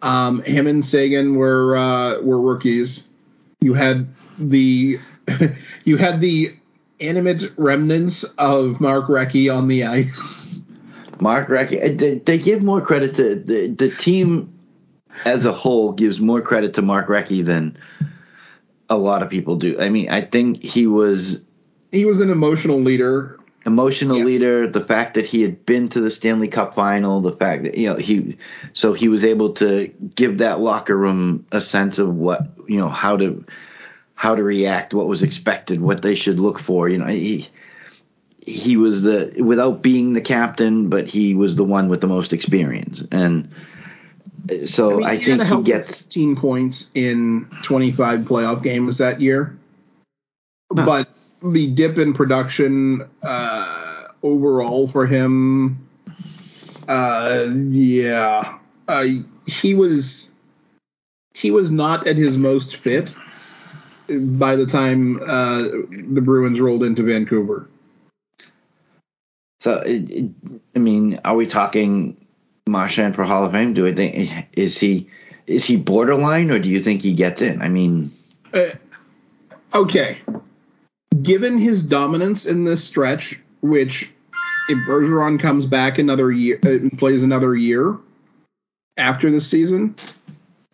[0.03, 3.09] Um, him and Seguin were uh, were rookies.
[3.61, 4.09] You had
[4.39, 4.99] the
[5.85, 6.57] you had the
[7.01, 10.55] animate remnants of Mark Recchi on the ice.
[11.21, 14.53] Mark Recchi, uh, they, they give more credit to the the team
[15.25, 17.77] as a whole gives more credit to Mark Recchi than
[18.89, 19.81] a lot of people do.
[19.81, 21.45] I mean, I think he was
[21.93, 23.39] He was an emotional leader.
[23.65, 24.27] Emotional Yes.
[24.27, 27.77] leader the fact that he had been to the stanley cup final the fact that
[27.77, 28.37] you know he
[28.73, 32.89] so he was able to give that locker room a sense of what you know
[32.89, 33.45] how to
[34.15, 37.49] how to react what was expected what they should look for you know he
[38.45, 42.33] he was the without being the captain, but he was the one with the most
[42.33, 43.49] experience, and
[44.67, 49.21] so I, mean, I he think he gets 15 points in 25 playoff games that
[49.21, 49.57] year.
[50.71, 51.09] But
[51.43, 55.87] the dip in production uh, overall for him,
[56.89, 58.59] uh, yeah,
[58.89, 59.07] uh,
[59.47, 60.31] he was
[61.35, 63.15] he was not at his most fit
[64.09, 67.69] by the time uh, the Bruins rolled into Vancouver.
[69.61, 70.31] So, it, it,
[70.75, 72.17] I mean, are we talking
[72.67, 73.75] Marchand for Hall of Fame?
[73.75, 75.09] Do I think is he
[75.47, 77.63] is he borderline, or do you think he gets in?
[77.63, 78.13] I mean,
[78.53, 78.71] Uh,
[79.75, 80.19] okay.
[81.21, 84.11] Given his dominance in this stretch, which
[84.69, 87.99] if Bergeron comes back another year uh, and plays another year
[88.97, 89.95] after the season,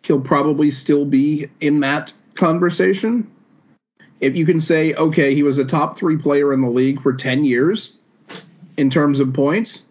[0.03, 3.29] he'll probably still be in that conversation.
[4.21, 7.13] If you can say, okay, he was a top three player in the league for
[7.13, 7.97] ten years
[8.77, 9.83] in terms of points,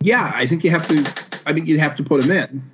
[0.00, 0.98] yeah, I think you have to.
[1.46, 2.72] I think you'd have to put him in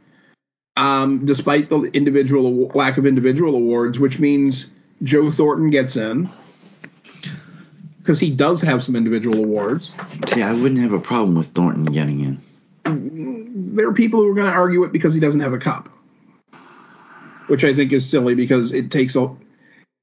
[0.78, 4.70] um, despite the individual lack of individual awards, which means
[5.02, 6.30] Joe Thornton gets in
[8.08, 9.94] because he does have some individual awards.
[10.28, 13.76] see, I wouldn't have a problem with Thornton getting in.
[13.76, 15.90] There are people who are going to argue it because he doesn't have a cup,
[17.48, 19.36] which I think is silly because it takes a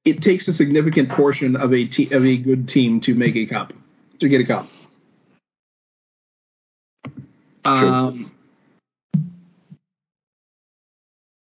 [0.04, 3.48] it takes a significant portion of a te- of a good team to make a
[3.48, 3.74] cup
[4.20, 4.68] to get a cup.
[7.66, 8.32] Um,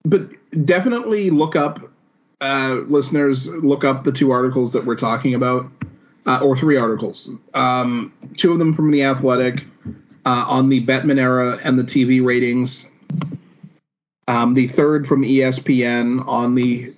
[0.06, 0.30] but
[0.64, 1.80] definitely look up,
[2.40, 5.72] uh, listeners, look up the two articles that we're talking about,
[6.26, 7.30] uh, or three articles.
[7.54, 9.66] Um, two of them from the Athletic
[10.26, 12.90] uh, on the Bettman era and the TV ratings.
[14.28, 16.94] Um, the third from ESPN on the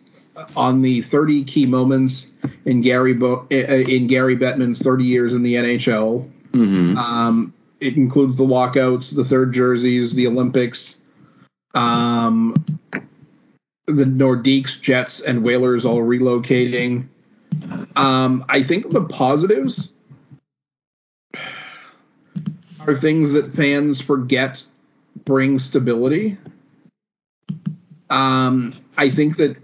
[0.56, 2.28] on the 30 key moments
[2.66, 6.30] in Gary Bo- uh, in Gary Bettman's 30 years in the NHL.
[6.52, 6.98] Mm-hmm.
[6.98, 10.98] Um, it includes the walkouts, the third jerseys, the Olympics,
[11.74, 12.56] um,
[13.88, 17.08] the Nordiques, Jets, and Whalers all relocating.
[17.96, 19.94] Um, I think the positives
[22.80, 24.64] are things that fans forget
[25.26, 26.38] bring stability.
[28.10, 29.58] Um, I think that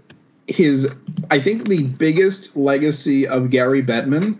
[0.46, 0.88] his,
[1.30, 4.38] I think the biggest legacy of Gary Bettman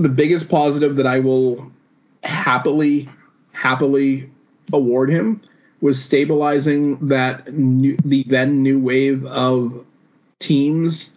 [0.00, 1.70] the biggest positive that I will
[2.24, 3.08] happily,
[3.52, 4.30] happily
[4.72, 5.42] award him
[5.80, 9.84] was stabilizing that new, the then new wave of
[10.40, 11.12] teams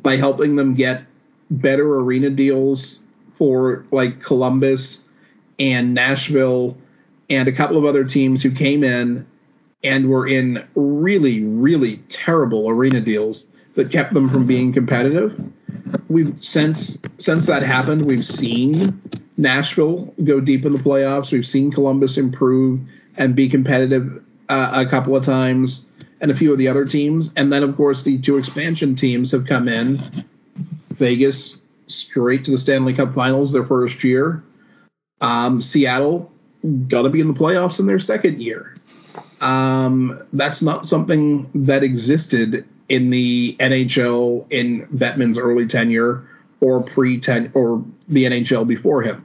[0.00, 1.04] by helping them get
[1.50, 3.02] better arena deals
[3.36, 5.02] for like Columbus
[5.58, 6.76] and Nashville
[7.28, 9.26] and a couple of other teams who came in
[9.82, 15.38] and were in really, really terrible arena deals that kept them from being competitive
[16.08, 19.00] we've since since that happened, we've seen
[19.36, 21.32] Nashville go deep in the playoffs.
[21.32, 22.80] We've seen Columbus improve
[23.16, 25.85] and be competitive uh, a couple of times,
[26.20, 27.30] and a few of the other teams.
[27.36, 30.24] And then, of course, the two expansion teams have come in.
[30.90, 31.56] Vegas
[31.86, 34.42] straight to the Stanley Cup Finals their first year.
[35.20, 36.32] Um, Seattle
[36.88, 38.76] got to be in the playoffs in their second year.
[39.40, 46.28] Um, that's not something that existed in the NHL in Bettman's early tenure
[46.60, 49.24] or pre ten or the NHL before him.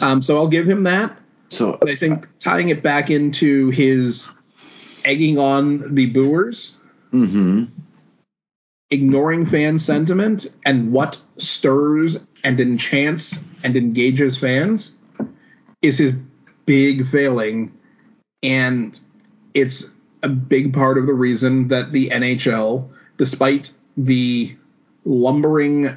[0.00, 1.18] Um, so I'll give him that.
[1.50, 4.28] So But I think tying it back into his
[5.04, 6.74] egging on the booers,
[7.12, 7.64] mm-hmm.
[8.90, 14.96] ignoring fan sentiment, and what stirs and enchants and engages fans
[15.82, 16.12] is his
[16.66, 17.72] big failing.
[18.42, 18.98] And
[19.54, 19.90] it's
[20.22, 24.56] a big part of the reason that the NHL, despite the
[25.04, 25.96] lumbering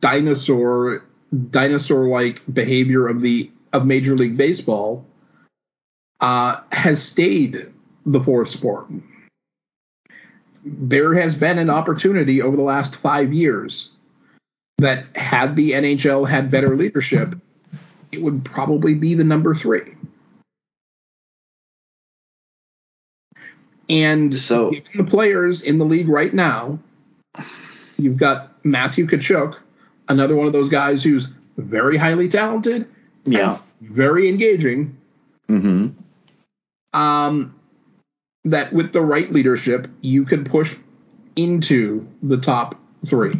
[0.00, 1.04] dinosaur
[1.50, 5.06] dinosaur like behavior of the of Major League Baseball,
[6.20, 7.72] uh, has stayed
[8.06, 8.86] the fourth sport.
[10.64, 13.90] There has been an opportunity over the last five years
[14.78, 17.34] that had the NHL had better leadership,
[18.10, 19.94] it would probably be the number three.
[23.88, 26.78] And So- the players in the league right now,
[27.98, 29.56] you've got Matthew Tkachuk,
[30.08, 32.86] another one of those guys who's very highly talented,
[33.24, 33.58] Yeah.
[33.80, 34.96] very engaging.
[35.48, 35.88] Mm-hmm.
[36.98, 37.54] Um,
[38.44, 40.74] that with the right leadership, you could push
[41.36, 42.74] into the top
[43.06, 43.32] three.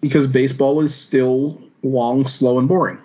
[0.00, 2.98] Because baseball is still long, slow, and boring.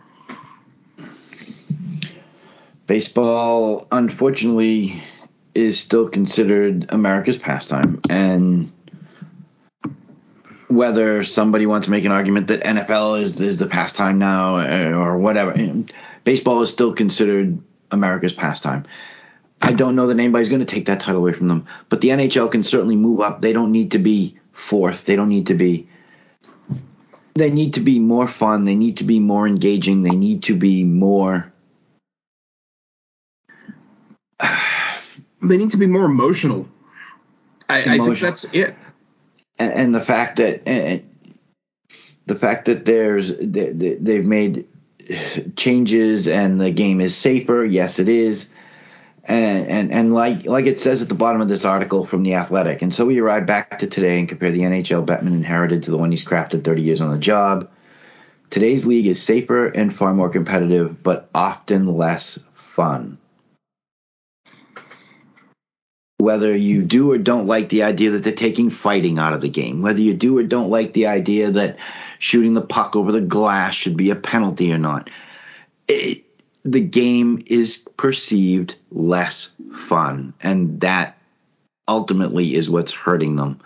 [2.85, 5.01] Baseball, unfortunately,
[5.55, 8.71] is still considered America's pastime, and
[10.67, 14.57] whether somebody wants to make an argument that NFL is is the pastime now
[14.97, 15.55] or whatever.
[16.23, 17.59] Baseball is still considered
[17.93, 18.85] America's pastime.
[19.61, 22.09] I don't know that anybody's going to take that title away from them, but the
[22.09, 23.39] NHL can certainly move up.
[23.39, 25.05] They don't need to be fourth.
[25.05, 25.87] They don't need to be.
[27.35, 28.65] They need to be more fun.
[28.65, 30.03] They need to be more engaging.
[30.03, 31.51] They need to be more.
[35.41, 36.67] they need to be more emotional.
[37.69, 38.75] I, I think that's it.
[39.57, 41.09] And, and the fact that and
[42.25, 44.67] the fact that there's they, they've made
[45.55, 47.65] changes and the game is safer.
[47.65, 48.49] Yes, it is
[49.25, 52.35] and, and and like like it says at the bottom of this article from the
[52.35, 52.81] Athletic.
[52.81, 55.97] And so we arrive back to today and compare the NHL Bettman inherited to the
[55.97, 57.69] one he's crafted 30 years on the job.
[58.49, 63.17] Today's league is safer and far more competitive, but often less fun.
[66.17, 69.49] Whether you do or don't like the idea that they're taking fighting out of the
[69.49, 71.77] game, whether you do or don't like the idea that
[72.19, 75.09] shooting the puck over the glass should be a penalty or not,
[75.87, 76.23] it,
[76.63, 80.33] the game is perceived less fun.
[80.41, 81.17] And that
[81.87, 83.59] ultimately is what's hurting them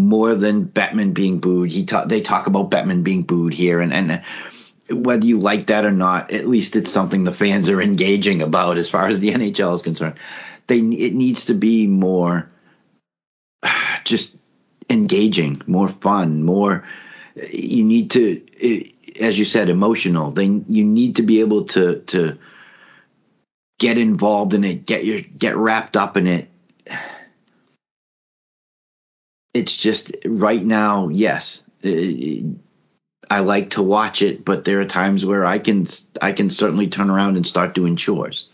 [0.00, 1.70] more than Bettman being booed.
[1.70, 4.18] He ta- they talk about Bettman being booed here, and and uh,
[4.90, 8.78] whether you like that or not, at least it's something the fans are engaging about
[8.78, 10.16] as far as the NHL is concerned.
[10.66, 12.50] They it needs to be more
[14.04, 14.36] just
[14.88, 16.84] engaging, more fun, more.
[17.36, 18.90] You need to eh,
[19.20, 20.30] as you said, emotional.
[20.30, 22.38] Then you need to be able to to
[23.78, 26.50] get involved in it, get your get wrapped up in it.
[29.52, 31.64] It's just right now, yes.
[31.82, 32.42] Eh,
[33.30, 35.86] I like to watch it, but there are times where I can
[36.20, 38.48] I can certainly turn around and start doing chores.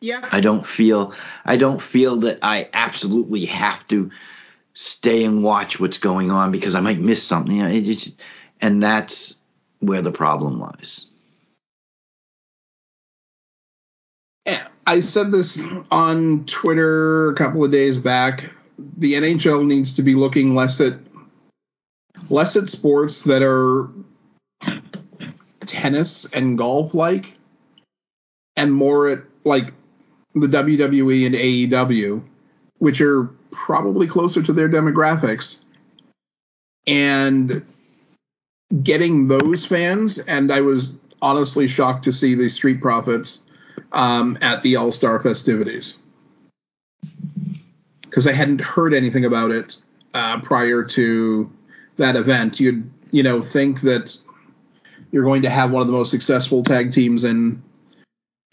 [0.00, 0.28] Yeah.
[0.32, 1.14] I don't feel
[1.44, 4.10] I don't feel that I absolutely have to
[4.74, 7.56] stay and watch what's going on because I might miss something.
[7.56, 8.12] You know, just,
[8.60, 9.36] and that's
[9.80, 11.06] where the problem lies.
[14.86, 18.50] I said this on Twitter a couple of days back.
[18.98, 20.94] The NHL needs to be looking less at
[22.28, 23.88] less at sports that are
[25.66, 27.32] tennis and golf like
[28.56, 29.72] and more at like
[30.34, 32.22] the WWE and AEW,
[32.82, 35.58] which are probably closer to their demographics.
[36.88, 37.64] And
[38.82, 43.42] getting those fans and i was honestly shocked to see the street profits
[43.92, 45.98] um, at the all-star festivities.
[48.02, 49.76] Because i hadn't heard anything about it
[50.14, 51.48] uh, prior to
[51.98, 52.58] that event.
[52.58, 54.16] You'd you know think that
[55.12, 57.62] you're going to have one of the most successful tag teams in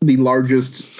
[0.01, 0.98] the largest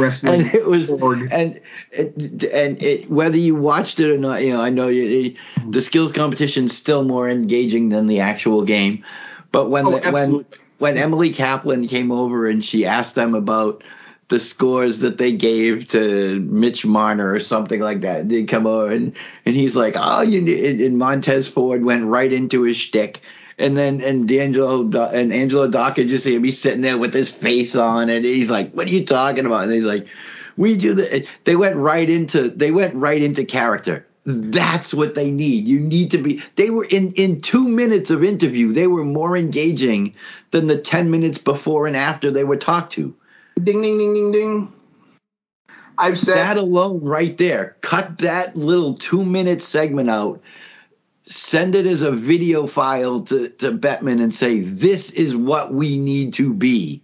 [0.00, 0.42] wrestling.
[0.42, 1.60] And it was and
[1.92, 5.34] and it, whether you watched it or not, you know, I know you,
[5.68, 9.04] the skills competition is still more engaging than the actual game.
[9.52, 10.46] But when oh, the, when
[10.78, 13.84] when Emily Kaplan came over and she asked them about
[14.28, 18.90] the scores that they gave to Mitch Marner or something like that, they come over
[18.90, 19.12] and,
[19.44, 23.20] and he's like, oh, you and Montez Ford went right into his shtick
[23.60, 27.28] and then and D'Angelo and Angelo Dawkins just see him be sitting there with his
[27.28, 30.08] face on, and he's like, "What are you talking about?" And he's like,
[30.56, 34.06] "We do the." They went right into they went right into character.
[34.24, 35.68] That's what they need.
[35.68, 36.42] You need to be.
[36.56, 38.72] They were in in two minutes of interview.
[38.72, 40.14] They were more engaging
[40.50, 43.14] than the ten minutes before and after they were talked to.
[43.62, 44.72] Ding ding ding ding ding.
[45.98, 47.76] I've said that alone right there.
[47.82, 50.40] Cut that little two minute segment out
[51.30, 55.96] send it as a video file to, to Bettman and say, this is what we
[55.96, 57.02] need to be.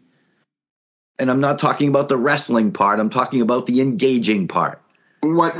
[1.18, 4.82] And I'm not talking about the wrestling part, I'm talking about the engaging part.
[5.22, 5.56] What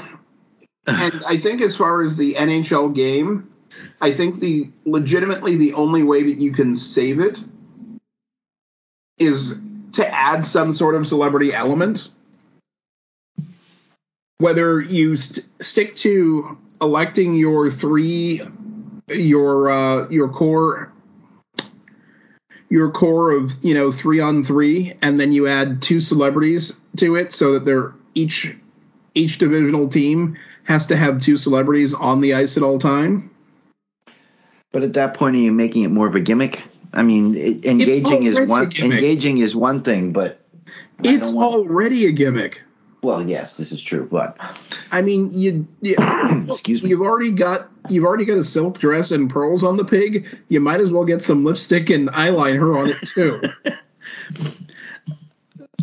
[0.87, 3.51] and I think as far as the NHL game,
[4.01, 7.41] I think the legitimately the only way that you can save it
[9.19, 9.59] is
[9.93, 12.09] to add some sort of celebrity element.
[14.39, 18.43] Whether you st- stick to electing your three
[19.09, 20.93] your uh, your core
[22.69, 27.17] your core of you know three on three, and then you add two celebrities to
[27.17, 28.55] it, so that they're each
[29.15, 33.31] each divisional team has to have two celebrities on the ice at all time.
[34.73, 36.63] But at that point, are you making it more of a gimmick?
[36.93, 40.41] I mean, it, engaging is one engaging is one thing, but
[41.03, 42.63] it's already a gimmick.
[43.07, 44.37] Well, yes, this is true, but
[44.91, 45.95] I mean, you, you
[46.51, 46.89] excuse me.
[46.89, 50.27] You've already got you've already got a silk dress and pearls on the pig.
[50.49, 53.41] You might as well get some lipstick and eyeliner on it too.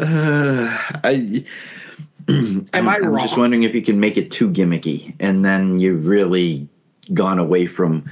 [0.02, 1.45] uh, I
[2.28, 3.22] Am I I'm wrong?
[3.22, 6.68] just wondering if you can make it too gimmicky, and then you've really
[7.14, 8.12] gone away from.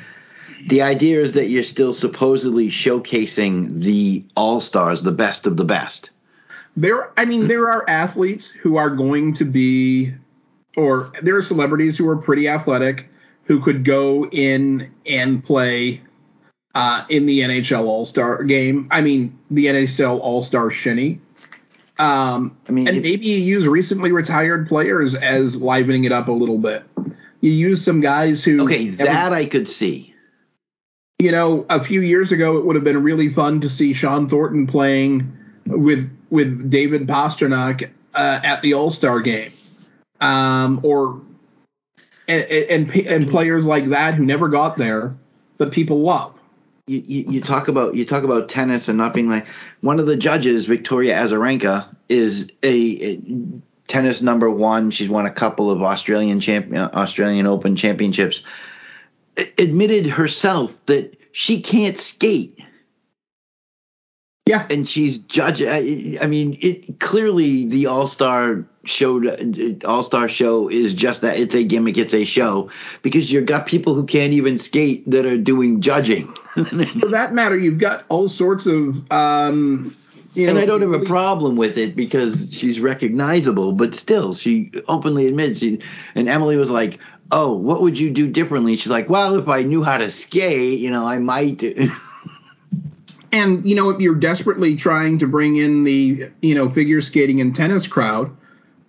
[0.70, 5.66] The idea is that you're still supposedly showcasing the all stars, the best of the
[5.66, 6.12] best.
[6.77, 10.14] There, I mean, there are athletes who are going to be,
[10.77, 13.10] or there are celebrities who are pretty athletic
[13.43, 16.02] who could go in and play
[16.73, 18.88] uh, in the NHL All Star game.
[18.91, 21.19] I mean, the NHL All Star shinny.
[21.99, 26.31] Um, I mean, and maybe you use recently retired players as livening it up a
[26.31, 26.84] little bit.
[27.41, 30.14] You use some guys who, Okay, that I could see.
[31.19, 34.30] you know, a few years ago, it would have been really fun to see Shawn
[34.30, 39.52] Thornton playing with with David Pastrnak uh, at the All Star game,
[40.20, 41.22] um, or
[42.28, 45.16] and, and and players like that who never got there
[45.62, 46.34] but people love.
[46.88, 49.45] you, you, you talk about you talk about tennis and not being like
[49.82, 53.22] one of the judges, Victoria Azarenka, is a, a
[53.86, 54.90] tennis number one.
[54.90, 58.41] She's won a couple of Australian champion Australian Open championships.
[59.60, 62.60] Admitted herself that she can't skate,
[64.52, 65.64] Yeah, and she's judge.
[65.64, 69.23] I, I mean, it clearly the All Star show,
[69.86, 71.40] All Star show is just that.
[71.40, 71.98] It's a gimmick.
[71.98, 72.69] It's a show
[73.02, 76.34] because you've got people who can't even skate that are doing judging.
[76.53, 79.10] for that matter, you've got all sorts of.
[79.10, 79.95] Um,
[80.34, 84.34] you and know, I don't have a problem with it because she's recognizable, but still,
[84.34, 85.60] she openly admits.
[85.60, 85.80] She,
[86.14, 86.99] and Emily was like,
[87.32, 90.80] "Oh, what would you do differently?" She's like, "Well, if I knew how to skate,
[90.80, 91.64] you know, I might."
[93.32, 97.40] And you know, if you're desperately trying to bring in the you know figure skating
[97.41, 98.36] and tennis crowd,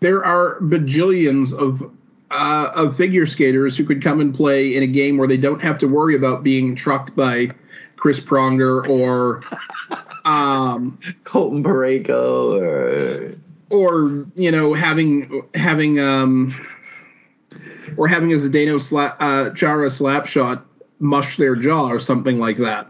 [0.00, 1.90] there are bajillions of
[2.32, 5.62] uh, of figure skaters who could come and play in a game where they don't
[5.62, 7.50] have to worry about being trucked by
[7.96, 9.42] Chris Pronger or
[10.24, 13.38] um, Colton Parayko or
[13.70, 16.54] or you know having having um,
[17.96, 20.66] or having a Zdeno sla- uh, Chara slap shot
[20.98, 22.88] mush their jaw or something like that.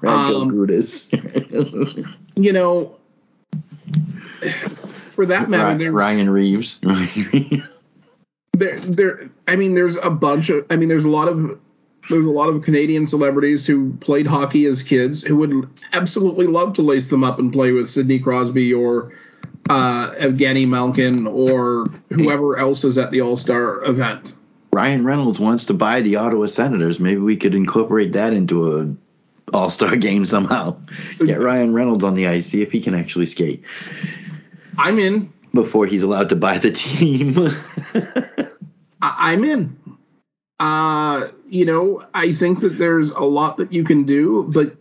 [0.00, 2.14] Radko Um, Gudas.
[2.36, 2.96] You know,
[5.16, 6.78] for that matter, there's Ryan Reaves.
[8.52, 11.58] there there I mean there's a bunch of I mean there's a lot of
[12.10, 16.74] there's a lot of Canadian celebrities who played hockey as kids who would absolutely love
[16.74, 19.12] to lace them up and play with Sidney Crosby or
[19.68, 24.34] uh, Evgeny Malkin or whoever else is at the All Star event.
[24.72, 27.00] Ryan Reynolds wants to buy the Ottawa Senators.
[27.00, 28.94] Maybe we could incorporate that into a
[29.52, 30.76] All Star game somehow.
[31.24, 33.64] Get Ryan Reynolds on the ice, see if he can actually skate
[34.76, 35.32] I'm in.
[35.54, 37.34] before he's allowed to buy the team.
[39.02, 39.76] I- I'm in.
[40.60, 44.76] Uh, you know, I think that there's a lot that you can do, but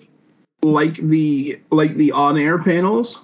[0.64, 3.22] like the like the on-air panels,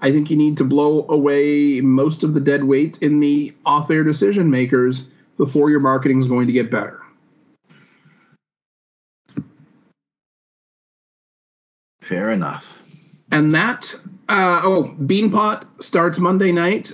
[0.00, 4.02] I think you need to blow away most of the dead weight in the off-air
[4.02, 5.04] decision makers
[5.36, 6.99] before your marketing is going to get better.
[12.10, 12.64] Fair enough.
[13.30, 13.94] And that,
[14.28, 16.90] uh, oh, Beanpot starts Monday night.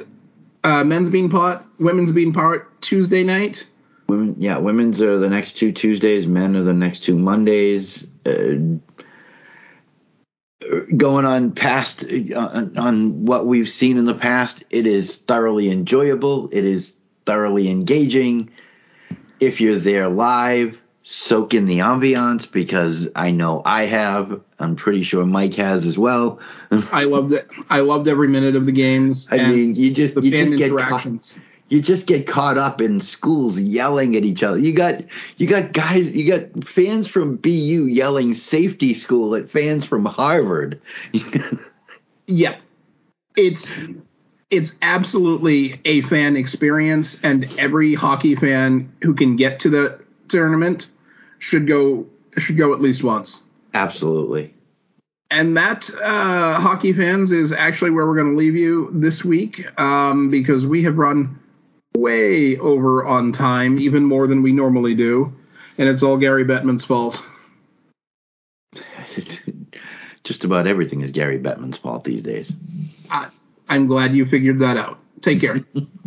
[0.62, 3.66] Uh, men's Beanpot, women's Beanpot Tuesday night.
[4.10, 6.26] Women, yeah, women's are the next two Tuesdays.
[6.26, 8.06] Men are the next two Mondays.
[8.26, 8.76] Uh,
[10.94, 15.70] going on past uh, on, on what we've seen in the past, it is thoroughly
[15.70, 16.50] enjoyable.
[16.52, 16.94] It is
[17.24, 18.50] thoroughly engaging.
[19.40, 20.78] If you're there live,
[21.08, 24.40] soak in the ambiance because I know I have.
[24.58, 26.40] I'm pretty sure Mike has as well.
[26.92, 27.48] I loved it.
[27.70, 29.28] I loved every minute of the games.
[29.30, 31.34] I mean, you just the you fan just get caught,
[31.68, 34.58] you just get caught up in schools yelling at each other.
[34.58, 35.04] You got
[35.36, 40.80] you got guys, you got fans from BU yelling safety school at fans from Harvard.
[42.28, 42.56] Yeah,
[43.36, 43.72] it's
[44.50, 50.88] it's absolutely a fan experience, and every hockey fan who can get to the tournament
[51.38, 52.06] should go
[52.38, 53.42] should go at least once.
[53.74, 54.54] Absolutely.
[55.30, 59.66] And that, uh, hockey fans, is actually where we're going to leave you this week
[59.80, 61.38] um, because we have run
[61.96, 65.34] way over on time, even more than we normally do.
[65.78, 67.24] And it's all Gary Bettman's fault.
[70.24, 72.52] Just about everything is Gary Bettman's fault these days.
[73.10, 73.28] I,
[73.68, 74.98] I'm glad you figured that out.
[75.22, 75.64] Take care.